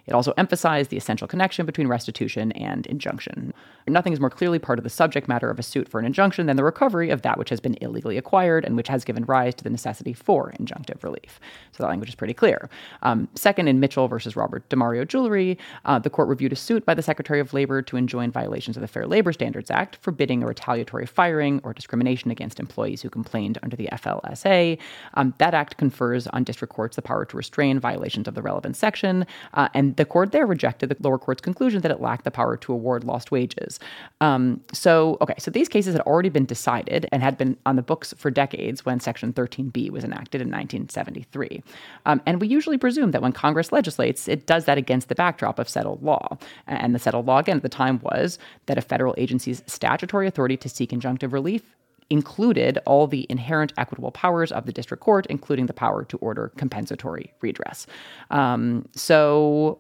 It 0.05 0.13
also 0.13 0.33
emphasized 0.37 0.89
the 0.89 0.97
essential 0.97 1.27
connection 1.27 1.65
between 1.65 1.87
restitution 1.87 2.51
and 2.53 2.85
injunction. 2.87 3.53
Nothing 3.87 4.13
is 4.13 4.19
more 4.19 4.29
clearly 4.29 4.59
part 4.59 4.79
of 4.79 4.83
the 4.83 4.89
subject 4.89 5.27
matter 5.27 5.49
of 5.49 5.59
a 5.59 5.63
suit 5.63 5.87
for 5.87 5.99
an 5.99 6.05
injunction 6.05 6.47
than 6.47 6.57
the 6.57 6.63
recovery 6.63 7.09
of 7.09 7.21
that 7.21 7.37
which 7.37 7.49
has 7.49 7.59
been 7.59 7.75
illegally 7.81 8.17
acquired 8.17 8.65
and 8.65 8.75
which 8.75 8.87
has 8.87 9.03
given 9.05 9.25
rise 9.25 9.53
to 9.55 9.63
the 9.63 9.69
necessity 9.69 10.13
for 10.13 10.51
injunctive 10.59 11.03
relief. 11.03 11.39
So 11.71 11.83
that 11.83 11.89
language 11.89 12.09
is 12.09 12.15
pretty 12.15 12.33
clear. 12.33 12.69
Um, 13.03 13.27
second, 13.35 13.67
in 13.67 13.79
Mitchell 13.79 14.07
versus 14.07 14.35
Robert 14.35 14.67
DeMario 14.69 15.07
Jewelry, 15.07 15.57
uh, 15.85 15.99
the 15.99 16.09
court 16.09 16.27
reviewed 16.27 16.53
a 16.53 16.55
suit 16.55 16.85
by 16.85 16.93
the 16.93 17.01
Secretary 17.01 17.39
of 17.39 17.53
Labor 17.53 17.81
to 17.83 17.97
enjoin 17.97 18.31
violations 18.31 18.75
of 18.77 18.81
the 18.81 18.87
Fair 18.87 19.05
Labor 19.05 19.33
Standards 19.33 19.69
Act, 19.69 19.97
forbidding 20.01 20.43
a 20.43 20.47
retaliatory 20.47 21.05
firing 21.05 21.61
or 21.63 21.73
discrimination 21.73 22.31
against 22.31 22.59
employees 22.59 23.01
who 23.01 23.09
complained 23.09 23.57
under 23.63 23.75
the 23.75 23.89
FLSA. 23.91 24.77
Um, 25.13 25.33
that 25.37 25.53
act 25.53 25.77
confers 25.77 26.27
on 26.27 26.43
district 26.43 26.73
courts 26.73 26.95
the 26.95 27.01
power 27.01 27.25
to 27.25 27.37
restrain 27.37 27.79
violations 27.79 28.27
of 28.27 28.35
the 28.35 28.41
relevant 28.41 28.75
section, 28.75 29.25
uh, 29.53 29.69
and 29.73 29.95
the 29.95 30.05
court 30.05 30.31
there 30.31 30.45
rejected 30.45 30.89
the 30.89 30.97
lower 30.99 31.17
court's 31.17 31.41
conclusion 31.41 31.81
that 31.81 31.91
it 31.91 32.01
lacked 32.01 32.23
the 32.23 32.31
power 32.31 32.57
to 32.57 32.73
award 32.73 33.03
lost 33.03 33.31
wages. 33.31 33.79
Um, 34.21 34.61
so, 34.73 35.17
okay, 35.21 35.35
so 35.37 35.51
these 35.51 35.69
cases 35.69 35.93
had 35.93 36.01
already 36.01 36.29
been 36.29 36.45
decided 36.45 37.07
and 37.11 37.21
had 37.21 37.37
been 37.37 37.57
on 37.65 37.75
the 37.75 37.81
books 37.81 38.13
for 38.17 38.31
decades 38.31 38.85
when 38.85 38.99
Section 38.99 39.33
13B 39.33 39.89
was 39.89 40.03
enacted 40.03 40.41
in 40.41 40.47
1973. 40.47 41.63
Um, 42.05 42.21
and 42.25 42.41
we 42.41 42.47
usually 42.47 42.77
presume 42.77 43.11
that 43.11 43.21
when 43.21 43.31
Congress 43.31 43.71
legislates, 43.71 44.27
it 44.27 44.45
does 44.45 44.65
that 44.65 44.77
against 44.77 45.09
the 45.09 45.15
backdrop 45.15 45.59
of 45.59 45.69
settled 45.69 46.03
law. 46.03 46.37
And 46.67 46.95
the 46.95 46.99
settled 46.99 47.25
law, 47.25 47.39
again, 47.39 47.57
at 47.57 47.63
the 47.63 47.69
time 47.69 47.99
was 48.01 48.39
that 48.65 48.77
a 48.77 48.81
federal 48.81 49.13
agency's 49.17 49.63
statutory 49.67 50.27
authority 50.27 50.57
to 50.57 50.69
seek 50.69 50.91
injunctive 50.91 51.33
relief 51.33 51.75
included 52.09 52.77
all 52.85 53.07
the 53.07 53.25
inherent 53.29 53.73
equitable 53.77 54.11
powers 54.11 54.51
of 54.51 54.65
the 54.65 54.71
district 54.71 55.01
court, 55.01 55.25
including 55.27 55.65
the 55.65 55.73
power 55.73 56.05
to 56.05 56.17
order 56.17 56.51
compensatory 56.57 57.33
redress. 57.41 57.87
Um, 58.29 58.87
so, 58.93 59.79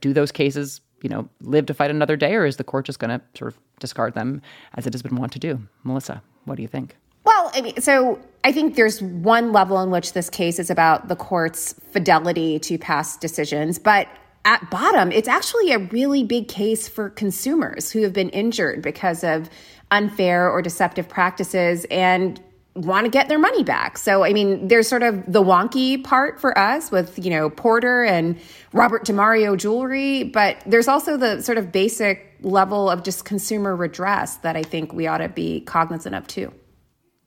do 0.00 0.12
those 0.12 0.32
cases, 0.32 0.80
you 1.02 1.08
know, 1.08 1.28
live 1.40 1.66
to 1.66 1.74
fight 1.74 1.90
another 1.90 2.16
day, 2.16 2.34
or 2.34 2.46
is 2.46 2.56
the 2.56 2.64
court 2.64 2.86
just 2.86 2.98
going 2.98 3.10
to 3.10 3.24
sort 3.36 3.52
of 3.52 3.58
discard 3.78 4.14
them 4.14 4.40
as 4.74 4.86
it 4.86 4.94
has 4.94 5.02
been 5.02 5.16
wont 5.16 5.32
to 5.32 5.38
do? 5.38 5.60
Melissa, 5.84 6.22
what 6.44 6.56
do 6.56 6.62
you 6.62 6.68
think? 6.68 6.96
Well, 7.24 7.50
I 7.54 7.60
mean, 7.60 7.80
so 7.80 8.18
I 8.42 8.52
think 8.52 8.74
there's 8.74 9.00
one 9.00 9.52
level 9.52 9.80
in 9.80 9.90
which 9.90 10.12
this 10.12 10.28
case 10.28 10.58
is 10.58 10.70
about 10.70 11.08
the 11.08 11.16
court's 11.16 11.74
fidelity 11.92 12.58
to 12.60 12.78
past 12.78 13.20
decisions, 13.20 13.78
but 13.78 14.08
at 14.44 14.70
bottom, 14.70 15.12
it's 15.12 15.28
actually 15.28 15.72
a 15.72 15.78
really 15.78 16.24
big 16.24 16.48
case 16.48 16.88
for 16.88 17.10
consumers 17.10 17.92
who 17.92 18.02
have 18.02 18.12
been 18.12 18.30
injured 18.30 18.82
because 18.82 19.22
of 19.22 19.48
unfair 19.92 20.50
or 20.50 20.62
deceptive 20.62 21.08
practices 21.08 21.86
and 21.90 22.40
want 22.74 23.04
to 23.04 23.10
get 23.10 23.28
their 23.28 23.38
money 23.38 23.62
back. 23.62 23.98
So, 23.98 24.24
I 24.24 24.32
mean, 24.32 24.68
there's 24.68 24.88
sort 24.88 25.02
of 25.02 25.30
the 25.30 25.42
wonky 25.42 26.02
part 26.02 26.40
for 26.40 26.56
us 26.58 26.90
with, 26.90 27.22
you 27.22 27.30
know, 27.30 27.50
Porter 27.50 28.02
and 28.02 28.40
Robert 28.72 29.04
DeMario 29.04 29.56
jewelry, 29.56 30.24
but 30.24 30.62
there's 30.64 30.88
also 30.88 31.18
the 31.18 31.42
sort 31.42 31.58
of 31.58 31.70
basic 31.70 32.34
level 32.40 32.88
of 32.88 33.02
just 33.04 33.26
consumer 33.26 33.76
redress 33.76 34.36
that 34.36 34.56
I 34.56 34.62
think 34.62 34.94
we 34.94 35.06
ought 35.06 35.18
to 35.18 35.28
be 35.28 35.60
cognizant 35.60 36.14
of 36.14 36.26
too. 36.26 36.52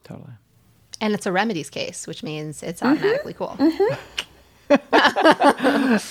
Totally. 0.03 0.33
And 0.99 1.13
it's 1.13 1.27
a 1.27 1.31
remedies 1.31 1.69
case, 1.69 2.07
which 2.07 2.23
means 2.23 2.63
it's 2.63 2.81
automatically 2.81 3.33
mm-hmm. 3.33 3.57
cool. 3.57 3.71
Mm-hmm. 3.71 4.23
and, 4.69 6.01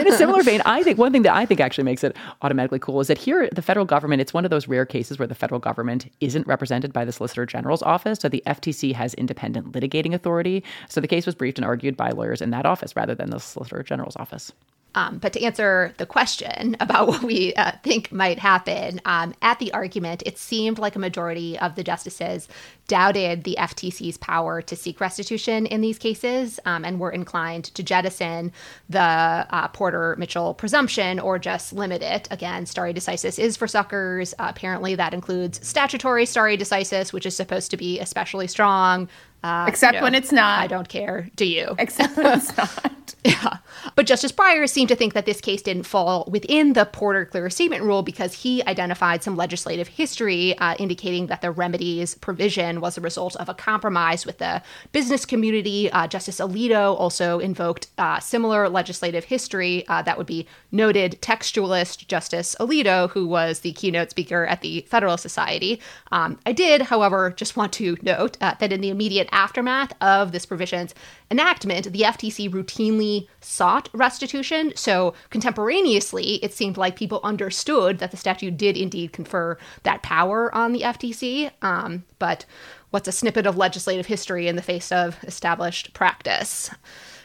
in 0.00 0.08
a 0.08 0.16
similar 0.16 0.42
vein, 0.42 0.62
I 0.64 0.82
think 0.82 0.98
one 0.98 1.12
thing 1.12 1.22
that 1.22 1.34
I 1.34 1.44
think 1.44 1.60
actually 1.60 1.84
makes 1.84 2.02
it 2.02 2.16
automatically 2.40 2.78
cool 2.78 3.00
is 3.00 3.08
that 3.08 3.18
here, 3.18 3.48
the 3.52 3.62
federal 3.62 3.84
government, 3.84 4.20
it's 4.20 4.32
one 4.32 4.44
of 4.44 4.50
those 4.50 4.68
rare 4.68 4.86
cases 4.86 5.18
where 5.18 5.28
the 5.28 5.34
federal 5.34 5.60
government 5.60 6.10
isn't 6.20 6.46
represented 6.46 6.92
by 6.92 7.04
the 7.04 7.12
Solicitor 7.12 7.46
General's 7.46 7.82
office. 7.82 8.18
So 8.20 8.28
the 8.28 8.42
FTC 8.46 8.94
has 8.94 9.14
independent 9.14 9.72
litigating 9.72 10.14
authority. 10.14 10.64
So 10.88 11.00
the 11.00 11.08
case 11.08 11.26
was 11.26 11.34
briefed 11.34 11.58
and 11.58 11.64
argued 11.64 11.96
by 11.96 12.10
lawyers 12.10 12.40
in 12.40 12.50
that 12.50 12.66
office 12.66 12.96
rather 12.96 13.14
than 13.14 13.30
the 13.30 13.38
Solicitor 13.38 13.82
General's 13.82 14.16
office. 14.16 14.52
Um, 14.94 15.18
but 15.18 15.32
to 15.34 15.42
answer 15.42 15.94
the 15.96 16.06
question 16.06 16.76
about 16.80 17.06
what 17.08 17.22
we 17.22 17.54
uh, 17.54 17.72
think 17.82 18.12
might 18.12 18.38
happen, 18.38 19.00
um, 19.04 19.34
at 19.42 19.58
the 19.58 19.72
argument, 19.72 20.22
it 20.26 20.38
seemed 20.38 20.78
like 20.78 20.96
a 20.96 20.98
majority 20.98 21.58
of 21.58 21.74
the 21.74 21.84
justices 21.84 22.48
doubted 22.88 23.44
the 23.44 23.56
FTC's 23.58 24.18
power 24.18 24.60
to 24.60 24.76
seek 24.76 25.00
restitution 25.00 25.66
in 25.66 25.80
these 25.80 25.98
cases 25.98 26.60
um, 26.66 26.84
and 26.84 27.00
were 27.00 27.10
inclined 27.10 27.64
to 27.64 27.82
jettison 27.82 28.52
the 28.90 29.00
uh, 29.00 29.68
Porter 29.68 30.16
Mitchell 30.18 30.52
presumption 30.54 31.18
or 31.18 31.38
just 31.38 31.72
limit 31.72 32.02
it. 32.02 32.28
Again, 32.30 32.66
stare 32.66 32.92
decisis 32.92 33.38
is 33.38 33.56
for 33.56 33.66
suckers. 33.66 34.34
Uh, 34.38 34.46
apparently, 34.50 34.94
that 34.94 35.14
includes 35.14 35.66
statutory 35.66 36.26
stare 36.26 36.56
decisis, 36.56 37.12
which 37.12 37.24
is 37.24 37.36
supposed 37.36 37.70
to 37.70 37.76
be 37.76 37.98
especially 38.00 38.46
strong. 38.46 39.08
Uh, 39.42 39.66
Except 39.68 40.00
when 40.02 40.14
it's 40.14 40.30
not. 40.32 40.60
I 40.60 40.66
don't 40.66 40.88
care. 40.88 41.28
Do 41.36 41.44
you? 41.44 41.74
Except 41.78 42.16
when 42.16 42.26
it's 42.38 42.56
not. 42.56 43.14
yeah. 43.24 43.56
But 43.96 44.06
Justice 44.06 44.32
Breyer 44.32 44.68
seemed 44.68 44.88
to 44.88 44.96
think 44.96 45.14
that 45.14 45.26
this 45.26 45.40
case 45.40 45.62
didn't 45.62 45.82
fall 45.82 46.28
within 46.30 46.74
the 46.74 46.84
Porter 46.84 47.24
clear 47.24 47.50
statement 47.50 47.82
rule 47.82 48.02
because 48.02 48.34
he 48.34 48.64
identified 48.64 49.22
some 49.22 49.36
legislative 49.36 49.88
history 49.88 50.56
uh, 50.58 50.74
indicating 50.78 51.26
that 51.26 51.40
the 51.40 51.50
remedies 51.50 52.14
provision 52.14 52.80
was 52.80 52.96
a 52.96 53.00
result 53.00 53.34
of 53.36 53.48
a 53.48 53.54
compromise 53.54 54.24
with 54.24 54.38
the 54.38 54.62
business 54.92 55.24
community. 55.24 55.90
Uh, 55.90 56.06
Justice 56.06 56.38
Alito 56.38 56.98
also 56.98 57.38
invoked 57.40 57.88
uh, 57.98 58.20
similar 58.20 58.68
legislative 58.68 59.24
history 59.24 59.86
uh, 59.88 60.02
that 60.02 60.16
would 60.18 60.26
be 60.26 60.46
noted 60.70 61.18
textualist 61.20 62.06
Justice 62.06 62.54
Alito, 62.60 63.10
who 63.10 63.26
was 63.26 63.60
the 63.60 63.72
keynote 63.72 64.10
speaker 64.10 64.46
at 64.46 64.60
the 64.60 64.82
Federalist 64.88 65.22
Society. 65.22 65.80
Um, 66.12 66.38
I 66.46 66.52
did, 66.52 66.82
however, 66.82 67.30
just 67.30 67.56
want 67.56 67.72
to 67.74 67.96
note 68.02 68.36
uh, 68.40 68.54
that 68.60 68.72
in 68.72 68.80
the 68.80 68.90
immediate 68.90 69.28
aftermath 69.32 69.92
of 70.00 70.32
this 70.32 70.46
provision's 70.46 70.94
enactment, 71.30 71.92
the 71.92 72.02
FTC 72.02 72.50
routinely 72.50 73.26
sought 73.40 73.88
restitution. 73.92 74.72
So, 74.76 75.14
contemporaneously, 75.30 76.36
it 76.44 76.52
seemed 76.52 76.76
like 76.76 76.96
people 76.96 77.20
understood 77.24 77.98
that 77.98 78.10
the 78.10 78.16
statute 78.16 78.56
did 78.56 78.76
indeed 78.76 79.12
confer 79.12 79.58
that 79.82 80.02
power 80.02 80.54
on 80.54 80.72
the 80.72 80.80
FTC. 80.80 81.50
Um, 81.62 82.04
but 82.18 82.44
what's 82.90 83.08
a 83.08 83.12
snippet 83.12 83.46
of 83.46 83.56
legislative 83.56 84.06
history 84.06 84.46
in 84.46 84.56
the 84.56 84.62
face 84.62 84.92
of 84.92 85.16
established 85.24 85.94
practice? 85.94 86.70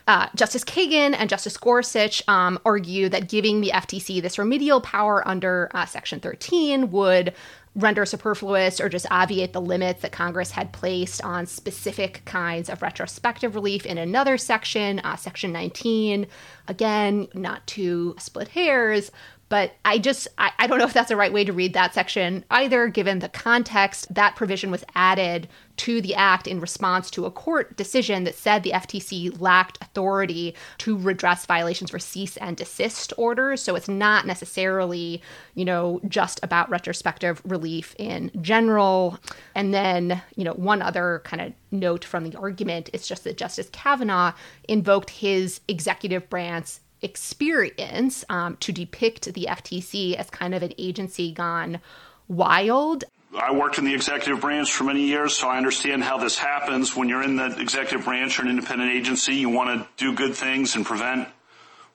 Uh, 0.07 0.27
Justice 0.35 0.63
Kagan 0.63 1.13
and 1.17 1.29
Justice 1.29 1.57
Gorsuch 1.57 2.23
um, 2.29 2.57
argue 2.65 3.09
that 3.09 3.27
giving 3.27 3.59
the 3.59 3.71
FTC 3.71 4.21
this 4.21 4.39
remedial 4.39 4.79
power 4.79 5.27
under 5.27 5.69
uh, 5.73 5.85
Section 5.85 6.21
13 6.21 6.91
would 6.91 7.33
render 7.77 8.05
superfluous 8.05 8.81
or 8.81 8.89
just 8.89 9.05
obviate 9.11 9.53
the 9.53 9.61
limits 9.61 10.01
that 10.01 10.11
Congress 10.11 10.51
had 10.51 10.73
placed 10.73 11.23
on 11.23 11.45
specific 11.45 12.23
kinds 12.25 12.69
of 12.69 12.81
retrospective 12.81 13.53
relief 13.53 13.85
in 13.85 13.99
another 13.99 14.37
section, 14.37 14.99
uh, 14.99 15.15
Section 15.15 15.51
19. 15.51 16.25
Again, 16.67 17.27
not 17.35 17.65
to 17.67 18.15
split 18.17 18.49
hairs, 18.49 19.11
but 19.49 19.73
I 19.85 19.97
just, 19.97 20.27
I, 20.37 20.51
I, 20.59 20.67
don't 20.67 20.77
know 20.77 20.85
if 20.85 20.93
that's 20.93 21.09
the 21.09 21.15
right 21.15 21.31
way 21.31 21.45
to 21.45 21.53
read 21.53 21.73
that 21.73 21.93
section 21.93 22.43
either, 22.51 22.87
given 22.89 23.19
the 23.19 23.29
context. 23.29 24.13
That 24.13 24.35
provision 24.35 24.71
was 24.71 24.83
added 24.95 25.47
to 25.77 26.01
the 26.01 26.15
act 26.15 26.47
in 26.47 26.59
response 26.59 27.09
to 27.11 27.25
a 27.25 27.31
court 27.31 27.77
decision 27.77 28.23
that 28.25 28.35
said 28.35 28.63
the 28.63 28.71
FTC 28.71 29.39
lacked 29.39 29.77
authority 29.81 30.55
to 30.79 30.97
redress 30.97 31.45
violations 31.45 31.91
for 31.91 31.99
cease 31.99 32.35
and 32.37 32.57
desist 32.57 33.13
orders. 33.15 33.61
So 33.61 33.75
it's 33.75 33.87
not 33.87 34.25
necessarily, 34.25 35.21
you 35.53 35.63
know, 35.63 36.01
just 36.07 36.39
about 36.43 36.69
retrospective 36.69 37.41
relief 37.45 37.95
in 37.97 38.31
general. 38.41 39.19
And 39.55 39.73
then, 39.73 40.21
you 40.35 40.43
know, 40.43 40.53
one 40.53 40.81
other 40.81 41.21
kind 41.23 41.41
of 41.41 41.53
note 41.71 42.03
from 42.03 42.29
the 42.29 42.37
argument 42.37 42.89
is 42.91 43.07
just 43.07 43.23
that 43.23 43.37
Justice 43.37 43.69
Kavanaugh 43.71 44.33
invoked 44.67 45.11
his 45.11 45.61
executive 45.67 46.29
branch 46.29 46.79
experience 47.01 48.25
um, 48.29 48.57
to 48.57 48.71
depict 48.71 49.33
the 49.33 49.47
FTC 49.49 50.15
as 50.15 50.29
kind 50.29 50.53
of 50.55 50.63
an 50.63 50.73
agency 50.77 51.31
gone 51.31 51.79
wild. 52.27 53.03
I 53.37 53.51
worked 53.53 53.77
in 53.77 53.85
the 53.85 53.93
executive 53.93 54.41
branch 54.41 54.71
for 54.71 54.83
many 54.83 55.01
years, 55.01 55.35
so 55.35 55.47
I 55.47 55.57
understand 55.57 56.03
how 56.03 56.17
this 56.17 56.37
happens. 56.37 56.95
When 56.95 57.09
you're 57.09 57.23
in 57.23 57.35
the 57.35 57.59
executive 57.59 58.05
branch 58.05 58.39
or 58.39 58.43
an 58.43 58.49
independent 58.49 58.91
agency, 58.91 59.35
you 59.35 59.49
want 59.49 59.79
to 59.79 59.87
do 59.97 60.15
good 60.15 60.33
things 60.33 60.75
and 60.75 60.85
prevent 60.85 61.27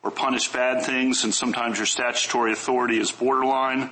or 0.03 0.11
punish 0.11 0.49
bad 0.53 0.85
things, 0.85 1.25
and 1.25 1.33
sometimes 1.33 1.79
your 1.79 1.87
statutory 1.87 2.53
authority 2.53 2.99
is 2.99 3.11
borderline, 3.11 3.91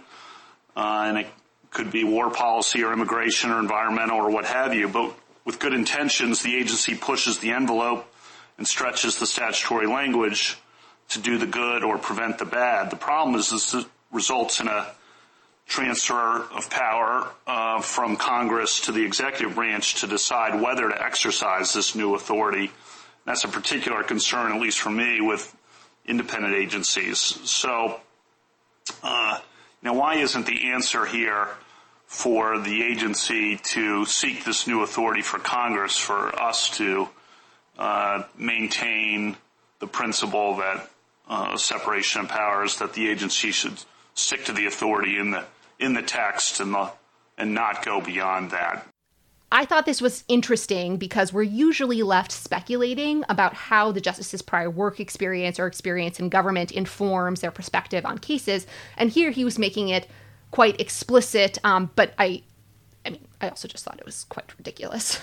uh, 0.76 1.04
and 1.06 1.18
it 1.18 1.26
could 1.70 1.90
be 1.90 2.04
war 2.04 2.30
policy 2.30 2.82
or 2.82 2.92
immigration 2.92 3.50
or 3.50 3.60
environmental 3.60 4.18
or 4.18 4.30
what 4.30 4.44
have 4.44 4.74
you. 4.74 4.88
But 4.88 5.14
with 5.44 5.58
good 5.58 5.72
intentions, 5.72 6.42
the 6.42 6.56
agency 6.56 6.94
pushes 6.94 7.38
the 7.38 7.52
envelope 7.52 8.12
and 8.58 8.66
stretches 8.66 9.18
the 9.18 9.26
statutory 9.26 9.86
language 9.86 10.58
to 11.10 11.18
do 11.18 11.38
the 11.38 11.46
good 11.46 11.84
or 11.84 11.98
prevent 11.98 12.38
the 12.38 12.44
bad. 12.44 12.90
The 12.90 12.96
problem 12.96 13.36
is 13.36 13.50
this 13.50 13.74
results 14.10 14.60
in 14.60 14.68
a 14.68 14.86
transfer 15.66 16.42
of 16.52 16.68
power 16.68 17.28
uh, 17.46 17.80
from 17.80 18.16
Congress 18.16 18.80
to 18.80 18.92
the 18.92 19.04
executive 19.04 19.54
branch 19.54 20.00
to 20.00 20.06
decide 20.06 20.60
whether 20.60 20.88
to 20.88 21.04
exercise 21.04 21.72
this 21.72 21.94
new 21.94 22.14
authority. 22.14 22.72
That's 23.24 23.44
a 23.44 23.48
particular 23.48 24.02
concern, 24.02 24.52
at 24.52 24.60
least 24.60 24.80
for 24.80 24.90
me, 24.90 25.20
with 25.20 25.56
independent 26.06 26.54
agencies. 26.54 27.18
So, 27.18 28.00
uh, 29.02 29.38
now 29.82 29.94
why 29.94 30.16
isn't 30.16 30.46
the 30.46 30.70
answer 30.70 31.06
here 31.06 31.48
for 32.06 32.58
the 32.58 32.82
agency 32.82 33.56
to 33.56 34.04
seek 34.04 34.44
this 34.44 34.66
new 34.66 34.82
authority 34.82 35.22
for 35.22 35.38
Congress 35.38 35.96
for 35.96 36.36
us 36.40 36.68
to 36.70 37.08
uh, 37.78 38.24
maintain 38.36 39.36
the 39.78 39.86
principle 39.86 40.56
that 40.56 40.90
uh, 41.30 41.56
separation 41.56 42.20
of 42.20 42.28
powers, 42.28 42.76
that 42.76 42.92
the 42.92 43.08
agency 43.08 43.52
should 43.52 43.78
stick 44.14 44.44
to 44.44 44.52
the 44.52 44.66
authority 44.66 45.16
in 45.18 45.30
the 45.30 45.44
in 45.78 45.94
the 45.94 46.02
text 46.02 46.60
and 46.60 46.74
the 46.74 46.90
and 47.38 47.54
not 47.54 47.82
go 47.84 48.02
beyond 48.02 48.50
that. 48.50 48.86
I 49.52 49.64
thought 49.64 49.84
this 49.84 50.00
was 50.00 50.22
interesting 50.28 50.96
because 50.96 51.32
we're 51.32 51.42
usually 51.42 52.02
left 52.02 52.30
speculating 52.30 53.24
about 53.28 53.54
how 53.54 53.90
the 53.90 54.00
justice's 54.00 54.42
prior 54.42 54.70
work 54.70 55.00
experience 55.00 55.58
or 55.58 55.66
experience 55.66 56.20
in 56.20 56.28
government 56.28 56.70
informs 56.70 57.40
their 57.40 57.50
perspective 57.50 58.06
on 58.06 58.18
cases. 58.18 58.66
And 58.96 59.10
here 59.10 59.32
he 59.32 59.44
was 59.44 59.58
making 59.58 59.88
it 59.88 60.06
quite 60.52 60.80
explicit, 60.80 61.58
um, 61.64 61.90
but 61.96 62.12
I, 62.16 62.42
I 63.04 63.10
mean, 63.10 63.26
I 63.40 63.48
also 63.48 63.66
just 63.66 63.84
thought 63.84 63.98
it 63.98 64.06
was 64.06 64.24
quite 64.24 64.56
ridiculous. 64.56 65.20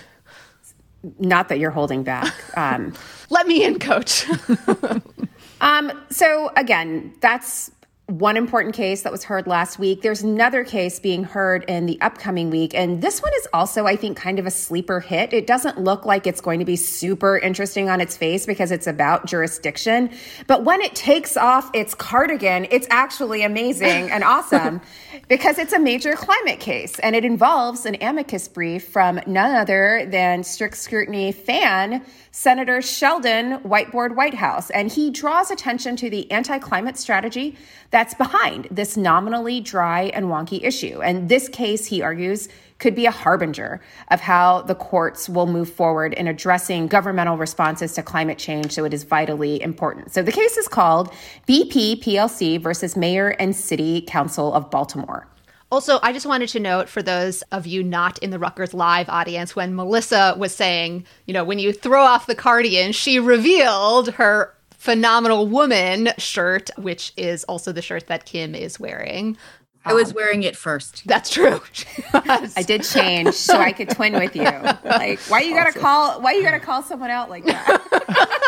Not 1.18 1.48
that 1.48 1.58
you're 1.58 1.70
holding 1.70 2.02
back. 2.02 2.34
Um, 2.56 2.92
Let 3.30 3.46
me 3.46 3.64
in, 3.64 3.78
coach. 3.78 4.26
um, 5.60 5.92
so 6.10 6.50
again, 6.56 7.14
that's 7.20 7.70
one 8.08 8.38
important 8.38 8.74
case 8.74 9.02
that 9.02 9.12
was 9.12 9.22
heard 9.22 9.46
last 9.46 9.78
week. 9.78 10.00
There's 10.00 10.22
another 10.22 10.64
case 10.64 10.98
being 10.98 11.24
heard 11.24 11.64
in 11.68 11.84
the 11.84 12.00
upcoming 12.00 12.48
week. 12.48 12.74
And 12.74 13.02
this 13.02 13.20
one 13.20 13.32
is 13.34 13.46
also, 13.52 13.86
I 13.86 13.96
think, 13.96 14.16
kind 14.16 14.38
of 14.38 14.46
a 14.46 14.50
sleeper 14.50 14.98
hit. 14.98 15.34
It 15.34 15.46
doesn't 15.46 15.78
look 15.78 16.06
like 16.06 16.26
it's 16.26 16.40
going 16.40 16.58
to 16.60 16.64
be 16.64 16.76
super 16.76 17.36
interesting 17.36 17.90
on 17.90 18.00
its 18.00 18.16
face 18.16 18.46
because 18.46 18.70
it's 18.70 18.86
about 18.86 19.26
jurisdiction. 19.26 20.08
But 20.46 20.64
when 20.64 20.80
it 20.80 20.94
takes 20.94 21.36
off 21.36 21.70
its 21.74 21.94
cardigan, 21.94 22.66
it's 22.70 22.86
actually 22.88 23.42
amazing 23.42 24.10
and 24.10 24.24
awesome 24.24 24.80
because 25.28 25.58
it's 25.58 25.74
a 25.74 25.78
major 25.78 26.14
climate 26.14 26.60
case 26.60 26.98
and 27.00 27.14
it 27.14 27.26
involves 27.26 27.84
an 27.84 27.98
amicus 28.00 28.48
brief 28.48 28.88
from 28.88 29.20
none 29.26 29.54
other 29.54 30.08
than 30.10 30.44
strict 30.44 30.78
scrutiny 30.78 31.30
fan 31.30 32.02
Senator 32.30 32.82
Sheldon 32.82 33.58
Whiteboard 33.60 34.14
Whitehouse, 34.14 34.70
and 34.70 34.90
he 34.90 35.10
draws 35.10 35.50
attention 35.50 35.96
to 35.96 36.10
the 36.10 36.30
anti 36.30 36.58
climate 36.58 36.98
strategy 36.98 37.56
that's 37.90 38.14
behind 38.14 38.68
this 38.70 38.96
nominally 38.96 39.60
dry 39.60 40.04
and 40.14 40.26
wonky 40.26 40.62
issue. 40.62 41.00
And 41.02 41.28
this 41.28 41.48
case, 41.48 41.86
he 41.86 42.02
argues, 42.02 42.48
could 42.78 42.94
be 42.94 43.06
a 43.06 43.10
harbinger 43.10 43.80
of 44.10 44.20
how 44.20 44.62
the 44.62 44.74
courts 44.74 45.28
will 45.28 45.46
move 45.46 45.70
forward 45.70 46.14
in 46.14 46.28
addressing 46.28 46.86
governmental 46.86 47.36
responses 47.36 47.92
to 47.94 48.02
climate 48.02 48.38
change. 48.38 48.72
So 48.72 48.84
it 48.84 48.94
is 48.94 49.04
vitally 49.04 49.60
important. 49.60 50.12
So 50.12 50.22
the 50.22 50.32
case 50.32 50.56
is 50.56 50.68
called 50.68 51.12
BP 51.46 52.02
PLC 52.02 52.60
versus 52.60 52.96
Mayor 52.96 53.30
and 53.30 53.54
City 53.54 54.02
Council 54.02 54.52
of 54.52 54.70
Baltimore. 54.70 55.26
Also, 55.70 55.98
I 56.02 56.12
just 56.12 56.24
wanted 56.24 56.48
to 56.50 56.60
note 56.60 56.88
for 56.88 57.02
those 57.02 57.42
of 57.52 57.66
you 57.66 57.82
not 57.84 58.18
in 58.20 58.30
the 58.30 58.38
Rutgers 58.38 58.72
Live 58.72 59.08
audience, 59.10 59.54
when 59.54 59.74
Melissa 59.74 60.34
was 60.38 60.54
saying, 60.54 61.04
you 61.26 61.34
know, 61.34 61.44
when 61.44 61.58
you 61.58 61.72
throw 61.72 62.02
off 62.02 62.26
the 62.26 62.34
cardigan, 62.34 62.92
she 62.92 63.18
revealed 63.18 64.14
her 64.14 64.54
phenomenal 64.70 65.46
woman 65.46 66.10
shirt, 66.16 66.70
which 66.78 67.12
is 67.16 67.44
also 67.44 67.72
the 67.72 67.82
shirt 67.82 68.06
that 68.06 68.24
Kim 68.24 68.54
is 68.54 68.80
wearing. 68.80 69.36
I 69.84 69.94
was 69.94 70.12
wearing 70.12 70.42
it 70.42 70.56
first. 70.56 71.02
That's 71.06 71.30
true. 71.30 71.60
I 72.12 72.62
did 72.66 72.82
change 72.84 73.34
so 73.34 73.58
I 73.58 73.72
could 73.72 73.90
twin 73.90 74.14
with 74.14 74.34
you. 74.36 74.48
Like, 74.84 75.20
why 75.28 75.40
you 75.40 75.54
gotta 75.54 75.78
call? 75.78 76.20
Why 76.20 76.32
you 76.32 76.42
gotta 76.42 76.60
call 76.60 76.82
someone 76.82 77.10
out 77.10 77.28
like 77.30 77.44
that? 77.44 78.47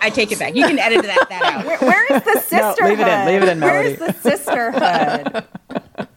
I 0.00 0.10
take 0.10 0.32
it 0.32 0.38
back. 0.38 0.54
You 0.54 0.66
can 0.66 0.78
edit 0.78 1.02
that, 1.04 1.28
that 1.28 1.42
out. 1.42 1.66
Where, 1.66 1.78
where 1.78 2.04
is 2.16 2.22
the 2.22 2.40
sisterhood? 2.40 2.78
No, 2.78 2.88
leave 2.88 3.00
it 3.00 3.08
in. 3.08 3.26
Leave 3.26 3.42
it 3.42 3.48
in, 3.48 3.58
Melody. 3.60 3.96
Where's 3.96 3.98
the 3.98 4.30
sisterhood? 4.30 5.44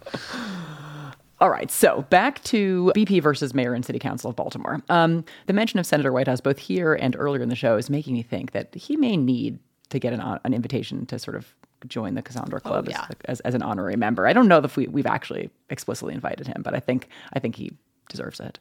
All 1.42 1.50
right, 1.50 1.72
so 1.72 2.04
back 2.12 2.44
to 2.46 2.92
BP 2.96 3.22
versus 3.24 3.56
Mayor 3.56 3.74
and 3.74 3.84
City 3.84 3.98
Council 3.98 4.30
of 4.30 4.36
Baltimore. 4.36 4.80
Um, 4.90 5.26
the 5.48 5.54
mention 5.54 5.80
of 5.80 5.88
Senator 5.88 6.12
Whitehouse 6.12 6.40
both 6.40 6.60
here 6.60 6.94
and 6.94 7.16
earlier 7.18 7.42
in 7.42 7.50
the 7.50 7.56
show 7.56 7.78
is 7.78 7.90
making 7.90 8.14
me 8.14 8.22
think 8.22 8.52
that 8.52 8.76
he 8.76 8.96
may 8.96 9.18
need 9.18 9.58
to 9.90 9.98
get 9.98 10.14
an, 10.14 10.22
an 10.44 10.54
invitation 10.54 11.08
to 11.08 11.18
sort 11.18 11.36
of 11.36 11.56
join 11.88 12.14
the 12.14 12.22
Cassandra 12.22 12.62
Club 12.62 12.88
yeah. 12.88 13.08
as, 13.10 13.16
as, 13.26 13.40
as 13.40 13.56
an 13.56 13.64
honorary 13.64 13.96
member. 13.96 14.28
I 14.28 14.34
don't 14.34 14.48
know 14.48 14.60
if 14.60 14.78
we, 14.78 14.88
we've 14.88 15.08
actually 15.08 15.50
explicitly 15.72 16.14
invited 16.14 16.46
him, 16.46 16.62
but 16.64 16.76
I 16.76 16.80
think 16.80 17.08
I 17.34 17.40
think 17.40 17.56
he 17.56 17.74
deserves 18.10 18.40
it. 18.40 18.60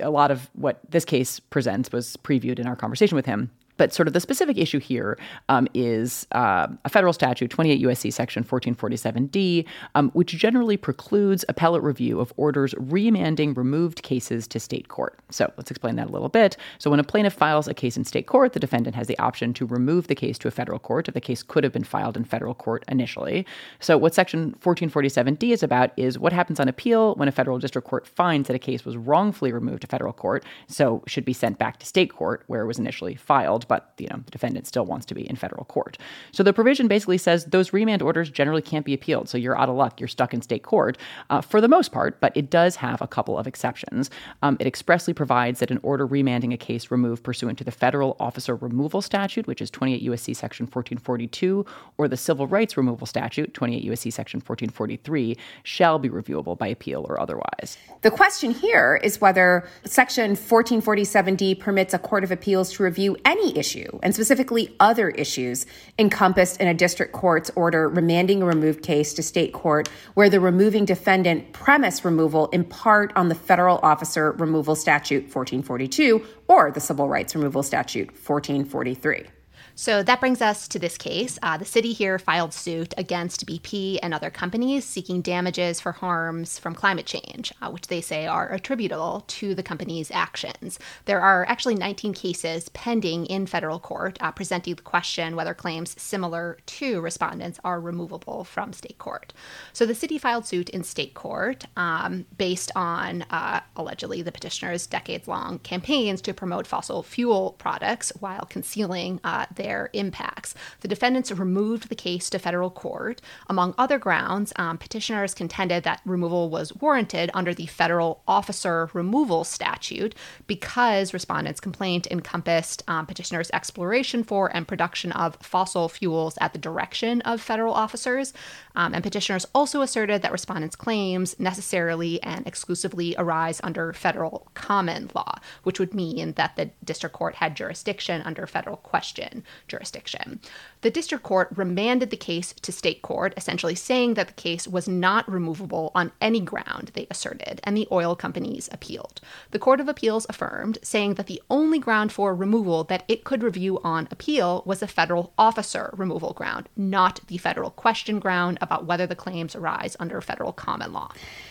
A 0.00 0.10
lot 0.10 0.30
of 0.30 0.48
what 0.54 0.80
this 0.88 1.04
case 1.04 1.40
presents 1.40 1.92
was 1.92 2.16
previewed 2.16 2.58
in 2.58 2.66
our 2.66 2.76
conversation 2.76 3.16
with 3.16 3.26
him. 3.26 3.50
But 3.78 3.94
sort 3.94 4.06
of 4.08 4.12
the 4.14 4.20
specific 4.20 4.58
issue 4.58 4.78
here 4.78 5.18
um, 5.48 5.66
is 5.72 6.26
uh, 6.32 6.66
a 6.84 6.88
federal 6.90 7.12
statute, 7.12 7.50
28 7.50 7.82
USC 7.82 8.12
section 8.12 8.44
1447D, 8.44 9.64
um, 9.94 10.10
which 10.10 10.32
generally 10.32 10.76
precludes 10.76 11.44
appellate 11.48 11.82
review 11.82 12.20
of 12.20 12.32
orders 12.36 12.74
remanding 12.76 13.54
removed 13.54 14.02
cases 14.02 14.46
to 14.48 14.60
state 14.60 14.88
court. 14.88 15.18
So 15.30 15.50
let's 15.56 15.70
explain 15.70 15.96
that 15.96 16.08
a 16.08 16.12
little 16.12 16.28
bit. 16.28 16.56
So 16.78 16.90
when 16.90 17.00
a 17.00 17.04
plaintiff 17.04 17.32
files 17.32 17.68
a 17.68 17.74
case 17.74 17.96
in 17.96 18.04
state 18.04 18.26
court, 18.26 18.52
the 18.52 18.60
defendant 18.60 18.96
has 18.96 19.06
the 19.06 19.18
option 19.18 19.54
to 19.54 19.66
remove 19.66 20.08
the 20.08 20.14
case 20.14 20.38
to 20.38 20.48
a 20.48 20.50
federal 20.50 20.78
court 20.78 21.08
if 21.08 21.14
the 21.14 21.20
case 21.20 21.42
could 21.42 21.64
have 21.64 21.72
been 21.72 21.84
filed 21.84 22.16
in 22.16 22.24
federal 22.24 22.54
court 22.54 22.84
initially. 22.88 23.46
So 23.78 23.96
what 23.96 24.14
section 24.14 24.56
1447D 24.60 25.52
is 25.52 25.62
about 25.62 25.92
is 25.96 26.18
what 26.18 26.32
happens 26.32 26.58
on 26.58 26.68
appeal 26.68 27.14
when 27.14 27.28
a 27.28 27.32
federal 27.32 27.58
district 27.58 27.86
court 27.86 28.06
finds 28.06 28.48
that 28.48 28.54
a 28.54 28.58
case 28.58 28.84
was 28.84 28.96
wrongfully 28.96 29.52
removed 29.52 29.82
to 29.82 29.86
federal 29.86 30.12
court, 30.12 30.44
so 30.66 31.02
should 31.06 31.24
be 31.24 31.32
sent 31.32 31.58
back 31.58 31.78
to 31.78 31.86
state 31.86 32.12
court 32.12 32.42
where 32.48 32.62
it 32.62 32.66
was 32.66 32.78
initially 32.78 33.14
filed 33.14 33.67
but 33.68 33.92
you 33.98 34.08
know 34.08 34.20
the 34.24 34.30
defendant 34.30 34.66
still 34.66 34.84
wants 34.84 35.06
to 35.06 35.14
be 35.14 35.28
in 35.28 35.36
federal 35.36 35.64
court. 35.64 35.98
So 36.32 36.42
the 36.42 36.52
provision 36.52 36.88
basically 36.88 37.18
says 37.18 37.44
those 37.46 37.72
remand 37.72 38.02
orders 38.02 38.30
generally 38.30 38.62
can't 38.62 38.84
be 38.84 38.94
appealed. 38.94 39.28
So 39.28 39.38
you're 39.38 39.58
out 39.58 39.68
of 39.68 39.76
luck. 39.76 40.00
You're 40.00 40.08
stuck 40.08 40.34
in 40.34 40.42
state 40.42 40.62
court 40.62 40.98
uh, 41.30 41.40
for 41.40 41.60
the 41.60 41.68
most 41.68 41.92
part, 41.92 42.20
but 42.20 42.36
it 42.36 42.50
does 42.50 42.76
have 42.76 43.00
a 43.00 43.06
couple 43.06 43.38
of 43.38 43.46
exceptions. 43.46 44.10
Um, 44.42 44.56
it 44.60 44.66
expressly 44.66 45.14
provides 45.14 45.60
that 45.60 45.70
an 45.70 45.80
order 45.82 46.06
remanding 46.06 46.52
a 46.52 46.56
case 46.56 46.90
removed 46.90 47.22
pursuant 47.22 47.58
to 47.58 47.64
the 47.64 47.70
federal 47.70 48.16
officer 48.18 48.56
removal 48.56 49.02
statute, 49.02 49.46
which 49.46 49.60
is 49.60 49.70
28 49.70 50.02
U.S.C. 50.02 50.34
section 50.34 50.64
1442, 50.64 51.64
or 51.98 52.08
the 52.08 52.16
civil 52.16 52.46
rights 52.46 52.76
removal 52.76 53.06
statute, 53.06 53.52
28 53.54 53.82
U.S.C. 53.84 54.10
section 54.10 54.38
1443, 54.38 55.36
shall 55.62 55.98
be 55.98 56.08
reviewable 56.08 56.56
by 56.56 56.66
appeal 56.66 57.04
or 57.08 57.20
otherwise. 57.20 57.76
The 58.02 58.10
question 58.10 58.52
here 58.52 59.00
is 59.02 59.20
whether 59.20 59.68
section 59.84 60.32
1447D 60.32 61.58
permits 61.58 61.94
a 61.94 61.98
court 61.98 62.24
of 62.24 62.30
appeals 62.30 62.72
to 62.74 62.82
review 62.82 63.16
any 63.24 63.57
issue, 63.58 63.98
and 64.02 64.14
specifically 64.14 64.74
other 64.80 65.10
issues 65.10 65.66
encompassed 65.98 66.60
in 66.60 66.68
a 66.68 66.74
district 66.74 67.12
court's 67.12 67.50
order 67.56 67.88
remanding 67.88 68.42
a 68.42 68.46
removed 68.46 68.82
case 68.82 69.14
to 69.14 69.22
state 69.22 69.52
court 69.52 69.88
where 70.14 70.30
the 70.30 70.40
removing 70.40 70.84
defendant 70.84 71.52
premise 71.52 72.04
removal 72.04 72.46
in 72.48 72.64
part 72.64 73.12
on 73.16 73.28
the 73.28 73.34
federal 73.34 73.78
officer 73.82 74.32
removal 74.32 74.74
statute 74.74 75.24
1442 75.24 76.24
or 76.48 76.70
the 76.70 76.80
civil 76.80 77.08
rights 77.08 77.34
removal 77.34 77.62
statute 77.62 78.08
1443. 78.08 79.37
So 79.80 80.02
that 80.02 80.18
brings 80.18 80.42
us 80.42 80.66
to 80.68 80.80
this 80.80 80.98
case. 80.98 81.38
Uh, 81.40 81.56
the 81.56 81.64
city 81.64 81.92
here 81.92 82.18
filed 82.18 82.52
suit 82.52 82.92
against 82.98 83.46
BP 83.46 84.00
and 84.02 84.12
other 84.12 84.28
companies 84.28 84.84
seeking 84.84 85.22
damages 85.22 85.80
for 85.80 85.92
harms 85.92 86.58
from 86.58 86.74
climate 86.74 87.06
change, 87.06 87.52
uh, 87.62 87.70
which 87.70 87.86
they 87.86 88.00
say 88.00 88.26
are 88.26 88.52
attributable 88.52 89.22
to 89.28 89.54
the 89.54 89.62
company's 89.62 90.10
actions. 90.10 90.80
There 91.04 91.20
are 91.20 91.46
actually 91.48 91.76
19 91.76 92.12
cases 92.12 92.70
pending 92.70 93.26
in 93.26 93.46
federal 93.46 93.78
court 93.78 94.18
uh, 94.20 94.32
presenting 94.32 94.74
the 94.74 94.82
question 94.82 95.36
whether 95.36 95.54
claims 95.54 95.94
similar 95.96 96.58
to 96.66 97.00
respondents 97.00 97.60
are 97.62 97.80
removable 97.80 98.42
from 98.42 98.72
state 98.72 98.98
court. 98.98 99.32
So 99.72 99.86
the 99.86 99.94
city 99.94 100.18
filed 100.18 100.44
suit 100.44 100.70
in 100.70 100.82
state 100.82 101.14
court 101.14 101.66
um, 101.76 102.26
based 102.36 102.72
on 102.74 103.22
uh, 103.30 103.60
allegedly 103.76 104.22
the 104.22 104.32
petitioner's 104.32 104.88
decades 104.88 105.28
long 105.28 105.60
campaigns 105.60 106.20
to 106.22 106.34
promote 106.34 106.66
fossil 106.66 107.04
fuel 107.04 107.54
products 107.58 108.10
while 108.18 108.44
concealing 108.50 109.20
uh, 109.22 109.46
impacts. 109.92 110.54
The 110.80 110.88
defendants 110.88 111.30
removed 111.30 111.88
the 111.88 111.94
case 111.94 112.30
to 112.30 112.38
federal 112.38 112.70
court. 112.70 113.20
Among 113.48 113.74
other 113.76 113.98
grounds, 113.98 114.52
um, 114.56 114.78
petitioners 114.78 115.34
contended 115.34 115.84
that 115.84 116.00
removal 116.04 116.50
was 116.50 116.74
warranted 116.76 117.30
under 117.34 117.54
the 117.54 117.66
federal 117.66 118.22
officer 118.26 118.90
removal 118.92 119.44
statute 119.44 120.14
because 120.46 121.14
respondents' 121.14 121.60
complaint 121.60 122.06
encompassed 122.10 122.82
um, 122.88 123.06
petitioners' 123.06 123.50
exploration 123.52 124.24
for 124.24 124.54
and 124.54 124.66
production 124.68 125.12
of 125.12 125.36
fossil 125.36 125.88
fuels 125.88 126.38
at 126.40 126.52
the 126.52 126.58
direction 126.58 127.20
of 127.22 127.40
federal 127.40 127.74
officers. 127.74 128.32
Um, 128.74 128.94
and 128.94 129.02
petitioners 129.02 129.46
also 129.54 129.82
asserted 129.82 130.22
that 130.22 130.32
respondents' 130.32 130.76
claims 130.76 131.38
necessarily 131.38 132.22
and 132.22 132.46
exclusively 132.46 133.14
arise 133.18 133.60
under 133.62 133.92
federal 133.92 134.48
common 134.54 135.10
law, 135.14 135.38
which 135.62 135.78
would 135.78 135.94
mean 135.94 136.32
that 136.32 136.56
the 136.56 136.70
district 136.84 137.14
court 137.14 137.36
had 137.36 137.56
jurisdiction 137.56 138.22
under 138.22 138.46
federal 138.46 138.76
question 138.76 139.44
jurisdiction. 139.66 140.40
The 140.82 140.90
district 140.90 141.24
court 141.24 141.48
remanded 141.56 142.10
the 142.10 142.16
case 142.16 142.52
to 142.62 142.70
state 142.70 143.02
court, 143.02 143.34
essentially 143.36 143.74
saying 143.74 144.14
that 144.14 144.28
the 144.28 144.34
case 144.34 144.68
was 144.68 144.86
not 144.86 145.28
removable 145.30 145.90
on 145.94 146.12
any 146.20 146.40
ground, 146.40 146.92
they 146.94 147.06
asserted, 147.10 147.60
and 147.64 147.76
the 147.76 147.88
oil 147.90 148.14
companies 148.14 148.68
appealed. 148.70 149.20
The 149.50 149.58
Court 149.58 149.80
of 149.80 149.88
Appeals 149.88 150.26
affirmed, 150.28 150.78
saying 150.82 151.14
that 151.14 151.26
the 151.26 151.42
only 151.50 151.78
ground 151.78 152.12
for 152.12 152.34
removal 152.34 152.84
that 152.84 153.04
it 153.08 153.24
could 153.24 153.42
review 153.42 153.80
on 153.82 154.06
appeal 154.10 154.62
was 154.66 154.82
a 154.82 154.86
federal 154.86 155.32
officer 155.36 155.92
removal 155.96 156.32
ground, 156.32 156.68
not 156.76 157.20
the 157.26 157.38
federal 157.38 157.70
question 157.70 158.20
ground 158.20 158.58
about 158.60 158.86
whether 158.86 159.06
the 159.06 159.16
claims 159.16 159.56
arise 159.56 159.96
under 159.98 160.20
federal 160.20 160.52
common 160.52 160.92
law. 160.92 161.10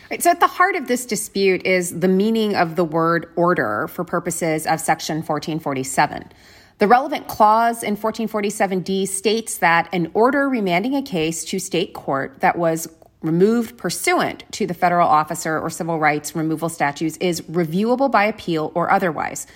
Right, 0.09 0.23
so, 0.23 0.29
at 0.29 0.39
the 0.39 0.47
heart 0.47 0.75
of 0.75 0.87
this 0.87 1.05
dispute 1.05 1.65
is 1.65 1.99
the 1.99 2.07
meaning 2.07 2.55
of 2.55 2.75
the 2.77 2.85
word 2.85 3.31
order 3.35 3.87
for 3.89 4.05
purposes 4.05 4.65
of 4.65 4.79
Section 4.79 5.17
1447. 5.17 6.31
The 6.79 6.87
relevant 6.87 7.27
clause 7.27 7.81
in 7.81 7.97
1447D 7.97 9.07
states 9.07 9.57
that 9.57 9.89
an 9.91 10.11
order 10.13 10.47
remanding 10.47 10.95
a 10.95 11.01
case 11.01 11.43
to 11.45 11.57
state 11.57 11.93
court 11.93 12.39
that 12.41 12.55
was 12.55 12.87
removed 13.23 13.79
pursuant 13.79 14.43
to 14.51 14.67
the 14.67 14.75
federal 14.75 15.07
officer 15.07 15.59
or 15.59 15.71
civil 15.71 15.97
rights 15.97 16.35
removal 16.35 16.69
statutes 16.69 17.17
is 17.17 17.41
reviewable 17.41 18.11
by 18.11 18.25
appeal 18.25 18.71
or 18.75 18.91
otherwise. 18.91 19.47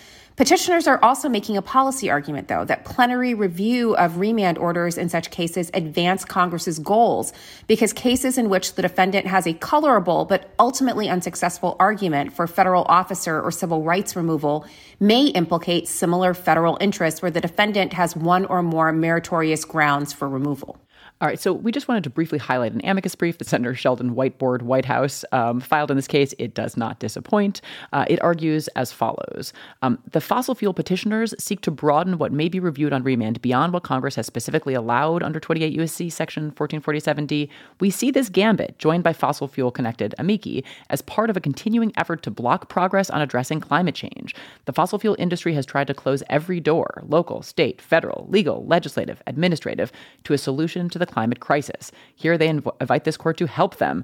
Petitioners 0.41 0.87
are 0.87 0.97
also 1.03 1.29
making 1.29 1.55
a 1.55 1.61
policy 1.61 2.09
argument, 2.09 2.47
though, 2.47 2.65
that 2.65 2.83
plenary 2.83 3.35
review 3.35 3.95
of 3.95 4.17
remand 4.17 4.57
orders 4.57 4.97
in 4.97 5.07
such 5.07 5.29
cases 5.29 5.69
advance 5.75 6.25
Congress's 6.25 6.79
goals 6.79 7.31
because 7.67 7.93
cases 7.93 8.39
in 8.39 8.49
which 8.49 8.73
the 8.73 8.81
defendant 8.81 9.27
has 9.27 9.45
a 9.45 9.53
colorable 9.53 10.25
but 10.25 10.51
ultimately 10.57 11.07
unsuccessful 11.07 11.75
argument 11.79 12.33
for 12.33 12.47
federal 12.47 12.85
officer 12.85 13.39
or 13.39 13.51
civil 13.51 13.83
rights 13.83 14.15
removal 14.15 14.65
may 14.99 15.27
implicate 15.27 15.87
similar 15.87 16.33
federal 16.33 16.75
interests 16.81 17.21
where 17.21 17.29
the 17.29 17.39
defendant 17.39 17.93
has 17.93 18.15
one 18.15 18.45
or 18.45 18.63
more 18.63 18.91
meritorious 18.91 19.63
grounds 19.63 20.11
for 20.11 20.27
removal. 20.27 20.79
All 21.21 21.27
right, 21.27 21.39
so 21.39 21.53
we 21.53 21.71
just 21.71 21.87
wanted 21.87 22.03
to 22.05 22.09
briefly 22.09 22.39
highlight 22.39 22.73
an 22.73 22.81
amicus 22.83 23.13
brief 23.13 23.37
that 23.37 23.47
Senator 23.47 23.75
Sheldon 23.75 24.15
Whiteboard 24.15 24.63
Whitehouse 24.63 25.23
um, 25.31 25.59
filed 25.59 25.91
in 25.91 25.95
this 25.95 26.07
case. 26.07 26.33
It 26.39 26.55
does 26.55 26.75
not 26.75 26.97
disappoint. 26.97 27.61
Uh, 27.93 28.05
it 28.07 28.19
argues 28.23 28.67
as 28.69 28.91
follows 28.91 29.53
um, 29.83 29.99
The 30.09 30.19
fossil 30.19 30.55
fuel 30.55 30.73
petitioners 30.73 31.35
seek 31.37 31.61
to 31.61 31.69
broaden 31.69 32.17
what 32.17 32.31
may 32.31 32.49
be 32.49 32.59
reviewed 32.59 32.91
on 32.91 33.03
remand 33.03 33.39
beyond 33.43 33.71
what 33.71 33.83
Congress 33.83 34.15
has 34.15 34.25
specifically 34.25 34.73
allowed 34.73 35.21
under 35.21 35.39
28 35.39 35.71
U.S.C. 35.73 36.09
Section 36.09 36.53
1447D. 36.53 37.49
We 37.79 37.91
see 37.91 38.09
this 38.09 38.27
gambit, 38.27 38.79
joined 38.79 39.03
by 39.03 39.13
fossil 39.13 39.47
fuel 39.47 39.69
connected 39.69 40.15
amici, 40.17 40.63
as 40.89 41.03
part 41.03 41.29
of 41.29 41.37
a 41.37 41.41
continuing 41.41 41.93
effort 41.97 42.23
to 42.23 42.31
block 42.31 42.67
progress 42.67 43.11
on 43.11 43.21
addressing 43.21 43.59
climate 43.59 43.93
change. 43.93 44.33
The 44.65 44.73
fossil 44.73 44.97
fuel 44.97 45.15
industry 45.19 45.53
has 45.53 45.67
tried 45.67 45.85
to 45.85 45.93
close 45.93 46.23
every 46.31 46.59
door 46.59 47.03
local, 47.07 47.43
state, 47.43 47.79
federal, 47.79 48.25
legal, 48.27 48.65
legislative, 48.65 49.21
administrative 49.27 49.91
to 50.23 50.33
a 50.33 50.37
solution 50.39 50.89
to 50.89 50.97
the 50.97 51.10
climate 51.11 51.39
crisis. 51.39 51.91
Here 52.15 52.37
they 52.37 52.47
inv- 52.47 52.75
invite 52.81 53.03
this 53.03 53.17
court 53.17 53.37
to 53.37 53.45
help 53.47 53.77
them. 53.77 54.03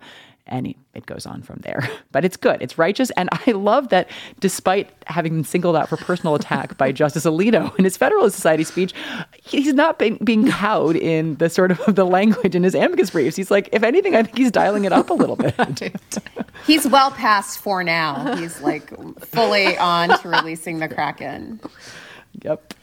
And 0.49 0.73
it 0.93 1.05
goes 1.05 1.25
on 1.25 1.41
from 1.41 1.59
there. 1.63 1.89
But 2.13 2.23
it's 2.25 2.37
good. 2.37 2.61
It's 2.61 2.77
righteous. 2.79 3.11
And 3.11 3.29
I 3.31 3.51
love 3.51 3.89
that 3.89 4.09
despite 4.39 4.89
having 5.05 5.33
been 5.35 5.43
singled 5.43 5.75
out 5.75 5.87
for 5.89 5.97
personal 5.97 6.33
attack 6.35 6.77
by 6.77 6.91
Justice 7.01 7.25
Alito 7.25 7.75
in 7.77 7.83
his 7.83 7.95
Federalist 7.97 8.35
Society 8.35 8.63
speech, 8.63 8.93
he's 9.43 9.73
not 9.73 9.99
being, 9.99 10.17
being 10.23 10.47
cowed 10.47 10.95
in 10.95 11.35
the 11.35 11.49
sort 11.49 11.69
of 11.71 11.81
the 11.95 12.05
language 12.05 12.55
in 12.55 12.63
his 12.63 12.73
amicus 12.73 13.09
briefs. 13.11 13.35
He's 13.35 13.51
like, 13.51 13.69
if 13.71 13.83
anything, 13.83 14.15
I 14.15 14.23
think 14.23 14.37
he's 14.37 14.49
dialing 14.51 14.85
it 14.85 14.93
up 14.93 15.09
a 15.09 15.13
little 15.13 15.35
bit. 15.35 15.53
he's 16.65 16.87
well 16.87 17.11
past 17.11 17.59
four 17.59 17.83
now. 17.83 18.35
He's 18.37 18.61
like 18.61 18.89
fully 19.19 19.77
on 19.77 20.17
to 20.21 20.29
releasing 20.29 20.79
the 20.79 20.87
Kraken. 20.87 21.59
Yep. 22.43 22.73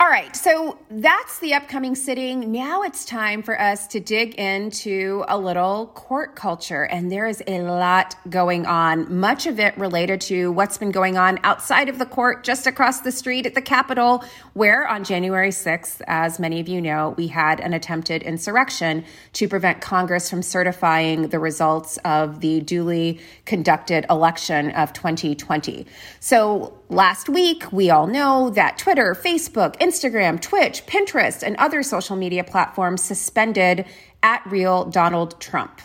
All 0.00 0.08
right, 0.08 0.34
so 0.34 0.78
that's 0.90 1.38
the 1.38 1.54
upcoming 1.54 1.94
sitting. 1.94 2.50
Now 2.50 2.82
it's 2.82 3.04
time 3.04 3.40
for 3.40 3.58
us 3.60 3.86
to 3.88 4.00
dig 4.00 4.34
into 4.34 5.24
a 5.28 5.38
little 5.38 5.86
court 5.94 6.34
culture, 6.34 6.82
and 6.82 7.10
there 7.10 7.24
is 7.24 7.40
a 7.46 7.62
lot 7.62 8.16
going 8.28 8.66
on, 8.66 9.20
much 9.20 9.46
of 9.46 9.60
it 9.60 9.78
related 9.78 10.20
to 10.22 10.50
what's 10.50 10.76
been 10.76 10.90
going 10.90 11.16
on 11.16 11.38
outside 11.44 11.88
of 11.88 12.00
the 12.00 12.04
court, 12.04 12.42
just 12.42 12.66
across 12.66 13.02
the 13.02 13.12
street 13.12 13.46
at 13.46 13.54
the 13.54 13.62
Capitol, 13.62 14.24
where 14.54 14.88
on 14.88 15.04
January 15.04 15.50
6th, 15.50 16.00
as 16.08 16.40
many 16.40 16.58
of 16.58 16.66
you 16.66 16.82
know, 16.82 17.14
we 17.16 17.28
had 17.28 17.60
an 17.60 17.72
attempted 17.72 18.24
insurrection 18.24 19.04
to 19.34 19.46
prevent 19.46 19.80
Congress 19.80 20.28
from 20.28 20.42
certifying 20.42 21.28
the 21.28 21.38
results 21.38 21.96
of 22.04 22.40
the 22.40 22.60
duly 22.62 23.20
conducted 23.44 24.04
election 24.10 24.72
of 24.72 24.92
2020. 24.92 25.86
So 26.18 26.76
last 26.92 27.28
week, 27.28 27.72
we 27.72 27.90
all 27.90 28.06
know 28.06 28.50
that 28.50 28.78
Twitter, 28.78 29.14
Facebook, 29.14 29.76
Instagram, 29.78 30.40
Twitch, 30.40 30.84
Pinterest, 30.86 31.42
and 31.42 31.56
other 31.56 31.82
social 31.82 32.16
media 32.16 32.44
platforms 32.44 33.02
suspended 33.02 33.84
at 34.22 34.42
real 34.46 34.84
Donald 34.84 35.40
Trump. 35.40 35.80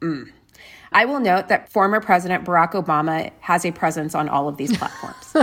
Mm. 0.00 0.30
I 0.92 1.04
will 1.04 1.20
note 1.20 1.48
that 1.48 1.70
former 1.70 2.00
President 2.00 2.44
Barack 2.44 2.72
Obama 2.72 3.30
has 3.40 3.64
a 3.64 3.72
presence 3.72 4.14
on 4.14 4.28
all 4.28 4.48
of 4.48 4.56
these 4.56 4.76
platforms. 4.76 5.36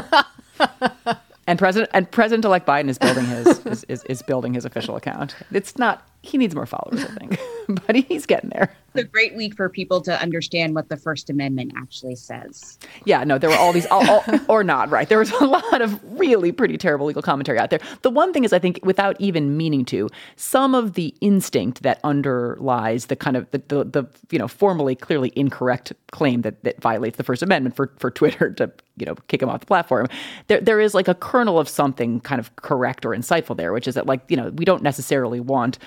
and 1.48 1.58
President 1.60 1.92
and 1.94 2.10
President 2.10 2.46
elect 2.46 2.68
Biden 2.68 2.90
is 2.90 2.98
building 2.98 3.26
his 3.26 3.60
is, 3.66 3.84
is, 3.86 4.04
is 4.06 4.22
building 4.24 4.54
his 4.54 4.66
official 4.66 4.96
account. 4.96 5.36
It's 5.52 5.78
not 5.78 6.08
he 6.24 6.38
needs 6.38 6.56
more 6.56 6.66
followers, 6.66 7.06
I 7.06 7.14
think, 7.16 7.40
but 7.88 7.96
he's 7.96 8.26
getting 8.26 8.50
there. 8.50 8.76
It's 8.94 9.04
a 9.04 9.08
great 9.08 9.36
week 9.36 9.56
for 9.56 9.68
people 9.68 10.02
to 10.02 10.22
understand 10.22 10.74
what 10.74 10.88
the 10.88 10.96
First 10.96 11.30
Amendment 11.30 11.74
actually 11.78 12.16
says. 12.16 12.80
Yeah, 13.04 13.24
no, 13.26 13.38
there 13.38 13.50
were 13.50 13.58
all 13.58 13.74
these, 13.74 13.86
all, 13.88 14.10
all, 14.10 14.24
or 14.48 14.64
not, 14.64 14.90
right? 14.90 15.10
There 15.10 15.20
was 15.20 15.32
a 15.32 15.46
lot 15.46 15.82
of 15.82 16.00
really 16.18 16.52
pretty 16.54 16.78
terrible 16.78 17.06
legal 17.06 17.22
commentary 17.22 17.60
out 17.60 17.72
there. 17.72 17.82
The 18.04 18.10
one 18.10 18.32
thing 18.32 18.46
is, 18.46 18.54
I 18.54 18.60
think, 18.60 18.80
without 18.84 19.20
even 19.20 19.58
meaning 19.58 19.84
to, 19.86 20.10
some 20.38 20.74
of 20.74 20.94
the 20.94 21.14
instinct 21.20 21.84
that 21.84 22.00
underlies 22.04 23.08
the 23.08 23.16
kind 23.16 23.36
of 23.36 23.50
the, 23.52 23.62
the, 23.68 23.84
the 23.84 24.06
you 24.32 24.40
know 24.40 24.48
formally 24.48 24.96
clearly 24.96 25.34
incorrect 25.36 25.92
claim 26.12 26.42
that 26.44 26.64
that 26.64 26.82
violates 26.82 27.18
the 27.18 27.24
First 27.24 27.42
Amendment 27.44 27.76
for 27.76 27.92
for 27.98 28.10
Twitter 28.12 28.50
to 28.52 28.72
you 28.98 29.06
know 29.06 29.16
kick 29.28 29.42
him 29.42 29.50
off 29.50 29.60
the 29.60 29.66
platform. 29.66 30.08
There 30.48 30.62
there 30.62 30.80
is 30.80 30.94
like 30.94 31.08
a 31.08 31.16
kernel 31.16 31.60
of 31.60 31.68
something 31.68 32.22
kind 32.22 32.40
of 32.40 32.56
correct 32.56 33.06
or 33.06 33.10
insightful 33.10 33.58
there, 33.58 33.74
which 33.74 33.88
is 33.88 33.96
that 33.96 34.06
like 34.06 34.22
you 34.30 34.38
know 34.38 34.52
we 34.52 34.64
don't 34.64 34.84
necessarily 34.84 35.40
want 35.40 35.78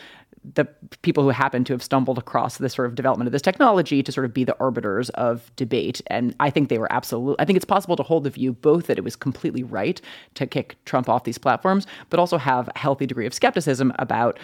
the 0.55 0.67
people 1.03 1.23
who 1.23 1.31
happen 1.31 1.65
to 1.65 1.73
have 1.73 1.83
stumbled 1.83 2.19
across 2.19 2.59
this 2.59 2.75
sort 2.75 2.87
of 2.87 2.95
development 2.95 3.27
of 3.29 3.33
this 3.33 3.43
technology 3.43 4.03
to 4.03 4.13
sort 4.13 4.25
of 4.25 4.33
be 4.33 4.45
the 4.45 4.57
arbiters 4.61 5.11
of 5.11 5.55
debate. 5.57 6.01
And 6.09 6.35
I 6.41 6.51
think 6.51 6.69
they 6.69 6.79
were 6.79 6.93
absolutely, 6.93 7.37
I 7.39 7.45
think 7.45 7.57
it's 7.57 7.65
possible 7.65 7.97
to 7.97 8.03
hold 8.03 8.25
the 8.25 8.31
view 8.31 8.53
both 8.53 8.87
that 8.87 8.99
it 8.99 9.05
was 9.05 9.17
completely 9.17 9.63
right 9.63 10.01
to 10.35 10.47
kick 10.47 10.77
Trump 10.85 11.09
off 11.09 11.25
these 11.25 11.39
platforms, 11.39 11.87
but 12.11 12.21
also 12.21 12.39
have 12.39 12.69
a 12.75 12.79
healthy 12.79 13.07
degree 13.07 13.27
of 13.27 13.35
skepticism 13.35 13.93
about 13.99 14.39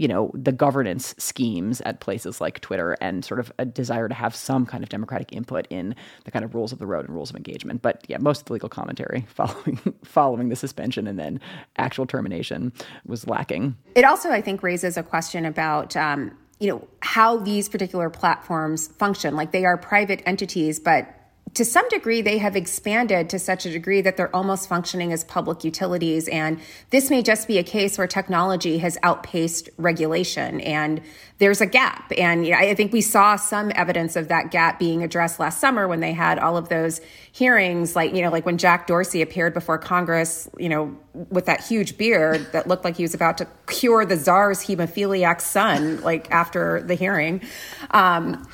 you 0.00 0.08
know 0.08 0.30
the 0.32 0.50
governance 0.50 1.14
schemes 1.18 1.82
at 1.82 2.00
places 2.00 2.40
like 2.40 2.60
Twitter 2.60 2.96
and 3.02 3.22
sort 3.22 3.38
of 3.38 3.52
a 3.58 3.66
desire 3.66 4.08
to 4.08 4.14
have 4.14 4.34
some 4.34 4.64
kind 4.64 4.82
of 4.82 4.88
democratic 4.88 5.30
input 5.30 5.66
in 5.68 5.94
the 6.24 6.30
kind 6.30 6.42
of 6.42 6.54
rules 6.54 6.72
of 6.72 6.78
the 6.78 6.86
road 6.86 7.04
and 7.04 7.14
rules 7.14 7.28
of 7.28 7.36
engagement. 7.36 7.82
But 7.82 8.02
yeah, 8.08 8.16
most 8.16 8.40
of 8.40 8.44
the 8.46 8.54
legal 8.54 8.70
commentary 8.70 9.26
following 9.28 9.78
following 10.02 10.48
the 10.48 10.56
suspension 10.56 11.06
and 11.06 11.18
then 11.18 11.38
actual 11.76 12.06
termination 12.06 12.72
was 13.04 13.26
lacking. 13.26 13.76
It 13.94 14.06
also, 14.06 14.30
I 14.30 14.40
think, 14.40 14.62
raises 14.62 14.96
a 14.96 15.02
question 15.02 15.44
about. 15.44 15.94
Um, 15.96 16.36
you 16.58 16.68
know 16.68 16.86
how 17.00 17.38
these 17.38 17.70
particular 17.70 18.10
platforms 18.10 18.88
function 18.88 19.34
like 19.34 19.50
they 19.50 19.64
are 19.64 19.78
private 19.78 20.22
entities 20.26 20.78
but 20.78 21.19
to 21.54 21.64
some 21.64 21.88
degree, 21.88 22.22
they 22.22 22.38
have 22.38 22.54
expanded 22.54 23.28
to 23.30 23.38
such 23.38 23.66
a 23.66 23.70
degree 23.70 24.00
that 24.02 24.16
they're 24.16 24.34
almost 24.34 24.68
functioning 24.68 25.12
as 25.12 25.24
public 25.24 25.64
utilities. 25.64 26.28
And 26.28 26.60
this 26.90 27.10
may 27.10 27.22
just 27.22 27.48
be 27.48 27.58
a 27.58 27.64
case 27.64 27.98
where 27.98 28.06
technology 28.06 28.78
has 28.78 28.96
outpaced 29.02 29.68
regulation 29.76 30.60
and 30.60 31.00
there's 31.38 31.60
a 31.60 31.66
gap. 31.66 32.12
And 32.16 32.44
you 32.46 32.52
know, 32.52 32.58
I 32.58 32.74
think 32.74 32.92
we 32.92 33.00
saw 33.00 33.34
some 33.34 33.72
evidence 33.74 34.14
of 34.14 34.28
that 34.28 34.50
gap 34.52 34.78
being 34.78 35.02
addressed 35.02 35.40
last 35.40 35.60
summer 35.60 35.88
when 35.88 36.00
they 36.00 36.12
had 36.12 36.38
all 36.38 36.56
of 36.56 36.68
those 36.68 37.00
hearings, 37.32 37.96
like, 37.96 38.14
you 38.14 38.22
know, 38.22 38.30
like 38.30 38.46
when 38.46 38.58
Jack 38.58 38.86
Dorsey 38.86 39.20
appeared 39.20 39.52
before 39.52 39.78
Congress, 39.78 40.48
you 40.56 40.68
know, 40.68 40.96
with 41.30 41.46
that 41.46 41.64
huge 41.64 41.98
beard 41.98 42.46
that 42.52 42.68
looked 42.68 42.84
like 42.84 42.96
he 42.96 43.02
was 43.02 43.14
about 43.14 43.38
to 43.38 43.48
cure 43.66 44.04
the 44.04 44.16
czar's 44.16 44.60
hemophiliac 44.60 45.40
son, 45.40 46.00
like 46.02 46.30
after 46.30 46.82
the 46.82 46.94
hearing. 46.94 47.42
Um, 47.90 48.46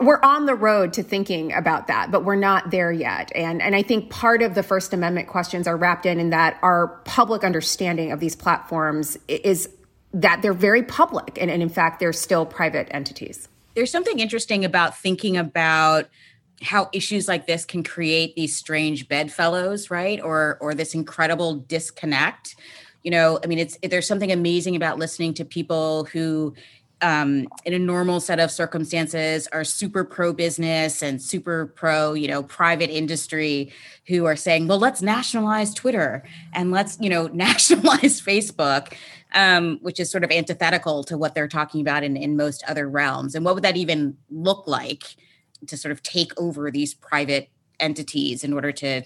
we're 0.00 0.20
on 0.22 0.46
the 0.46 0.54
road 0.54 0.94
to 0.94 1.02
thinking 1.02 1.52
about 1.52 1.86
that, 1.88 2.10
but 2.10 2.24
we're 2.24 2.34
not 2.34 2.70
there 2.70 2.90
yet. 2.90 3.30
And 3.34 3.60
and 3.60 3.76
I 3.76 3.82
think 3.82 4.10
part 4.10 4.42
of 4.42 4.54
the 4.54 4.62
First 4.62 4.92
Amendment 4.92 5.28
questions 5.28 5.66
are 5.66 5.76
wrapped 5.76 6.06
in 6.06 6.18
in 6.18 6.30
that 6.30 6.58
our 6.62 6.88
public 7.04 7.44
understanding 7.44 8.10
of 8.10 8.20
these 8.20 8.34
platforms 8.34 9.18
is 9.28 9.68
that 10.12 10.42
they're 10.42 10.52
very 10.52 10.82
public, 10.82 11.38
and, 11.40 11.50
and 11.50 11.62
in 11.62 11.68
fact, 11.68 12.00
they're 12.00 12.12
still 12.12 12.44
private 12.44 12.88
entities. 12.90 13.48
There's 13.74 13.92
something 13.92 14.18
interesting 14.18 14.64
about 14.64 14.98
thinking 14.98 15.36
about 15.36 16.08
how 16.62 16.88
issues 16.92 17.28
like 17.28 17.46
this 17.46 17.64
can 17.64 17.82
create 17.82 18.34
these 18.34 18.56
strange 18.56 19.08
bedfellows, 19.08 19.90
right? 19.90 20.20
Or 20.20 20.58
or 20.60 20.74
this 20.74 20.94
incredible 20.94 21.56
disconnect. 21.56 22.56
You 23.02 23.10
know, 23.10 23.38
I 23.42 23.46
mean, 23.46 23.58
it's 23.58 23.78
there's 23.82 24.06
something 24.06 24.32
amazing 24.32 24.76
about 24.76 24.98
listening 24.98 25.34
to 25.34 25.44
people 25.44 26.04
who 26.04 26.54
um, 27.02 27.48
in 27.64 27.72
a 27.72 27.78
normal 27.78 28.20
set 28.20 28.38
of 28.38 28.50
circumstances 28.50 29.48
are 29.52 29.64
super 29.64 30.04
pro 30.04 30.32
business 30.32 31.02
and 31.02 31.20
super 31.20 31.66
pro 31.66 32.12
you 32.12 32.28
know 32.28 32.42
private 32.42 32.90
industry 32.90 33.72
who 34.06 34.24
are 34.26 34.36
saying 34.36 34.66
well 34.66 34.78
let's 34.78 35.02
nationalize 35.02 35.72
twitter 35.74 36.22
and 36.52 36.70
let's 36.70 36.98
you 37.00 37.08
know 37.08 37.26
nationalize 37.32 38.20
facebook 38.20 38.92
um, 39.32 39.78
which 39.82 40.00
is 40.00 40.10
sort 40.10 40.24
of 40.24 40.30
antithetical 40.30 41.04
to 41.04 41.16
what 41.16 41.34
they're 41.34 41.48
talking 41.48 41.80
about 41.80 42.02
in, 42.02 42.16
in 42.16 42.36
most 42.36 42.64
other 42.66 42.88
realms. 42.88 43.36
And 43.36 43.44
what 43.44 43.54
would 43.54 43.62
that 43.62 43.76
even 43.76 44.16
look 44.28 44.66
like 44.66 45.04
to 45.68 45.76
sort 45.76 45.92
of 45.92 46.02
take 46.02 46.32
over 46.40 46.68
these 46.70 46.94
private 46.94 47.48
entities 47.78 48.42
in 48.42 48.52
order 48.52 48.72
to 48.72 49.02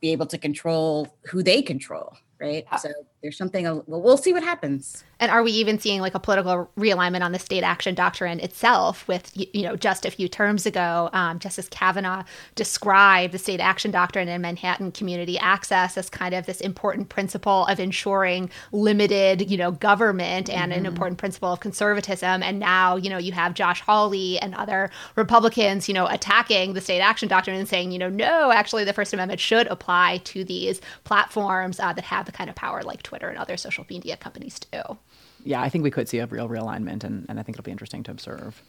be 0.00 0.10
able 0.10 0.26
to 0.26 0.36
control 0.38 1.16
who 1.26 1.44
they 1.44 1.62
control 1.62 2.16
right? 2.38 2.66
So 2.80 2.90
there's 3.26 3.36
something 3.36 3.64
well 3.64 4.00
we'll 4.00 4.16
see 4.16 4.32
what 4.32 4.44
happens 4.44 5.02
and 5.18 5.30
are 5.30 5.42
we 5.42 5.52
even 5.52 5.78
seeing 5.78 6.00
like 6.00 6.14
a 6.14 6.20
political 6.20 6.70
realignment 6.78 7.22
on 7.22 7.32
the 7.32 7.38
state 7.38 7.62
action 7.62 7.94
doctrine 7.94 8.38
itself? 8.40 9.08
With 9.08 9.32
you 9.34 9.62
know, 9.62 9.74
just 9.74 10.04
a 10.04 10.10
few 10.10 10.28
terms 10.28 10.66
ago, 10.66 11.08
um, 11.12 11.38
Justice 11.38 11.68
Kavanaugh 11.70 12.24
described 12.54 13.32
the 13.32 13.38
state 13.38 13.60
action 13.60 13.90
doctrine 13.90 14.28
and 14.28 14.42
Manhattan 14.42 14.92
community 14.92 15.38
access 15.38 15.96
as 15.96 16.10
kind 16.10 16.34
of 16.34 16.44
this 16.44 16.60
important 16.60 17.08
principle 17.08 17.64
of 17.66 17.80
ensuring 17.80 18.50
limited, 18.72 19.50
you 19.50 19.56
know, 19.56 19.72
government 19.72 20.50
and 20.50 20.70
mm-hmm. 20.70 20.80
an 20.80 20.86
important 20.86 21.18
principle 21.18 21.50
of 21.50 21.60
conservatism. 21.60 22.42
And 22.42 22.58
now, 22.58 22.96
you 22.96 23.08
know, 23.08 23.18
you 23.18 23.32
have 23.32 23.54
Josh 23.54 23.80
Hawley 23.80 24.38
and 24.40 24.54
other 24.54 24.90
Republicans, 25.14 25.88
you 25.88 25.94
know, 25.94 26.06
attacking 26.08 26.74
the 26.74 26.82
state 26.82 27.00
action 27.00 27.28
doctrine 27.28 27.56
and 27.56 27.68
saying, 27.68 27.90
you 27.90 27.98
know, 27.98 28.10
no, 28.10 28.52
actually, 28.52 28.84
the 28.84 28.92
First 28.92 29.14
Amendment 29.14 29.40
should 29.40 29.66
apply 29.68 30.18
to 30.24 30.44
these 30.44 30.82
platforms 31.04 31.80
uh, 31.80 31.94
that 31.94 32.04
have 32.04 32.26
the 32.26 32.32
kind 32.32 32.50
of 32.50 32.56
power 32.56 32.82
like 32.82 33.02
Twitter 33.02 33.15
and 33.22 33.38
other 33.38 33.56
social 33.56 33.86
media 33.88 34.16
companies 34.16 34.58
do 34.58 34.98
yeah, 35.46 35.62
I 35.62 35.68
think 35.68 35.84
we 35.84 35.90
could 35.90 36.08
see 36.08 36.18
a 36.18 36.26
real 36.26 36.48
realignment, 36.48 37.04
and, 37.04 37.24
and 37.28 37.38
I 37.38 37.42
think 37.42 37.56
it'll 37.56 37.64
be 37.64 37.70
interesting 37.70 38.02
to 38.04 38.10
observe. 38.10 38.62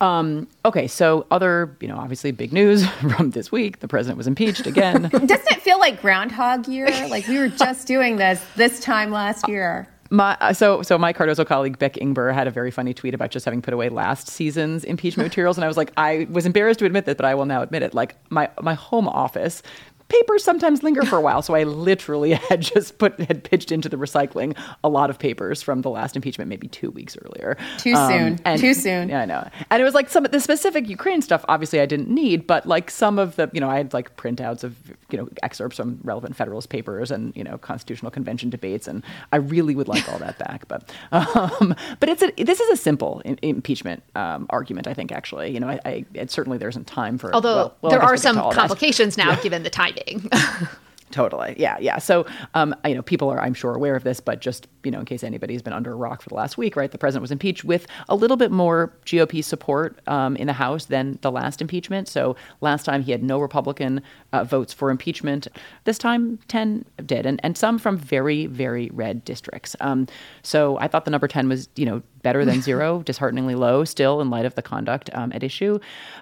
Um, 0.00 0.48
okay, 0.64 0.86
so 0.86 1.26
other, 1.30 1.76
you 1.80 1.88
know, 1.88 1.98
obviously 1.98 2.32
big 2.32 2.52
news 2.52 2.88
from 3.16 3.30
this 3.30 3.52
week. 3.52 3.80
The 3.80 3.88
president 3.88 4.16
was 4.16 4.26
impeached 4.26 4.66
again. 4.66 5.02
Doesn't 5.12 5.30
it 5.30 5.60
feel 5.60 5.78
like 5.78 6.00
Groundhog 6.00 6.66
Year? 6.66 6.88
Like 7.08 7.28
we 7.28 7.38
were 7.38 7.48
just 7.48 7.86
doing 7.86 8.16
this 8.16 8.42
this 8.56 8.80
time 8.80 9.10
last 9.10 9.46
year. 9.46 9.88
My, 10.12 10.36
uh, 10.40 10.52
so 10.52 10.82
so 10.82 10.98
my 10.98 11.12
Cardozo 11.12 11.44
colleague 11.44 11.78
Beck 11.78 11.94
Ingber 11.94 12.34
had 12.34 12.48
a 12.48 12.50
very 12.50 12.72
funny 12.72 12.92
tweet 12.92 13.14
about 13.14 13.30
just 13.30 13.44
having 13.44 13.62
put 13.62 13.72
away 13.72 13.90
last 13.90 14.26
season's 14.26 14.82
impeachment 14.82 15.26
materials, 15.28 15.56
and 15.56 15.64
I 15.64 15.68
was 15.68 15.76
like, 15.76 15.92
I 15.96 16.26
was 16.30 16.46
embarrassed 16.46 16.80
to 16.80 16.86
admit 16.86 17.04
this, 17.04 17.14
but 17.14 17.26
I 17.26 17.34
will 17.36 17.46
now 17.46 17.62
admit 17.62 17.82
it. 17.84 17.94
Like 17.94 18.16
my 18.28 18.50
my 18.60 18.74
home 18.74 19.06
office 19.06 19.62
papers 20.10 20.44
sometimes 20.44 20.82
linger 20.82 21.04
for 21.04 21.16
a 21.16 21.20
while. 21.20 21.40
So 21.40 21.54
I 21.54 21.62
literally 21.62 22.32
had 22.50 22.60
just 22.60 22.98
put 22.98 23.18
had 23.20 23.42
pitched 23.44 23.72
into 23.72 23.88
the 23.88 23.96
recycling 23.96 24.56
a 24.84 24.88
lot 24.88 25.10
of 25.10 25.18
papers 25.18 25.62
from 25.62 25.82
the 25.82 25.90
last 25.90 26.16
impeachment, 26.16 26.48
maybe 26.48 26.68
two 26.68 26.90
weeks 26.90 27.16
earlier. 27.24 27.56
Too 27.78 27.94
um, 27.94 28.10
soon. 28.10 28.40
And, 28.44 28.60
Too 28.60 28.74
soon. 28.74 28.90
Yeah, 29.10 29.22
I 29.22 29.24
know. 29.24 29.48
And 29.70 29.80
it 29.80 29.84
was 29.84 29.94
like 29.94 30.08
some 30.08 30.24
of 30.24 30.30
the 30.30 30.40
specific 30.40 30.88
Ukraine 30.88 31.22
stuff. 31.22 31.44
Obviously, 31.48 31.80
I 31.80 31.86
didn't 31.86 32.08
need, 32.08 32.46
but 32.46 32.66
like 32.66 32.90
some 32.90 33.18
of 33.18 33.36
the, 33.36 33.50
you 33.52 33.60
know, 33.60 33.68
I 33.68 33.76
had 33.78 33.92
like 33.92 34.16
printouts 34.16 34.62
of 34.62 34.76
you 35.10 35.18
know 35.18 35.28
excerpts 35.42 35.76
from 35.76 35.98
relevant 36.02 36.36
Federalist 36.36 36.68
papers 36.68 37.10
and 37.10 37.34
you 37.36 37.42
know 37.42 37.58
Constitutional 37.58 38.10
Convention 38.10 38.50
debates, 38.50 38.86
and 38.86 39.02
I 39.32 39.36
really 39.36 39.74
would 39.74 39.88
like 39.88 40.08
all 40.08 40.18
that 40.18 40.38
back. 40.46 40.68
But 40.68 40.90
um, 41.12 41.74
but 41.98 42.08
it's 42.08 42.22
a 42.22 42.30
this 42.42 42.60
is 42.60 42.70
a 42.70 42.76
simple 42.76 43.20
in, 43.24 43.38
impeachment 43.42 44.02
um, 44.14 44.46
argument. 44.50 44.86
I 44.86 44.94
think 44.94 45.12
actually, 45.12 45.52
you 45.52 45.60
know, 45.60 45.68
I, 45.68 46.04
I 46.14 46.26
certainly 46.26 46.58
there 46.58 46.68
isn't 46.68 46.86
time 46.86 47.18
for. 47.18 47.34
Although 47.34 47.56
well, 47.56 47.76
well, 47.82 47.90
there 47.90 48.02
are 48.02 48.16
some 48.16 48.36
complications 48.52 49.16
that. 49.16 49.24
now, 49.24 49.30
yeah. 49.32 49.42
given 49.42 49.62
the 49.62 49.70
timing. 49.70 49.99
Totally. 51.10 51.56
Yeah. 51.58 51.76
Yeah. 51.80 51.98
So, 51.98 52.24
um, 52.54 52.74
you 52.86 52.94
know, 52.94 53.02
people 53.02 53.28
are, 53.30 53.40
I'm 53.40 53.54
sure, 53.54 53.74
aware 53.74 53.96
of 53.96 54.04
this, 54.04 54.20
but 54.20 54.40
just, 54.40 54.68
you 54.84 54.90
know, 54.90 55.00
in 55.00 55.04
case 55.04 55.22
anybody's 55.22 55.62
been 55.62 55.72
under 55.72 55.92
a 55.92 55.96
rock 55.96 56.22
for 56.22 56.28
the 56.28 56.34
last 56.34 56.56
week, 56.58 56.76
right? 56.76 56.90
The 56.90 56.98
president 56.98 57.22
was 57.22 57.30
impeached 57.30 57.64
with 57.64 57.86
a 58.08 58.14
little 58.14 58.36
bit 58.36 58.50
more 58.50 58.92
GOP 59.06 59.42
support 59.44 59.98
um, 60.06 60.36
in 60.36 60.46
the 60.46 60.52
House 60.52 60.86
than 60.86 61.18
the 61.22 61.30
last 61.30 61.60
impeachment. 61.60 62.08
So 62.08 62.36
last 62.60 62.84
time 62.84 63.02
he 63.02 63.12
had 63.12 63.22
no 63.22 63.38
Republican 63.40 64.02
uh, 64.32 64.44
votes 64.44 64.72
for 64.72 64.90
impeachment. 64.90 65.48
This 65.84 65.98
time, 65.98 66.38
10 66.48 66.84
did, 67.06 67.26
and, 67.26 67.40
and 67.42 67.56
some 67.56 67.78
from 67.78 67.96
very, 67.96 68.46
very 68.46 68.90
red 68.92 69.24
districts. 69.24 69.76
Um, 69.80 70.06
so 70.42 70.78
I 70.78 70.88
thought 70.88 71.04
the 71.04 71.10
number 71.10 71.28
10 71.28 71.48
was, 71.48 71.68
you 71.76 71.86
know, 71.86 72.02
better 72.22 72.44
than 72.44 72.60
zero, 72.60 73.02
dishearteningly 73.06 73.54
low 73.54 73.84
still 73.84 74.20
in 74.20 74.30
light 74.30 74.44
of 74.44 74.54
the 74.54 74.62
conduct 74.62 75.10
um, 75.14 75.32
at 75.32 75.42
issue. 75.42 75.78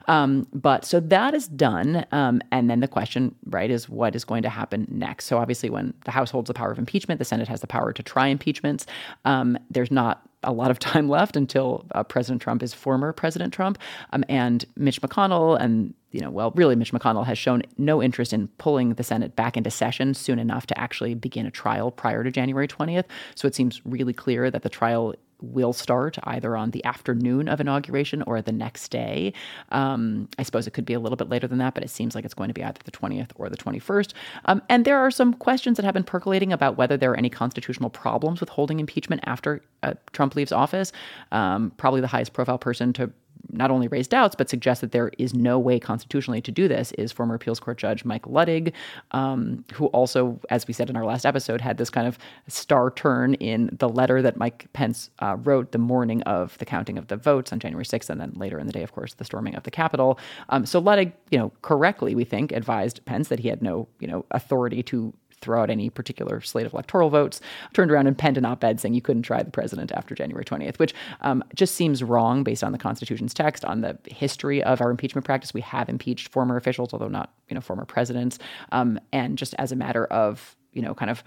Um, 0.06 0.46
but 0.52 0.84
so 0.84 1.00
that 1.00 1.34
is 1.34 1.48
done. 1.48 2.04
Um, 2.12 2.40
and 2.52 2.70
then 2.70 2.80
the 2.80 2.88
question, 2.88 3.34
right, 3.46 3.70
is 3.70 3.88
what 3.88 4.14
is 4.14 4.24
going 4.24 4.42
to 4.42 4.48
happen 4.48 4.86
next? 4.90 5.26
So 5.26 5.38
obviously, 5.38 5.70
when 5.70 5.94
the 6.04 6.10
House 6.10 6.30
holds 6.30 6.48
the 6.48 6.54
power 6.54 6.70
of 6.70 6.78
impeachment, 6.78 7.18
the 7.18 7.24
Senate 7.24 7.48
has 7.48 7.60
the 7.60 7.66
power 7.66 7.92
to 7.92 8.02
try 8.02 8.28
impeachments. 8.48 8.86
Um, 9.24 9.58
there's 9.70 9.90
not 9.90 10.26
a 10.42 10.52
lot 10.52 10.70
of 10.70 10.78
time 10.90 11.08
left 11.08 11.36
until 11.36 11.84
uh, 11.92 12.02
President 12.02 12.40
Trump 12.40 12.62
is 12.62 12.72
former 12.72 13.12
President 13.12 13.52
Trump. 13.52 13.78
Um, 14.12 14.24
and 14.28 14.64
Mitch 14.76 15.00
McConnell 15.02 15.60
and 15.60 15.94
you 16.10 16.20
know, 16.20 16.30
well, 16.30 16.52
really, 16.52 16.74
Mitch 16.74 16.92
McConnell 16.92 17.26
has 17.26 17.36
shown 17.36 17.62
no 17.76 18.02
interest 18.02 18.32
in 18.32 18.48
pulling 18.56 18.94
the 18.94 19.02
Senate 19.02 19.36
back 19.36 19.58
into 19.58 19.70
session 19.70 20.14
soon 20.14 20.38
enough 20.38 20.66
to 20.68 20.80
actually 20.80 21.12
begin 21.12 21.44
a 21.44 21.50
trial 21.50 21.90
prior 21.90 22.24
to 22.24 22.30
January 22.30 22.66
20th. 22.66 23.04
So 23.34 23.46
it 23.46 23.54
seems 23.54 23.82
really 23.84 24.14
clear 24.14 24.50
that 24.50 24.62
the 24.62 24.70
trial 24.70 25.14
will 25.40 25.72
start 25.72 26.18
either 26.24 26.56
on 26.56 26.70
the 26.72 26.84
afternoon 26.84 27.48
of 27.48 27.60
inauguration 27.60 28.22
or 28.22 28.42
the 28.42 28.52
next 28.52 28.88
day. 28.90 29.32
Um, 29.70 30.28
I 30.38 30.42
suppose 30.42 30.66
it 30.66 30.72
could 30.72 30.84
be 30.84 30.94
a 30.94 31.00
little 31.00 31.16
bit 31.16 31.28
later 31.28 31.46
than 31.46 31.58
that, 31.58 31.74
but 31.74 31.84
it 31.84 31.90
seems 31.90 32.14
like 32.14 32.24
it's 32.24 32.34
going 32.34 32.48
to 32.48 32.54
be 32.54 32.64
either 32.64 32.80
the 32.84 32.90
20th 32.90 33.30
or 33.36 33.48
the 33.48 33.56
21st. 33.56 34.12
Um, 34.46 34.62
and 34.68 34.84
there 34.84 34.98
are 34.98 35.10
some 35.10 35.34
questions 35.34 35.76
that 35.76 35.84
have 35.84 35.94
been 35.94 36.04
percolating 36.04 36.52
about 36.52 36.76
whether 36.76 36.96
there 36.96 37.12
are 37.12 37.16
any 37.16 37.30
constitutional 37.30 37.90
problems 37.90 38.40
with 38.40 38.48
holding 38.48 38.80
impeachment 38.80 39.22
after 39.24 39.62
uh, 39.82 39.94
Trump 40.12 40.34
leaves 40.34 40.52
office. 40.52 40.92
Um, 41.32 41.70
probably 41.76 42.00
the 42.00 42.06
highest 42.08 42.32
profile 42.32 42.58
person 42.58 42.92
to 42.94 43.10
not 43.50 43.70
only 43.70 43.88
raise 43.88 44.08
doubts 44.08 44.34
but 44.34 44.48
suggest 44.48 44.80
that 44.80 44.92
there 44.92 45.10
is 45.18 45.34
no 45.34 45.58
way 45.58 45.78
constitutionally 45.78 46.40
to 46.40 46.52
do 46.52 46.68
this 46.68 46.92
is 46.92 47.12
former 47.12 47.34
appeals 47.34 47.60
court 47.60 47.78
judge 47.78 48.04
Mike 48.04 48.22
Luttig, 48.22 48.72
um, 49.12 49.64
who 49.74 49.86
also, 49.86 50.40
as 50.50 50.66
we 50.66 50.74
said 50.74 50.90
in 50.90 50.96
our 50.96 51.04
last 51.04 51.24
episode, 51.24 51.60
had 51.60 51.78
this 51.78 51.90
kind 51.90 52.06
of 52.06 52.18
star 52.46 52.90
turn 52.90 53.34
in 53.34 53.70
the 53.72 53.88
letter 53.88 54.22
that 54.22 54.36
Mike 54.36 54.66
Pence 54.72 55.10
uh, 55.20 55.36
wrote 55.36 55.72
the 55.72 55.78
morning 55.78 56.22
of 56.22 56.56
the 56.58 56.64
counting 56.64 56.98
of 56.98 57.08
the 57.08 57.16
votes 57.16 57.52
on 57.52 57.58
January 57.58 57.84
6th, 57.84 58.10
and 58.10 58.20
then 58.20 58.32
later 58.36 58.58
in 58.58 58.66
the 58.66 58.72
day, 58.72 58.82
of 58.82 58.92
course, 58.92 59.14
the 59.14 59.24
storming 59.24 59.54
of 59.54 59.62
the 59.62 59.70
Capitol. 59.70 60.18
Um, 60.48 60.66
so 60.66 60.80
Luttig, 60.80 61.12
you 61.30 61.38
know, 61.38 61.52
correctly, 61.62 62.14
we 62.14 62.24
think, 62.24 62.52
advised 62.52 63.04
Pence 63.04 63.28
that 63.28 63.40
he 63.40 63.48
had 63.48 63.62
no, 63.62 63.88
you 64.00 64.08
know, 64.08 64.24
authority 64.30 64.82
to 64.84 65.12
throw 65.40 65.62
out 65.62 65.70
any 65.70 65.90
particular 65.90 66.40
slate 66.40 66.66
of 66.66 66.72
electoral 66.72 67.10
votes, 67.10 67.40
turned 67.72 67.90
around 67.90 68.06
and 68.06 68.16
penned 68.16 68.36
an 68.36 68.44
op 68.44 68.62
ed 68.64 68.80
saying 68.80 68.94
you 68.94 69.02
couldn't 69.02 69.22
try 69.22 69.42
the 69.42 69.50
president 69.50 69.92
after 69.92 70.14
January 70.14 70.44
20th, 70.44 70.78
which 70.78 70.94
um, 71.22 71.42
just 71.54 71.74
seems 71.74 72.02
wrong 72.02 72.42
based 72.42 72.64
on 72.64 72.72
the 72.72 72.78
Constitution's 72.78 73.34
text, 73.34 73.64
on 73.64 73.80
the 73.80 73.98
history 74.06 74.62
of 74.62 74.80
our 74.80 74.90
impeachment 74.90 75.24
practice. 75.24 75.54
We 75.54 75.60
have 75.62 75.88
impeached 75.88 76.28
former 76.28 76.56
officials, 76.56 76.92
although 76.92 77.08
not 77.08 77.32
you 77.48 77.54
know 77.54 77.60
former 77.60 77.84
presidents, 77.84 78.38
um, 78.72 78.98
and 79.12 79.38
just 79.38 79.54
as 79.58 79.72
a 79.72 79.76
matter 79.76 80.06
of 80.06 80.56
you 80.72 80.82
know 80.82 80.94
kind 80.94 81.10
of 81.10 81.22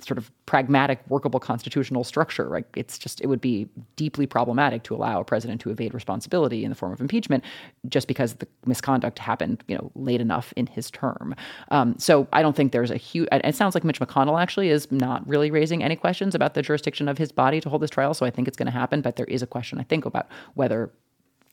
sort 0.00 0.18
of 0.18 0.30
pragmatic, 0.46 1.00
workable 1.08 1.40
constitutional 1.40 2.04
structure. 2.04 2.48
Right? 2.48 2.66
It's 2.76 2.98
just 2.98 3.20
it 3.20 3.26
would 3.26 3.40
be 3.40 3.68
deeply 3.96 4.26
problematic 4.26 4.82
to 4.84 4.94
allow 4.94 5.20
a 5.20 5.24
president 5.24 5.60
to 5.62 5.70
evade 5.70 5.94
responsibility 5.94 6.64
in 6.64 6.70
the 6.70 6.74
form 6.74 6.92
of 6.92 7.00
impeachment 7.00 7.44
just 7.88 8.08
because 8.08 8.34
the 8.34 8.48
misconduct 8.66 9.18
happened, 9.18 9.62
you 9.68 9.76
know, 9.76 9.90
late 9.94 10.20
enough 10.20 10.52
in 10.56 10.66
his 10.66 10.90
term. 10.90 11.34
Um, 11.70 11.94
so 11.98 12.26
I 12.32 12.42
don't 12.42 12.56
think 12.56 12.72
there's 12.72 12.90
a 12.90 12.96
huge. 12.96 13.28
It 13.32 13.54
sounds 13.54 13.74
like 13.74 13.84
Mitch 13.84 14.00
McConnell 14.00 14.40
actually 14.40 14.68
is 14.68 14.90
not 14.90 15.26
really 15.28 15.50
raising 15.50 15.82
any 15.82 15.96
questions 15.96 16.34
about 16.34 16.54
the 16.54 16.62
jurisdiction 16.62 17.08
of 17.08 17.18
his 17.18 17.32
body 17.32 17.60
to 17.60 17.68
hold 17.68 17.82
this 17.82 17.90
trial. 17.90 18.14
So 18.14 18.26
I 18.26 18.30
think 18.30 18.48
it's 18.48 18.56
going 18.56 18.66
to 18.66 18.72
happen, 18.72 19.00
but 19.00 19.16
there 19.16 19.26
is 19.26 19.42
a 19.42 19.46
question 19.46 19.78
I 19.78 19.84
think 19.84 20.04
about 20.04 20.28
whether 20.54 20.90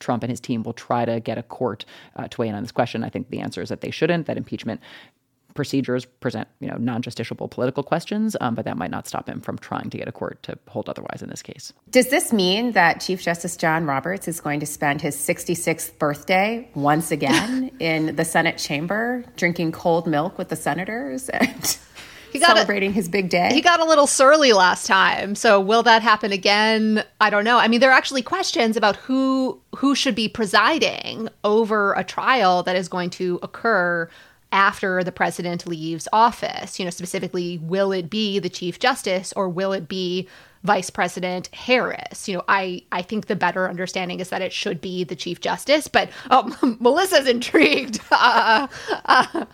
Trump 0.01 0.23
and 0.23 0.29
his 0.29 0.39
team 0.39 0.63
will 0.63 0.73
try 0.73 1.05
to 1.05 1.19
get 1.19 1.37
a 1.37 1.43
court 1.43 1.85
uh, 2.15 2.27
to 2.27 2.41
weigh 2.41 2.49
in 2.49 2.55
on 2.55 2.63
this 2.63 2.71
question. 2.71 3.03
I 3.03 3.09
think 3.09 3.29
the 3.29 3.39
answer 3.39 3.61
is 3.61 3.69
that 3.69 3.81
they 3.81 3.91
shouldn't. 3.91 4.25
That 4.25 4.35
impeachment 4.35 4.81
procedures 5.53 6.05
present, 6.05 6.47
you 6.59 6.67
know, 6.67 6.77
non-justiciable 6.77 7.49
political 7.49 7.83
questions, 7.83 8.35
um, 8.41 8.55
but 8.55 8.65
that 8.65 8.77
might 8.77 8.91
not 8.91 9.07
stop 9.07 9.27
him 9.27 9.41
from 9.41 9.57
trying 9.57 9.89
to 9.89 9.97
get 9.97 10.07
a 10.07 10.11
court 10.11 10.41
to 10.43 10.57
hold 10.67 10.89
otherwise 10.89 11.21
in 11.21 11.29
this 11.29 11.41
case. 11.41 11.73
Does 11.89 12.09
this 12.09 12.31
mean 12.31 12.71
that 12.73 13.01
Chief 13.01 13.21
Justice 13.21 13.55
John 13.57 13.85
Roberts 13.85 14.27
is 14.27 14.39
going 14.39 14.59
to 14.59 14.65
spend 14.65 15.01
his 15.01 15.15
66th 15.15 15.97
birthday 15.97 16.69
once 16.75 17.11
again 17.11 17.71
in 17.79 18.15
the 18.15 18.25
Senate 18.25 18.57
chamber, 18.57 19.23
drinking 19.35 19.71
cold 19.71 20.07
milk 20.07 20.37
with 20.37 20.49
the 20.49 20.55
senators? 20.55 21.29
And 21.29 21.77
he 22.31 22.39
got 22.39 22.55
celebrating 22.55 22.91
a, 22.91 22.93
his 22.93 23.09
big 23.09 23.29
day. 23.29 23.49
He 23.53 23.61
got 23.61 23.79
a 23.79 23.85
little 23.85 24.07
surly 24.07 24.53
last 24.53 24.87
time. 24.87 25.35
So 25.35 25.59
will 25.59 25.83
that 25.83 26.01
happen 26.01 26.31
again? 26.31 27.03
I 27.19 27.29
don't 27.29 27.43
know. 27.43 27.57
I 27.57 27.67
mean, 27.67 27.81
there 27.81 27.89
are 27.89 27.97
actually 27.97 28.21
questions 28.21 28.77
about 28.77 28.95
who 28.95 29.61
who 29.75 29.95
should 29.95 30.15
be 30.15 30.27
presiding 30.29 31.29
over 31.43 31.93
a 31.93 32.03
trial 32.03 32.63
that 32.63 32.75
is 32.75 32.87
going 32.87 33.09
to 33.11 33.39
occur 33.43 34.09
after 34.51 35.03
the 35.03 35.11
president 35.11 35.67
leaves 35.67 36.07
office. 36.11 36.79
You 36.79 36.85
know, 36.85 36.91
specifically, 36.91 37.57
will 37.57 37.91
it 37.91 38.09
be 38.09 38.39
the 38.39 38.49
chief 38.49 38.79
justice 38.79 39.33
or 39.33 39.49
will 39.49 39.73
it 39.73 39.87
be 39.87 40.27
Vice 40.63 40.89
President 40.91 41.47
Harris. 41.55 42.27
You 42.27 42.37
know, 42.37 42.43
I 42.47 42.83
I 42.91 43.01
think 43.01 43.27
the 43.27 43.35
better 43.35 43.67
understanding 43.67 44.19
is 44.19 44.29
that 44.29 44.41
it 44.41 44.53
should 44.53 44.79
be 44.79 45.03
the 45.03 45.15
Chief 45.15 45.41
Justice, 45.41 45.87
but 45.87 46.09
oh, 46.29 46.77
Melissa's 46.79 47.27
intrigued. 47.27 47.99
Uh, 48.23 48.67
uh, 49.05 49.45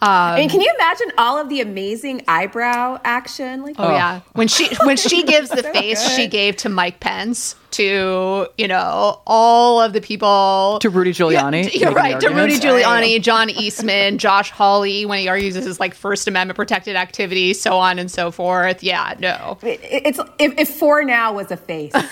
um, 0.00 0.08
I 0.08 0.38
mean, 0.38 0.48
can 0.48 0.60
you 0.60 0.72
imagine 0.76 1.08
all 1.18 1.38
of 1.38 1.48
the 1.48 1.60
amazing 1.60 2.22
eyebrow 2.28 3.00
action? 3.04 3.62
Like, 3.62 3.74
oh, 3.78 3.88
oh. 3.88 3.90
yeah, 3.90 4.20
when 4.32 4.46
she 4.46 4.74
when 4.84 4.96
she 4.96 5.22
gives 5.24 5.50
the 5.50 5.62
so 5.62 5.72
face 5.72 6.02
good. 6.02 6.16
she 6.16 6.26
gave 6.28 6.56
to 6.58 6.68
Mike 6.68 7.00
Pence, 7.00 7.56
to 7.72 8.46
you 8.56 8.68
know 8.68 9.20
all 9.26 9.80
of 9.80 9.92
the 9.92 10.00
people, 10.00 10.78
to 10.80 10.90
Rudy 10.90 11.12
Giuliani, 11.12 11.64
yeah, 11.64 11.70
you're 11.80 11.92
right, 11.92 12.20
to 12.20 12.28
Rudy 12.28 12.58
Giuliani, 12.58 13.16
oh. 13.16 13.18
John 13.18 13.50
Eastman, 13.50 14.18
Josh 14.18 14.50
Hawley, 14.50 15.06
when 15.06 15.18
he 15.18 15.28
argues 15.28 15.54
this 15.54 15.66
is 15.66 15.80
like 15.80 15.94
First 15.94 16.28
Amendment 16.28 16.56
protected 16.56 16.96
activity, 16.96 17.54
so 17.54 17.78
on 17.78 17.98
and 17.98 18.10
so 18.10 18.30
forth. 18.30 18.82
Yeah, 18.82 19.14
no, 19.18 19.58
it, 19.62 19.80
it's 19.82 20.20
if, 20.38 20.58
if 20.58 20.68
for 20.68 21.04
now 21.04 21.32
was 21.32 21.50
a 21.50 21.56
face. 21.56 21.94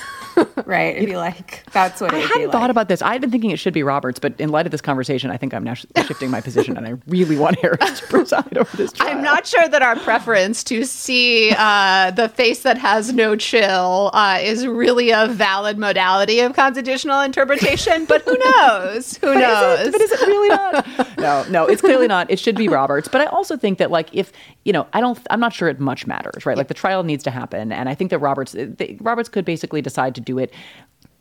right? 0.66 0.96
It'd 0.96 1.08
be 1.08 1.16
like 1.16 1.64
that's 1.72 2.00
what 2.00 2.14
I 2.14 2.18
hadn't 2.18 2.50
thought 2.50 2.70
about 2.70 2.88
this. 2.88 3.02
I've 3.02 3.20
been 3.20 3.30
thinking 3.30 3.50
it 3.50 3.58
should 3.58 3.74
be 3.74 3.82
Roberts, 3.82 4.18
but 4.18 4.38
in 4.40 4.50
light 4.50 4.66
of 4.66 4.72
this 4.72 4.80
conversation, 4.80 5.30
I 5.30 5.36
think 5.36 5.54
I'm 5.54 5.64
now 5.64 5.74
shifting 5.74 6.30
my 6.30 6.40
position, 6.40 6.76
and 6.76 6.86
I 6.86 6.94
really 7.06 7.36
want 7.36 7.58
Harris 7.60 8.00
to 8.00 8.06
preside 8.08 8.56
over 8.56 8.76
this 8.76 8.92
trial. 8.92 9.10
I'm 9.10 9.22
not 9.22 9.46
sure 9.46 9.68
that 9.68 9.82
our 9.82 9.96
preference 9.96 10.64
to 10.64 10.84
see 10.84 11.52
uh, 11.56 12.10
the 12.12 12.28
face 12.28 12.62
that 12.62 12.78
has 12.78 13.12
no 13.12 13.36
chill 13.36 14.10
uh, 14.12 14.38
is 14.40 14.66
really 14.66 15.10
a 15.10 15.28
valid 15.28 15.78
modality 15.78 16.40
of 16.40 16.54
constitutional 16.54 17.20
interpretation. 17.20 18.04
But 18.06 18.22
who 18.22 18.36
knows? 18.38 19.16
Who 19.18 19.32
but 19.32 19.40
knows? 19.40 19.80
Is 19.80 19.86
it, 19.88 19.92
but 19.92 20.00
is 20.00 20.12
it 20.12 20.26
really 20.26 20.48
not? 20.48 21.18
no, 21.18 21.44
no, 21.50 21.66
it's 21.66 21.80
clearly 21.80 22.06
not. 22.06 22.30
It 22.30 22.38
should 22.38 22.56
be 22.56 22.68
Roberts. 22.68 23.08
But 23.08 23.20
I 23.22 23.26
also 23.26 23.56
think 23.56 23.78
that 23.78 23.90
like 23.90 24.08
if 24.12 24.32
you 24.64 24.72
know, 24.72 24.86
I 24.92 25.00
don't. 25.00 25.18
I'm 25.30 25.40
not 25.40 25.52
sure 25.52 25.68
it 25.68 25.78
much 25.78 26.06
matters, 26.06 26.44
right? 26.44 26.56
Like 26.56 26.68
the 26.68 26.74
trial 26.74 27.04
needs 27.04 27.22
to 27.24 27.30
happen, 27.30 27.72
and 27.72 27.88
I 27.88 27.94
think 27.94 28.10
that 28.10 28.18
Roberts, 28.18 28.52
they, 28.52 28.96
Roberts 29.00 29.28
could 29.28 29.44
basically 29.44 29.80
decide 29.80 30.14
to 30.16 30.20
do 30.26 30.38
it 30.38 30.52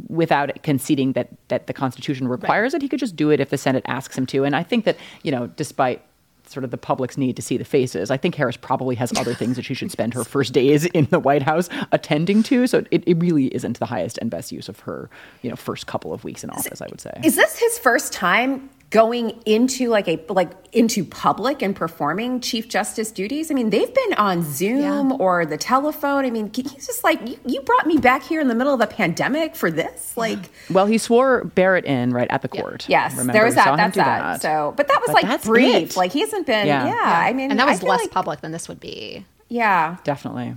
without 0.10 0.62
conceding 0.64 1.14
that 1.14 1.30
that 1.48 1.68
the 1.68 1.74
Constitution 1.74 2.28
requires 2.28 2.74
right. 2.74 2.82
it. 2.82 2.84
He 2.84 2.90
could 2.90 3.00
just 3.00 3.16
do 3.16 3.30
it 3.30 3.40
if 3.40 3.50
the 3.50 3.58
Senate 3.58 3.86
asks 3.88 4.18
him 4.18 4.26
to. 4.28 4.44
And 4.44 4.56
I 4.56 4.64
think 4.64 4.84
that 4.84 4.98
you 5.24 5.32
know, 5.32 5.48
despite 5.48 6.02
sort 6.50 6.64
of 6.64 6.72
the 6.72 6.78
public's 6.78 7.18
need 7.18 7.36
to 7.36 7.42
see 7.42 7.58
the 7.58 7.66
faces. 7.66 8.12
I 8.12 8.18
think 8.18 8.36
Harris 8.36 8.58
probably 8.58 8.96
has 8.96 9.12
other 9.18 9.34
things 9.34 9.56
that 9.56 9.66
she 9.66 9.74
should 9.74 9.92
spend 9.92 10.14
her 10.14 10.24
first 10.36 10.54
days 10.54 10.86
in 10.86 11.06
the 11.06 11.20
White 11.20 11.42
House 11.42 11.70
attending 11.92 12.44
to. 12.44 12.68
So 12.68 12.84
it, 12.92 13.04
it 13.06 13.18
really 13.18 13.48
isn't 13.48 13.80
the 13.80 13.86
highest 13.86 14.18
and 14.20 14.30
best 14.30 14.52
use 14.52 14.70
of 14.70 14.80
her, 14.82 15.10
you 15.42 15.50
know, 15.50 15.56
first 15.56 15.88
couple 15.88 16.14
of 16.14 16.24
weeks 16.24 16.44
in 16.44 16.50
office, 16.50 16.82
I 16.82 16.88
would 16.90 17.02
say. 17.02 17.20
Is 17.24 17.36
this 17.36 17.58
his 17.58 17.80
first 17.80 18.14
time 18.14 18.70
going 18.92 19.42
into 19.46 19.90
like 19.90 20.08
a 20.08 20.24
like 20.30 20.52
into 20.72 21.04
public 21.04 21.62
and 21.62 21.76
performing 21.76 22.40
chief 22.40 22.70
justice 22.70 23.12
duties 23.12 23.50
i 23.50 23.54
mean 23.54 23.70
they've 23.70 23.94
been 23.94 24.14
on 24.14 24.44
zoom 24.44 25.10
yeah. 25.10 25.18
or 25.18 25.46
the 25.46 25.58
telephone 25.58 26.24
i 26.24 26.30
mean 26.30 26.52
he's 26.54 26.86
just 26.86 27.04
like 27.04 27.20
you, 27.28 27.38
you, 27.46 27.62
brought 27.62 27.88
me 27.88 27.98
back 27.98 28.24
here 28.24 28.40
in 28.40 28.48
the 28.48 28.56
middle 28.56 28.74
of 28.74 28.80
the 28.80 28.88
pandemic 28.88 29.56
for 29.56 29.72
this 29.72 30.16
like 30.16 30.52
well 30.70 30.86
he 30.86 30.98
swore 30.98 31.44
barrett 31.44 31.86
in 31.86 32.12
right 32.12 32.28
at 32.30 32.42
the 32.42 32.48
court 32.48 32.88
yeah. 32.88 33.04
yes 33.04 33.14
Remember, 33.14 33.34
there 33.34 33.46
was 33.46 33.56
that 33.56 33.76
that's 33.76 33.96
that. 33.96 34.20
that. 34.20 34.42
so 34.42 34.74
but 34.78 34.88
that 34.88 35.02
was 35.02 35.14
but 35.14 35.24
like 35.24 35.44
brief 35.44 35.92
it. 35.92 35.98
like 35.98 36.12
he 36.12 36.22
hasn't 36.22 36.46
been 36.46 36.68
yeah. 36.68 36.86
yeah. 36.86 37.24
i 37.26 37.34
mean 37.34 37.52
and 37.52 37.60
that 37.60 37.68
was 37.68 37.82
less 37.82 38.02
like, 38.02 38.12
public 38.12 38.42
than 38.42 38.52
this 38.52 38.68
would 38.68 38.80
be 38.80 39.26
yeah 39.50 39.98
definitely 40.04 40.54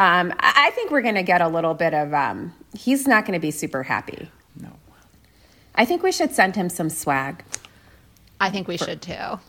um, 0.00 0.32
I 0.38 0.70
think 0.76 0.92
we're 0.92 1.02
going 1.02 1.16
to 1.16 1.24
get 1.24 1.40
a 1.40 1.48
little 1.48 1.74
bit 1.74 1.92
of. 1.92 2.14
Um, 2.14 2.54
he's 2.72 3.08
not 3.08 3.26
going 3.26 3.32
to 3.32 3.40
be 3.40 3.50
super 3.50 3.82
happy. 3.82 4.30
I 5.78 5.84
think 5.84 6.02
we 6.02 6.12
should 6.12 6.32
send 6.32 6.56
him 6.56 6.68
some 6.68 6.90
swag. 6.90 7.44
I 8.40 8.50
think 8.50 8.66
we 8.68 8.76
For, 8.76 8.84
should 8.84 9.00
too. 9.00 9.14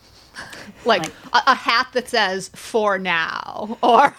Like, 0.86 1.02
like 1.02 1.12
a, 1.34 1.42
a, 1.48 1.56
hat 1.56 1.88
that 1.92 2.08
says 2.08 2.50
"for 2.56 2.98
now" 2.98 3.78
or. 3.84 4.16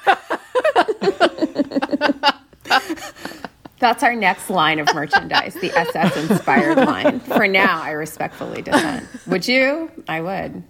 That's 3.78 4.02
our 4.02 4.14
next 4.14 4.50
line 4.50 4.78
of 4.78 4.94
merchandise, 4.94 5.54
the 5.54 5.72
SS 5.74 6.30
inspired 6.30 6.76
line. 6.76 7.20
For 7.20 7.48
now, 7.48 7.80
I 7.80 7.92
respectfully 7.92 8.60
dissent. 8.60 9.08
Would 9.26 9.48
you? 9.48 9.90
I 10.06 10.20
would. 10.20 10.62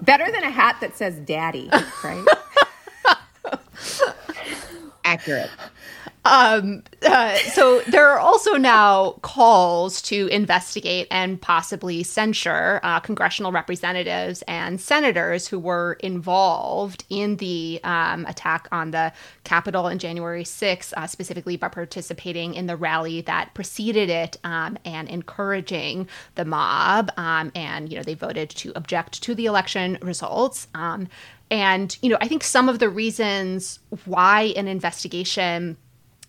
Better 0.00 0.24
than 0.32 0.42
a 0.42 0.50
hat 0.50 0.78
that 0.80 0.96
says 0.96 1.16
daddy, 1.20 1.68
right? 2.02 2.24
Accurate. 5.04 5.50
Um, 6.26 6.82
uh, 7.02 7.36
so 7.36 7.80
there 7.82 8.08
are 8.08 8.18
also 8.18 8.54
now 8.54 9.12
calls 9.20 10.00
to 10.02 10.26
investigate 10.28 11.06
and 11.10 11.40
possibly 11.40 12.02
censure 12.02 12.80
uh, 12.82 12.98
congressional 13.00 13.52
representatives 13.52 14.42
and 14.48 14.80
senators 14.80 15.46
who 15.46 15.58
were 15.58 15.94
involved 16.00 17.04
in 17.10 17.36
the 17.36 17.78
um, 17.84 18.24
attack 18.24 18.68
on 18.72 18.90
the 18.90 19.12
Capitol 19.44 19.84
on 19.84 19.98
January 19.98 20.44
6th, 20.44 20.94
uh, 20.96 21.06
specifically 21.06 21.58
by 21.58 21.68
participating 21.68 22.54
in 22.54 22.66
the 22.66 22.76
rally 22.76 23.20
that 23.20 23.52
preceded 23.52 24.08
it 24.08 24.38
um, 24.44 24.78
and 24.86 25.10
encouraging 25.10 26.08
the 26.36 26.46
mob. 26.46 27.10
Um, 27.18 27.52
and, 27.54 27.92
you 27.92 27.98
know, 27.98 28.02
they 28.02 28.14
voted 28.14 28.48
to 28.50 28.72
object 28.76 29.22
to 29.24 29.34
the 29.34 29.44
election 29.44 29.98
results. 30.00 30.68
Um, 30.74 31.08
and, 31.50 31.96
you 32.00 32.08
know, 32.08 32.16
I 32.22 32.28
think 32.28 32.42
some 32.42 32.70
of 32.70 32.78
the 32.78 32.88
reasons 32.88 33.78
why 34.06 34.54
an 34.56 34.66
investigation 34.66 35.76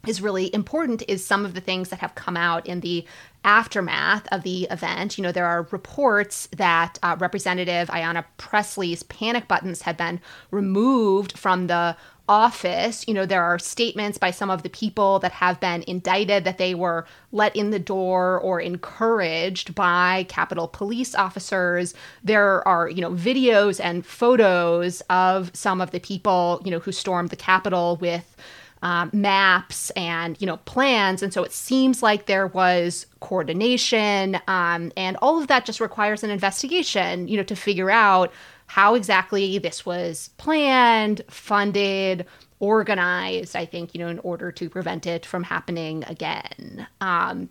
is 0.07 0.21
really 0.21 0.53
important 0.53 1.03
is 1.07 1.25
some 1.25 1.45
of 1.45 1.53
the 1.53 1.61
things 1.61 1.89
that 1.89 1.99
have 1.99 2.15
come 2.15 2.37
out 2.37 2.65
in 2.67 2.79
the 2.81 3.05
aftermath 3.43 4.27
of 4.31 4.43
the 4.43 4.63
event. 4.71 5.17
You 5.17 5.23
know, 5.23 5.31
there 5.31 5.45
are 5.45 5.67
reports 5.71 6.47
that 6.55 6.97
uh, 7.03 7.15
Representative 7.19 7.87
Ayanna 7.89 8.25
Pressley's 8.37 9.03
panic 9.03 9.47
buttons 9.47 9.83
had 9.83 9.97
been 9.97 10.19
removed 10.51 11.37
from 11.37 11.67
the 11.67 11.95
office. 12.27 13.07
You 13.07 13.13
know, 13.13 13.25
there 13.25 13.43
are 13.43 13.59
statements 13.59 14.17
by 14.17 14.31
some 14.31 14.49
of 14.49 14.63
the 14.63 14.69
people 14.69 15.19
that 15.19 15.31
have 15.33 15.59
been 15.59 15.83
indicted 15.87 16.43
that 16.43 16.57
they 16.57 16.73
were 16.73 17.05
let 17.31 17.55
in 17.55 17.69
the 17.69 17.79
door 17.79 18.39
or 18.39 18.59
encouraged 18.59 19.75
by 19.75 20.25
Capitol 20.27 20.67
police 20.67 21.13
officers. 21.13 21.93
There 22.23 22.67
are, 22.67 22.89
you 22.89 23.01
know, 23.01 23.11
videos 23.11 23.79
and 23.83 24.05
photos 24.05 25.01
of 25.09 25.51
some 25.53 25.81
of 25.81 25.91
the 25.91 25.99
people, 25.99 26.61
you 26.65 26.71
know, 26.71 26.79
who 26.79 26.91
stormed 26.91 27.29
the 27.29 27.35
Capitol 27.35 27.97
with 27.97 28.35
um, 28.81 29.09
maps 29.13 29.89
and 29.91 30.39
you 30.39 30.47
know 30.47 30.57
plans. 30.57 31.23
And 31.23 31.33
so 31.33 31.43
it 31.43 31.51
seems 31.51 32.03
like 32.03 32.25
there 32.25 32.47
was 32.47 33.07
coordination 33.19 34.39
um, 34.47 34.91
and 34.95 35.17
all 35.17 35.41
of 35.41 35.47
that 35.47 35.65
just 35.65 35.79
requires 35.79 36.23
an 36.23 36.29
investigation 36.29 37.27
you 37.27 37.37
know 37.37 37.43
to 37.43 37.55
figure 37.55 37.89
out 37.89 38.31
how 38.67 38.95
exactly 38.95 39.57
this 39.57 39.85
was 39.85 40.29
planned 40.37 41.21
funded 41.29 42.25
organized 42.59 43.55
i 43.55 43.65
think 43.65 43.93
you 43.93 43.99
know 43.99 44.07
in 44.07 44.19
order 44.19 44.51
to 44.51 44.69
prevent 44.69 45.05
it 45.05 45.25
from 45.25 45.43
happening 45.43 46.03
again. 46.07 46.87
Um, 47.01 47.49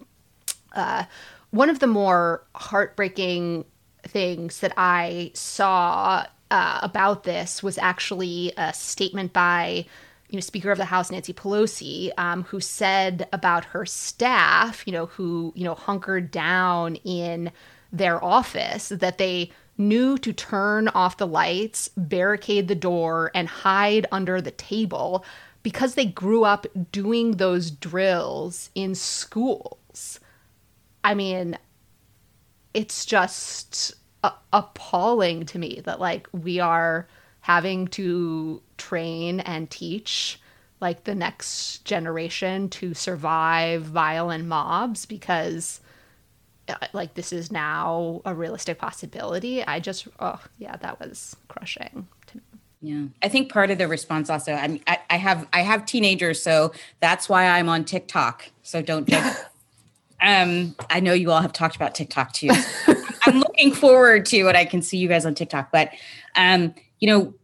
uh, 0.75 1.05
one 1.51 1.71
of 1.71 1.79
the 1.79 1.87
more 1.87 2.45
heartbreaking 2.55 3.65
things 4.03 4.61
that 4.61 4.73
i 4.77 5.31
saw 5.35 6.25
uh, 6.51 6.79
about 6.83 7.25
this 7.25 7.63
was 7.63 7.79
actually 7.79 8.53
a 8.57 8.73
statement 8.73 9.33
by 9.33 9.87
you 10.35 10.39
know, 10.39 10.43
Speaker 10.43 10.73
of 10.73 10.79
the 10.79 10.87
House 10.87 11.13
Nancy 11.13 11.33
Pelosi, 11.33 12.11
um, 12.19 12.43
who 12.43 12.59
said 12.59 13.29
about 13.33 13.67
her 13.67 13.87
staff, 13.87 14.83
you 14.85 14.93
know, 14.93 15.07
who 15.07 15.53
you 15.55 15.63
know 15.63 15.77
hunkered 15.77 16.33
down 16.33 16.97
in 16.97 17.53
their 17.93 18.23
office, 18.23 18.89
that 18.89 19.19
they 19.19 19.53
knew 19.79 20.19
to 20.19 20.33
turn 20.33 20.89
off 20.89 21.19
the 21.19 21.27
lights, 21.29 21.89
barricade 21.97 22.67
the 22.67 22.75
door, 22.75 23.31
and 23.33 23.47
hide 23.47 24.07
under 24.11 24.41
the 24.41 24.51
table 24.51 25.25
because 25.63 25.95
they 25.95 26.05
grew 26.05 26.43
up 26.43 26.67
doing 26.91 27.37
those 27.37 27.71
drills 27.71 28.71
in 28.75 28.97
schools. 28.97 30.19
I 31.05 31.15
mean, 31.15 31.57
it's 32.75 33.07
just 33.07 33.95
a- 34.25 34.33
appalling 34.53 35.47
to 35.47 35.61
me 35.61 35.81
that 35.85 36.01
like 36.01 36.27
we 36.33 36.59
are 36.59 37.07
having 37.45 37.87
to 37.87 38.63
train 38.79 39.39
and 39.41 39.69
teach 39.71 40.41
like 40.81 41.05
the 41.05 41.15
next 41.15 41.85
generation 41.85 42.71
to 42.71 42.95
survive 42.95 43.83
violent 43.83 44.47
mobs 44.47 45.05
because 45.05 45.83
uh, 46.71 46.75
like 46.95 47.13
this 47.13 47.35
is 47.35 47.53
now 47.53 48.23
a 48.25 48.35
realistic 48.35 48.79
possibility. 48.79 49.63
I 49.63 49.79
just 49.79 50.09
oh 50.21 50.41
yeah 50.59 50.77
that 50.77 50.99
was 50.99 51.37
crushing 51.49 52.09
to 52.29 52.39
me. 52.39 52.43
Yeah. 52.81 53.05
I 53.23 53.29
think 53.29 53.53
part 53.53 53.71
of 53.71 53.77
the 53.77 53.89
response 53.89 54.31
also 54.31 54.55
i 54.55 54.67
mean 54.67 54.83
I, 54.87 55.01
I 55.11 55.17
have 55.19 55.47
i 55.53 55.61
have 55.61 55.85
teenagers 55.85 56.43
so 56.43 56.73
that's 57.01 57.29
why 57.29 57.47
i'm 57.47 57.69
on 57.69 57.85
tiktok. 57.85 58.51
So 58.63 58.81
don't 58.81 59.07
judge. 59.07 59.37
Um 60.23 60.75
i 60.89 61.01
know 61.01 61.13
you 61.13 61.31
all 61.31 61.43
have 61.43 61.53
talked 61.53 61.77
about 61.77 61.95
tiktok 61.95 62.33
too. 62.33 62.49
I'm 63.27 63.41
looking 63.41 63.71
forward 63.71 64.25
to 64.27 64.45
what 64.45 64.57
i 64.57 64.65
can 64.65 64.81
see 64.81 64.97
you 64.97 65.09
guys 65.09 65.27
on 65.27 65.35
tiktok 65.35 65.71
but 65.71 65.91
um 66.37 66.75
you 67.01 67.09
know, 67.09 67.35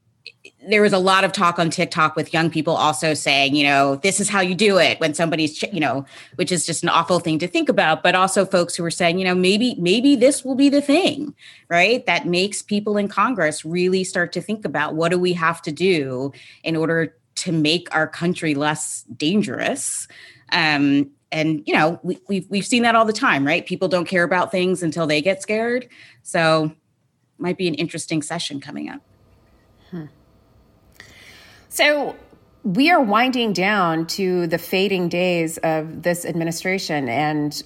there 0.68 0.82
was 0.82 0.92
a 0.92 0.98
lot 0.98 1.24
of 1.24 1.32
talk 1.32 1.58
on 1.58 1.70
TikTok 1.70 2.16
with 2.16 2.32
young 2.32 2.50
people 2.50 2.76
also 2.76 3.14
saying, 3.14 3.54
you 3.54 3.64
know, 3.64 3.96
this 3.96 4.20
is 4.20 4.28
how 4.28 4.40
you 4.40 4.54
do 4.54 4.78
it 4.78 5.00
when 5.00 5.14
somebody's, 5.14 5.62
you 5.64 5.80
know, 5.80 6.04
which 6.36 6.52
is 6.52 6.66
just 6.66 6.82
an 6.82 6.88
awful 6.88 7.18
thing 7.18 7.38
to 7.38 7.48
think 7.48 7.68
about. 7.68 8.02
But 8.02 8.14
also 8.14 8.44
folks 8.44 8.74
who 8.74 8.82
were 8.82 8.90
saying, 8.90 9.18
you 9.18 9.24
know, 9.24 9.34
maybe 9.34 9.74
maybe 9.78 10.16
this 10.16 10.44
will 10.44 10.54
be 10.54 10.68
the 10.68 10.82
thing, 10.82 11.34
right? 11.68 12.04
That 12.06 12.26
makes 12.26 12.62
people 12.62 12.96
in 12.96 13.08
Congress 13.08 13.64
really 13.64 14.04
start 14.04 14.32
to 14.32 14.40
think 14.40 14.64
about 14.64 14.94
what 14.94 15.10
do 15.10 15.18
we 15.18 15.32
have 15.32 15.62
to 15.62 15.72
do 15.72 16.32
in 16.62 16.76
order 16.76 17.14
to 17.36 17.52
make 17.52 17.94
our 17.94 18.06
country 18.06 18.54
less 18.54 19.04
dangerous. 19.16 20.06
Um, 20.52 21.10
and 21.32 21.62
you 21.66 21.74
know, 21.74 21.98
we, 22.02 22.18
we've 22.28 22.46
we've 22.50 22.66
seen 22.66 22.82
that 22.82 22.94
all 22.94 23.04
the 23.04 23.12
time, 23.12 23.46
right? 23.46 23.64
People 23.64 23.88
don't 23.88 24.06
care 24.06 24.24
about 24.24 24.50
things 24.50 24.82
until 24.82 25.06
they 25.06 25.22
get 25.22 25.40
scared. 25.40 25.88
So, 26.22 26.72
might 27.38 27.56
be 27.56 27.68
an 27.68 27.74
interesting 27.74 28.20
session 28.20 28.60
coming 28.60 28.88
up. 28.88 29.00
So 31.70 32.16
we 32.64 32.90
are 32.90 33.00
winding 33.00 33.52
down 33.52 34.06
to 34.08 34.48
the 34.48 34.58
fading 34.58 35.08
days 35.08 35.56
of 35.58 36.02
this 36.02 36.26
administration 36.26 37.08
and 37.08 37.62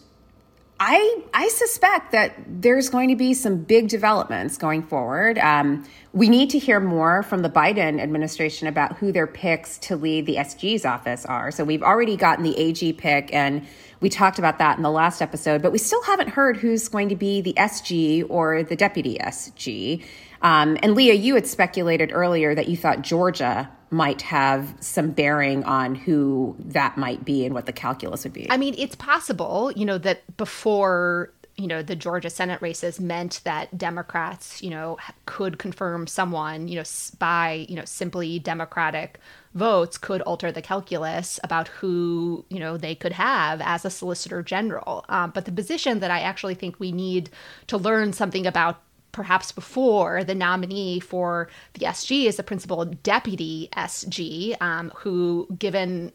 I, 0.79 1.23
I 1.33 1.49
suspect 1.49 2.13
that 2.13 2.35
there's 2.47 2.91
going 2.91 3.09
to 3.09 3.17
be 3.17 3.33
some 3.33 3.59
big 3.59 3.89
developments 3.89 4.59
going 4.59 4.83
forward. 4.83 5.39
Um, 5.39 5.85
we 6.13 6.29
need 6.29 6.51
to 6.51 6.59
hear 6.59 6.81
more 6.81 7.23
from 7.23 7.41
the 7.41 7.49
Biden 7.49 8.01
administration 8.01 8.67
about 8.67 8.97
who 8.99 9.11
their 9.13 9.27
picks 9.27 9.79
to 9.79 9.97
lead 9.97 10.27
the 10.27 10.37
SG's 10.37 10.85
office 10.85 11.25
are. 11.25 11.51
So 11.53 11.65
we've 11.65 11.83
already 11.83 12.17
gotten 12.17 12.45
the 12.45 12.59
AG 12.59 12.93
pick, 12.95 13.33
and 13.33 13.67
we 14.01 14.11
talked 14.11 14.39
about 14.39 14.59
that 14.59 14.77
in 14.77 14.83
the 14.83 14.91
last 14.91 15.23
episode, 15.23 15.63
but 15.63 15.71
we 15.71 15.79
still 15.79 16.03
haven't 16.03 16.31
heard 16.31 16.57
who's 16.57 16.89
going 16.89 17.09
to 17.09 17.17
be 17.17 17.41
the 17.41 17.55
SG 17.55 18.27
or 18.29 18.65
the 18.65 18.77
deputy 18.77 19.17
SG. 19.19 20.05
Um, 20.45 20.77
and 20.83 20.95
Leah, 20.95 21.15
you 21.15 21.35
had 21.35 21.47
speculated 21.47 22.13
earlier 22.13 22.55
that 22.55 22.69
you 22.69 22.77
thought 22.77 23.01
Georgia 23.01 23.69
might 23.91 24.21
have 24.23 24.75
some 24.79 25.11
bearing 25.11 25.65
on 25.65 25.95
who 25.95 26.55
that 26.59 26.99
might 26.99 27.25
be 27.25 27.47
and 27.47 27.55
what 27.55 27.65
the 27.65 27.73
calculus 27.73 28.25
would 28.25 28.35
be. 28.35 28.47
I 28.51 28.59
mean, 28.59 28.75
it's 28.77 28.95
possible, 28.95 29.73
you 29.75 29.87
know, 29.87 29.99
that 29.99 30.37
before 30.37 31.33
you 31.57 31.69
know 31.69 31.83
the 31.83 31.95
Georgia 31.95 32.31
Senate 32.31 32.61
races 32.61 33.01
meant 33.01 33.41
that 33.45 33.79
Democrats, 33.79 34.61
you 34.63 34.71
know, 34.71 34.99
could 35.25 35.59
confirm 35.59 36.07
someone, 36.07 36.69
you 36.69 36.77
know, 36.77 36.85
by 37.19 37.65
you 37.69 37.77
know 37.77 37.85
simply 37.85 38.39
Democratic 38.39 39.21
votes 39.55 39.97
could 39.97 40.21
alter 40.23 40.51
the 40.51 40.61
calculus 40.61 41.39
about 41.45 41.69
who 41.69 42.45
you 42.51 42.59
know 42.59 42.77
they 42.77 42.95
could 42.95 43.13
have 43.13 43.61
as 43.63 43.85
a 43.85 43.91
Solicitor 43.91 44.43
General. 44.43 45.05
Um, 45.09 45.31
but 45.31 45.45
the 45.45 45.53
position 45.53 46.01
that 46.01 46.11
I 46.11 46.21
actually 46.21 46.57
think 46.57 46.81
we 46.81 46.91
need 46.91 47.31
to 47.69 47.79
learn 47.79 48.13
something 48.13 48.47
about 48.47 48.83
perhaps 49.15 49.53
before 49.53 50.25
the 50.25 50.35
nominee 50.35 51.01
for 51.01 51.49
the 51.75 51.87
SG 51.87 52.27
is 52.27 52.37
the 52.37 52.43
principal 52.43 52.85
deputy 52.85 53.69
SG, 53.75 54.61
um, 54.61 54.93
who, 54.97 55.49
given 55.59 56.13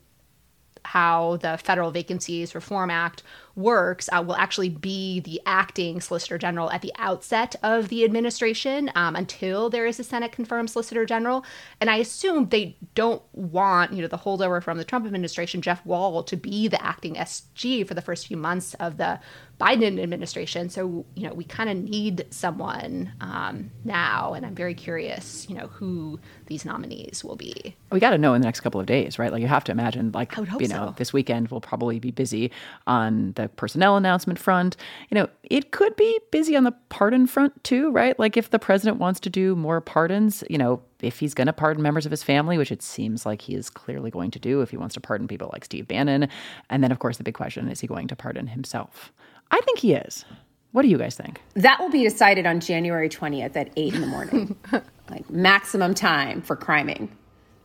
how 0.84 1.38
the 1.38 1.58
Federal 1.58 1.92
Vacancies 1.92 2.56
Reform 2.56 2.90
Act 2.90 3.24
works 3.56 4.10
uh, 4.12 4.24
will 4.26 4.36
actually 4.36 4.70
be 4.70 5.20
the 5.20 5.42
acting 5.46 6.00
Solicitor 6.02 6.38
General 6.38 6.72
at 6.72 6.82
the 6.82 6.94
outset 6.98 7.56
of 7.62 7.90
the 7.90 8.04
administration 8.04 8.90
um, 8.96 9.16
until 9.16 9.70
there 9.70 9.86
is 9.86 10.00
a 10.00 10.04
Senate 10.04 10.32
confirmed 10.32 10.70
Solicitor 10.70 11.06
General. 11.06 11.44
And 11.82 11.90
I 11.90 11.98
assume 11.98 12.50
they 12.50 12.78
don't 12.96 13.22
want, 13.34 13.94
you 13.94 14.02
know, 14.02 14.08
the 14.08 14.18
holdover 14.18 14.64
from 14.64 14.78
the 14.78 14.86
Trump 14.86 15.06
administration, 15.06 15.62
Jeff 15.62 15.86
Wall, 15.86 16.24
to 16.24 16.38
be 16.38 16.68
the 16.68 16.82
acting 16.84 17.16
SG 17.16 17.88
for 17.88 17.94
the 17.94 18.02
first 18.02 18.28
few 18.28 18.38
months 18.38 18.74
of 18.76 18.98
the 18.98 19.20
Biden 19.60 20.02
administration. 20.02 20.70
So, 20.70 21.06
you 21.16 21.28
know, 21.28 21.34
we 21.34 21.44
kind 21.44 21.70
of 21.70 21.78
need 21.78 22.26
someone 22.30 23.12
um, 23.20 23.72
now. 23.84 24.34
And 24.34 24.46
I'm 24.46 24.56
very 24.56 24.74
curious, 24.74 25.48
you 25.50 25.56
know, 25.56 25.68
who 25.68 26.20
these 26.46 26.64
nominees 26.64 27.24
will 27.26 27.36
be. 27.36 27.76
We 27.92 28.00
got 28.00 28.12
to 28.12 28.18
know 28.18 28.34
in 28.34 28.42
the 28.42 28.48
next 28.48 28.62
couple 28.62 28.80
of 28.80 28.88
days, 28.88 29.20
right? 29.20 29.32
Like 29.32 29.42
you 29.42 29.48
have 29.48 29.66
to 29.66 29.72
imagine, 29.74 30.12
like, 30.14 30.36
you 30.38 30.68
know, 30.70 30.88
so. 30.88 30.96
this 30.98 31.12
weekend 31.12 31.50
we'll 31.50 31.60
probably 31.60 32.00
be 32.00 32.12
busy 32.12 32.52
on 32.88 33.34
the 33.34 33.50
personnel 33.50 33.98
announcement 33.98 34.40
front. 34.40 34.78
You 35.10 35.16
know, 35.16 35.30
it 35.44 35.72
could 35.72 35.96
be 35.98 36.20
busy 36.32 36.56
on 36.56 36.64
the 36.64 36.74
pardon 36.88 37.28
front 37.28 37.62
too, 37.66 37.92
right? 37.92 38.18
Like 38.18 38.38
if 38.38 38.52
the 38.52 38.60
president 38.60 38.98
wants 38.98 39.20
to 39.22 39.30
do 39.30 39.58
more 39.58 39.82
pardons, 39.82 40.42
you 40.50 40.58
know, 40.58 40.82
if 41.02 41.20
he's 41.20 41.34
going 41.34 41.48
to 41.48 41.54
pardon 41.54 41.84
members 41.84 42.06
of 42.06 42.12
his 42.12 42.24
family, 42.24 42.58
which 42.58 42.72
it 42.72 42.82
seems 42.82 43.26
like 43.26 43.42
he 43.42 43.56
is 43.56 43.70
clearly 43.70 44.12
going 44.12 44.32
to 44.32 44.40
do 44.40 44.62
if 44.62 44.70
he 44.70 44.78
wants 44.78 44.94
to 44.96 45.02
pardon 45.02 45.28
people 45.28 45.50
like 45.52 45.66
Steve 45.66 45.88
Bannon. 45.88 46.30
And 46.70 46.84
then, 46.84 46.92
of 46.92 47.00
course, 47.00 47.18
the 47.18 47.24
big 47.24 47.36
question 47.36 47.70
is 47.70 47.80
he 47.80 47.88
going 47.88 48.08
to 48.08 48.16
pardon 48.16 48.48
himself? 48.48 49.12
I 49.52 49.60
think 49.62 49.80
he 49.80 49.94
is. 49.94 50.26
What 50.72 50.84
do 50.84 50.88
you 50.88 50.98
guys 50.98 51.16
think? 51.16 51.42
That 51.56 51.80
will 51.80 51.90
be 51.90 52.04
decided 52.04 52.46
on 52.46 52.60
January 52.60 53.10
20th 53.10 53.56
at 53.56 53.72
8 53.76 53.94
in 53.96 54.02
the 54.02 54.08
morning. 54.08 54.56
like 55.10 55.30
maximum 55.30 55.94
time 55.96 56.42
for 56.42 56.56
criming. 56.56 57.12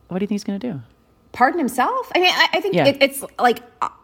What 0.07 0.19
do 0.19 0.23
you 0.23 0.27
think 0.27 0.35
he's 0.35 0.43
going 0.43 0.59
to 0.59 0.71
do? 0.73 0.81
Pardon 1.31 1.59
himself? 1.59 2.11
I 2.15 2.19
mean, 2.19 2.33
I, 2.33 2.47
I 2.53 2.61
think 2.61 2.75
Yeah. 2.75 2.87
it, 2.87 2.97
it's 3.01 3.23
like, 3.37 3.59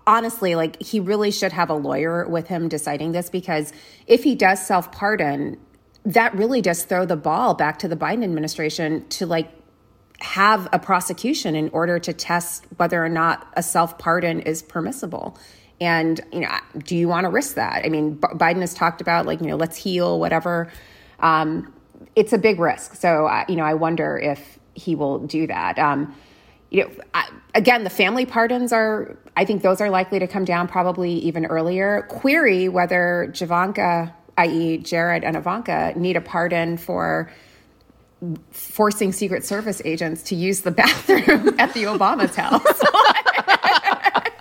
honestly, 0.06 0.56
like 0.56 0.82
he 0.82 1.00
really 1.00 1.32
should 1.32 1.52
have 1.54 1.70
a 1.70 1.74
lawyer 1.74 2.28
with 2.28 2.48
him 2.48 2.68
deciding 2.68 3.14
this 3.14 3.30
because 3.30 3.74
if 4.06 4.24
he 4.24 4.36
does 4.36 4.64
self 4.66 4.92
pardon, 4.92 5.58
that 6.06 6.36
really 6.36 6.62
does 6.62 6.84
throw 6.84 7.06
the 7.06 7.16
ball 7.16 7.54
back 7.54 7.80
to 7.80 7.88
the 7.88 7.96
Biden 7.96 8.24
administration 8.24 9.08
to 9.10 9.26
like 9.26 9.50
have 10.20 10.68
a 10.72 10.78
prosecution 10.80 11.56
in 11.56 11.70
order 11.70 11.98
to 12.00 12.14
test 12.14 12.66
whether 12.78 13.04
or 13.04 13.10
not 13.10 13.48
a 13.56 13.64
self 13.64 13.98
pardon 13.98 14.42
is 14.42 14.62
permissible. 14.62 15.38
And 15.82 16.22
you 16.32 16.42
know, 16.42 16.50
do 16.78 16.96
you 16.96 17.08
want 17.08 17.26
to 17.26 17.30
risk 17.30 17.56
that? 17.56 17.84
I 17.84 17.90
mean, 17.90 18.14
B- 18.14 18.28
Biden 18.36 18.62
has 18.62 18.74
talked 18.74 19.02
about 19.02 19.26
like 19.26 19.42
you 19.42 19.48
know, 19.48 19.56
let's 19.56 19.76
heal, 19.76 20.20
whatever. 20.20 20.72
Um, 21.20 21.74
it's 22.16 22.34
a 22.34 22.38
big 22.38 22.60
risk. 22.60 22.96
So 22.96 23.26
uh, 23.26 23.46
you 23.50 23.56
know, 23.56 23.64
I 23.64 23.74
wonder 23.74 24.18
if 24.18 24.60
he 24.76 24.96
will 24.96 25.20
do 25.20 25.48
that. 25.48 25.80
Um, 25.80 26.16
you 26.70 26.84
know, 26.84 26.92
I, 27.16 27.28
again, 27.56 27.84
the 27.84 27.90
family 27.90 28.28
pardons 28.28 28.72
are. 28.72 29.18
I 29.36 29.44
think 29.44 29.64
those 29.64 29.82
are 29.82 29.90
likely 29.90 30.20
to 30.20 30.28
come 30.28 30.46
down 30.46 30.68
probably 30.68 31.14
even 31.14 31.48
earlier. 31.48 32.06
Query 32.10 32.70
whether 32.70 33.30
Javanka, 33.32 34.14
i.e., 34.38 34.78
Jared 34.78 35.24
and 35.24 35.36
Ivanka, 35.36 35.94
need 35.96 36.16
a 36.16 36.22
pardon 36.22 36.78
for 36.78 37.32
forcing 38.52 39.12
Secret 39.12 39.44
Service 39.44 39.82
agents 39.84 40.22
to 40.24 40.36
use 40.36 40.62
the 40.62 40.70
bathroom 40.70 41.56
at 41.60 41.74
the 41.74 41.86
Obama's 41.86 42.36
house. 42.36 42.62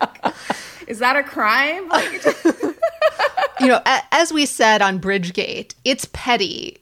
Is 0.91 0.99
that 0.99 1.15
a 1.15 1.23
crime? 1.23 1.89
Like, 1.89 2.25
you 3.61 3.69
know, 3.69 3.81
a- 3.87 4.03
as 4.11 4.33
we 4.33 4.45
said 4.45 4.83
on 4.83 4.99
Bridgegate, 4.99 5.75
it's 5.85 6.09
petty. 6.13 6.79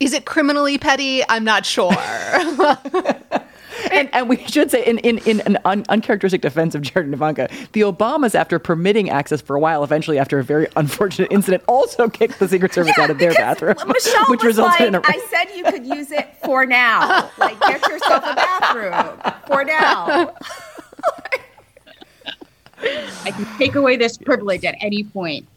Is 0.00 0.14
it 0.14 0.24
criminally 0.24 0.78
petty? 0.78 1.22
I'm 1.28 1.44
not 1.44 1.66
sure. 1.66 1.92
and, 3.92 4.08
and 4.14 4.30
we 4.30 4.42
should 4.46 4.70
say, 4.70 4.82
in, 4.82 4.96
in, 5.00 5.18
in 5.26 5.42
an 5.42 5.58
un, 5.66 5.84
uncharacteristic 5.90 6.40
defense 6.40 6.74
of 6.74 6.80
Jared 6.80 7.04
and 7.04 7.12
Ivanka, 7.12 7.50
the 7.72 7.82
Obamas, 7.82 8.34
after 8.34 8.58
permitting 8.58 9.10
access 9.10 9.42
for 9.42 9.56
a 9.56 9.60
while, 9.60 9.84
eventually, 9.84 10.18
after 10.18 10.38
a 10.38 10.42
very 10.42 10.66
unfortunate 10.76 11.30
incident, 11.30 11.62
also 11.68 12.08
kicked 12.08 12.38
the 12.38 12.48
Secret 12.48 12.72
Service 12.72 12.98
out 12.98 13.10
of 13.10 13.18
their 13.18 13.34
bathroom, 13.34 13.74
Michelle 13.86 14.24
which 14.30 14.42
was 14.42 14.56
resulted 14.56 14.80
like, 14.80 14.88
in 14.88 14.94
a. 14.94 15.02
I 15.04 15.26
said 15.28 15.54
you 15.54 15.64
could 15.64 15.84
use 15.84 16.10
it 16.12 16.34
for 16.42 16.64
now. 16.64 17.30
Like, 17.36 17.60
get 17.60 17.86
yourself 17.86 18.24
a 18.24 18.34
bathroom 18.34 19.34
for 19.46 19.64
now. 19.64 20.34
I 22.82 23.32
can 23.32 23.46
take 23.58 23.74
away 23.74 23.96
this 23.96 24.16
privilege 24.16 24.64
at 24.64 24.76
any 24.80 25.04
point. 25.04 25.46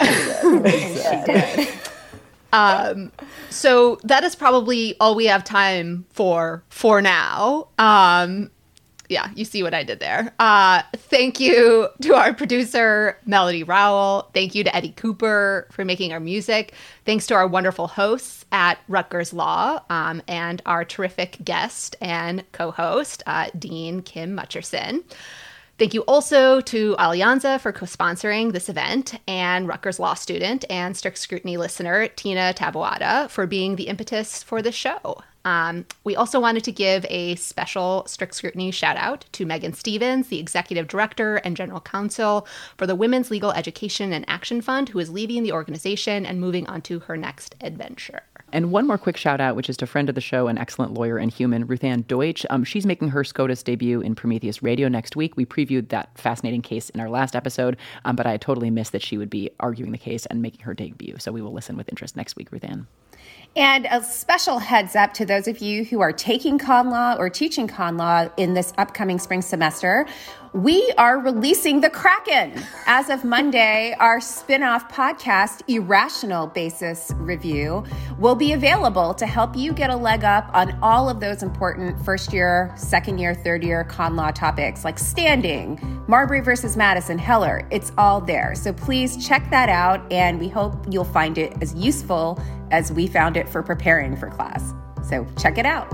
um, 2.53 3.11
so 3.49 3.99
that 4.03 4.23
is 4.23 4.35
probably 4.35 4.95
all 4.99 5.15
we 5.15 5.25
have 5.25 5.43
time 5.43 6.05
for 6.09 6.63
for 6.69 7.01
now. 7.01 7.67
Um, 7.77 8.49
yeah, 9.09 9.29
you 9.35 9.45
see 9.45 9.63
what 9.63 9.73
I 9.73 9.83
did 9.83 9.99
there. 9.99 10.33
Uh, 10.39 10.81
thank 10.95 11.39
you 11.39 11.87
to 12.01 12.15
our 12.15 12.33
producer, 12.33 13.17
Melody 13.25 13.63
Rowell. 13.63 14.29
Thank 14.33 14.55
you 14.55 14.63
to 14.63 14.75
Eddie 14.75 14.93
Cooper 14.95 15.67
for 15.71 15.85
making 15.85 16.13
our 16.13 16.19
music. 16.19 16.73
Thanks 17.05 17.27
to 17.27 17.35
our 17.35 17.47
wonderful 17.47 17.87
hosts 17.87 18.45
at 18.51 18.79
Rutgers 18.87 19.33
Law 19.33 19.81
um, 19.89 20.21
and 20.27 20.61
our 20.65 20.83
terrific 20.83 21.37
guest 21.43 21.95
and 22.01 22.43
co 22.53 22.71
host, 22.71 23.23
uh, 23.27 23.49
Dean 23.57 24.01
Kim 24.01 24.35
Mutcherson. 24.35 25.03
Thank 25.79 25.95
you 25.95 26.01
also 26.01 26.61
to 26.61 26.95
Alianza 26.99 27.59
for 27.59 27.71
co 27.71 27.87
sponsoring 27.87 28.51
this 28.51 28.69
event, 28.69 29.19
and 29.27 29.67
Rutgers 29.67 29.99
Law 29.99 30.13
student 30.13 30.65
and 30.69 30.95
strict 30.95 31.17
scrutiny 31.17 31.57
listener 31.57 32.07
Tina 32.09 32.53
Taboada 32.55 33.27
for 33.29 33.47
being 33.47 33.75
the 33.75 33.87
impetus 33.87 34.43
for 34.43 34.61
this 34.61 34.75
show. 34.75 35.23
Um, 35.45 35.85
we 36.03 36.15
also 36.15 36.39
wanted 36.39 36.63
to 36.65 36.71
give 36.71 37.05
a 37.09 37.35
special 37.35 38.05
strict 38.07 38.35
scrutiny 38.35 38.71
shout 38.71 38.97
out 38.97 39.25
to 39.33 39.45
Megan 39.45 39.73
Stevens, 39.73 40.27
the 40.27 40.39
executive 40.39 40.87
director 40.87 41.37
and 41.37 41.57
general 41.57 41.81
counsel 41.81 42.47
for 42.77 42.87
the 42.87 42.95
Women's 42.95 43.29
Legal 43.29 43.51
Education 43.51 44.13
and 44.13 44.25
Action 44.29 44.61
Fund, 44.61 44.89
who 44.89 44.99
is 44.99 45.09
leaving 45.09 45.43
the 45.43 45.51
organization 45.51 46.25
and 46.25 46.39
moving 46.39 46.67
on 46.67 46.81
to 46.83 46.99
her 46.99 47.17
next 47.17 47.55
adventure. 47.61 48.21
And 48.53 48.71
one 48.71 48.85
more 48.85 48.99
quick 48.99 49.17
shout 49.17 49.41
out, 49.41 49.55
which 49.55 49.67
is 49.67 49.77
to 49.77 49.87
friend 49.87 50.09
of 50.09 50.15
the 50.15 50.21
show 50.21 50.47
and 50.47 50.59
excellent 50.59 50.93
lawyer 50.93 51.17
and 51.17 51.33
human, 51.33 51.65
Ruthanne 51.65 52.05
Deutsch. 52.05 52.45
Um, 52.51 52.63
she's 52.63 52.85
making 52.85 53.09
her 53.09 53.23
SCOTUS 53.23 53.63
debut 53.63 53.99
in 53.99 54.13
Prometheus 54.13 54.61
Radio 54.61 54.87
next 54.87 55.15
week. 55.15 55.35
We 55.35 55.43
previewed 55.43 55.89
that 55.89 56.15
fascinating 56.19 56.61
case 56.61 56.91
in 56.91 56.99
our 56.99 57.09
last 57.09 57.35
episode, 57.35 57.77
um, 58.05 58.15
but 58.15 58.27
I 58.27 58.37
totally 58.37 58.69
missed 58.69 58.91
that 58.91 59.01
she 59.01 59.17
would 59.17 59.31
be 59.31 59.49
arguing 59.59 59.91
the 59.91 59.97
case 59.97 60.27
and 60.27 60.39
making 60.39 60.61
her 60.61 60.75
debut. 60.75 61.15
So 61.17 61.31
we 61.31 61.41
will 61.41 61.51
listen 61.51 61.77
with 61.77 61.89
interest 61.89 62.15
next 62.15 62.35
week, 62.35 62.51
Ruth 62.51 62.63
Ann. 62.63 62.85
And 63.55 63.85
a 63.91 64.03
special 64.03 64.57
heads 64.57 64.95
up 64.95 65.13
to 65.15 65.25
those 65.27 65.47
of 65.47 65.59
you 65.59 65.85
who 65.85 66.01
are 66.01 66.11
taking 66.11 66.57
con 66.57 66.89
law 66.89 67.15
or 67.19 67.29
teaching 67.29 67.67
con 67.67 67.97
law 67.97 68.27
in 68.37 68.55
this 68.55 68.73
upcoming 68.79 69.19
spring 69.19 69.43
semester. 69.43 70.07
We 70.53 70.93
are 70.99 71.19
releasing 71.19 71.81
the 71.81 71.89
Kraken. 71.89 72.53
As 72.85 73.09
of 73.09 73.23
Monday, 73.23 73.95
our 73.99 74.21
spin 74.21 74.61
off 74.61 74.91
podcast, 74.91 75.61
Irrational 75.67 76.45
Basis 76.45 77.11
Review, 77.15 77.83
will 78.19 78.35
be 78.35 78.53
available 78.53 79.15
to 79.15 79.25
help 79.25 79.55
you 79.55 79.73
get 79.73 79.89
a 79.89 79.95
leg 79.95 80.23
up 80.23 80.47
on 80.53 80.77
all 80.83 81.09
of 81.09 81.19
those 81.19 81.41
important 81.41 81.99
first 82.05 82.33
year, 82.33 82.71
second 82.75 83.17
year, 83.17 83.33
third 83.33 83.63
year 83.63 83.83
con 83.83 84.15
law 84.15 84.29
topics 84.29 84.83
like 84.83 84.99
standing, 84.99 85.79
Marbury 86.07 86.41
versus 86.41 86.77
Madison, 86.77 87.17
Heller. 87.17 87.67
It's 87.71 87.91
all 87.97 88.21
there. 88.21 88.53
So 88.53 88.73
please 88.73 89.25
check 89.25 89.49
that 89.49 89.69
out, 89.69 90.11
and 90.11 90.39
we 90.39 90.49
hope 90.49 90.85
you'll 90.87 91.03
find 91.03 91.39
it 91.39 91.53
as 91.63 91.73
useful 91.73 92.39
as 92.73 92.91
we 92.91 93.07
found 93.07 93.37
it 93.37 93.47
for 93.47 93.63
preparing 93.63 94.17
for 94.17 94.29
class. 94.29 94.73
So 95.07 95.25
check 95.37 95.57
it 95.57 95.65
out. 95.65 95.87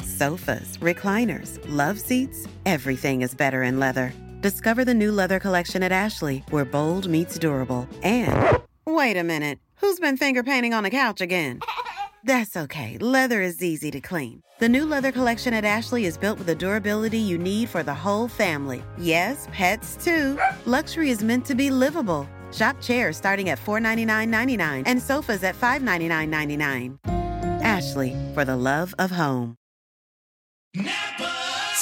Sofas, 0.00 0.78
recliners, 0.78 1.58
love 1.68 2.00
seats, 2.00 2.46
everything 2.64 3.20
is 3.20 3.34
better 3.34 3.62
in 3.62 3.78
leather. 3.78 4.14
Discover 4.40 4.86
the 4.86 4.94
new 4.94 5.12
leather 5.12 5.38
collection 5.38 5.82
at 5.82 5.92
Ashley, 5.92 6.42
where 6.50 6.64
bold 6.64 7.06
meets 7.08 7.38
durable. 7.38 7.86
And 8.02 8.58
wait 8.86 9.18
a 9.18 9.24
minute, 9.24 9.58
who's 9.76 9.98
been 10.00 10.16
finger 10.16 10.42
painting 10.42 10.72
on 10.72 10.84
the 10.84 10.90
couch 10.90 11.20
again? 11.20 11.60
That's 12.26 12.56
okay, 12.56 12.98
leather 12.98 13.40
is 13.40 13.62
easy 13.62 13.92
to 13.92 14.00
clean. 14.00 14.42
The 14.58 14.68
new 14.68 14.84
leather 14.84 15.12
collection 15.12 15.54
at 15.54 15.64
Ashley 15.64 16.06
is 16.06 16.18
built 16.18 16.38
with 16.38 16.48
the 16.48 16.56
durability 16.56 17.20
you 17.20 17.38
need 17.38 17.68
for 17.68 17.84
the 17.84 17.94
whole 17.94 18.26
family. 18.26 18.82
Yes, 18.98 19.46
pets 19.52 19.96
too. 20.02 20.36
Luxury 20.64 21.10
is 21.10 21.22
meant 21.22 21.46
to 21.46 21.54
be 21.54 21.70
livable. 21.70 22.28
Shop 22.50 22.74
chairs 22.80 23.16
starting 23.16 23.50
at 23.50 23.60
$499.99 23.60 24.82
and 24.86 25.00
sofas 25.00 25.44
at 25.44 25.54
$599.99. 25.54 26.98
Ashley, 27.62 28.12
for 28.34 28.44
the 28.44 28.56
love 28.56 28.92
of 28.98 29.12
home. 29.12 29.54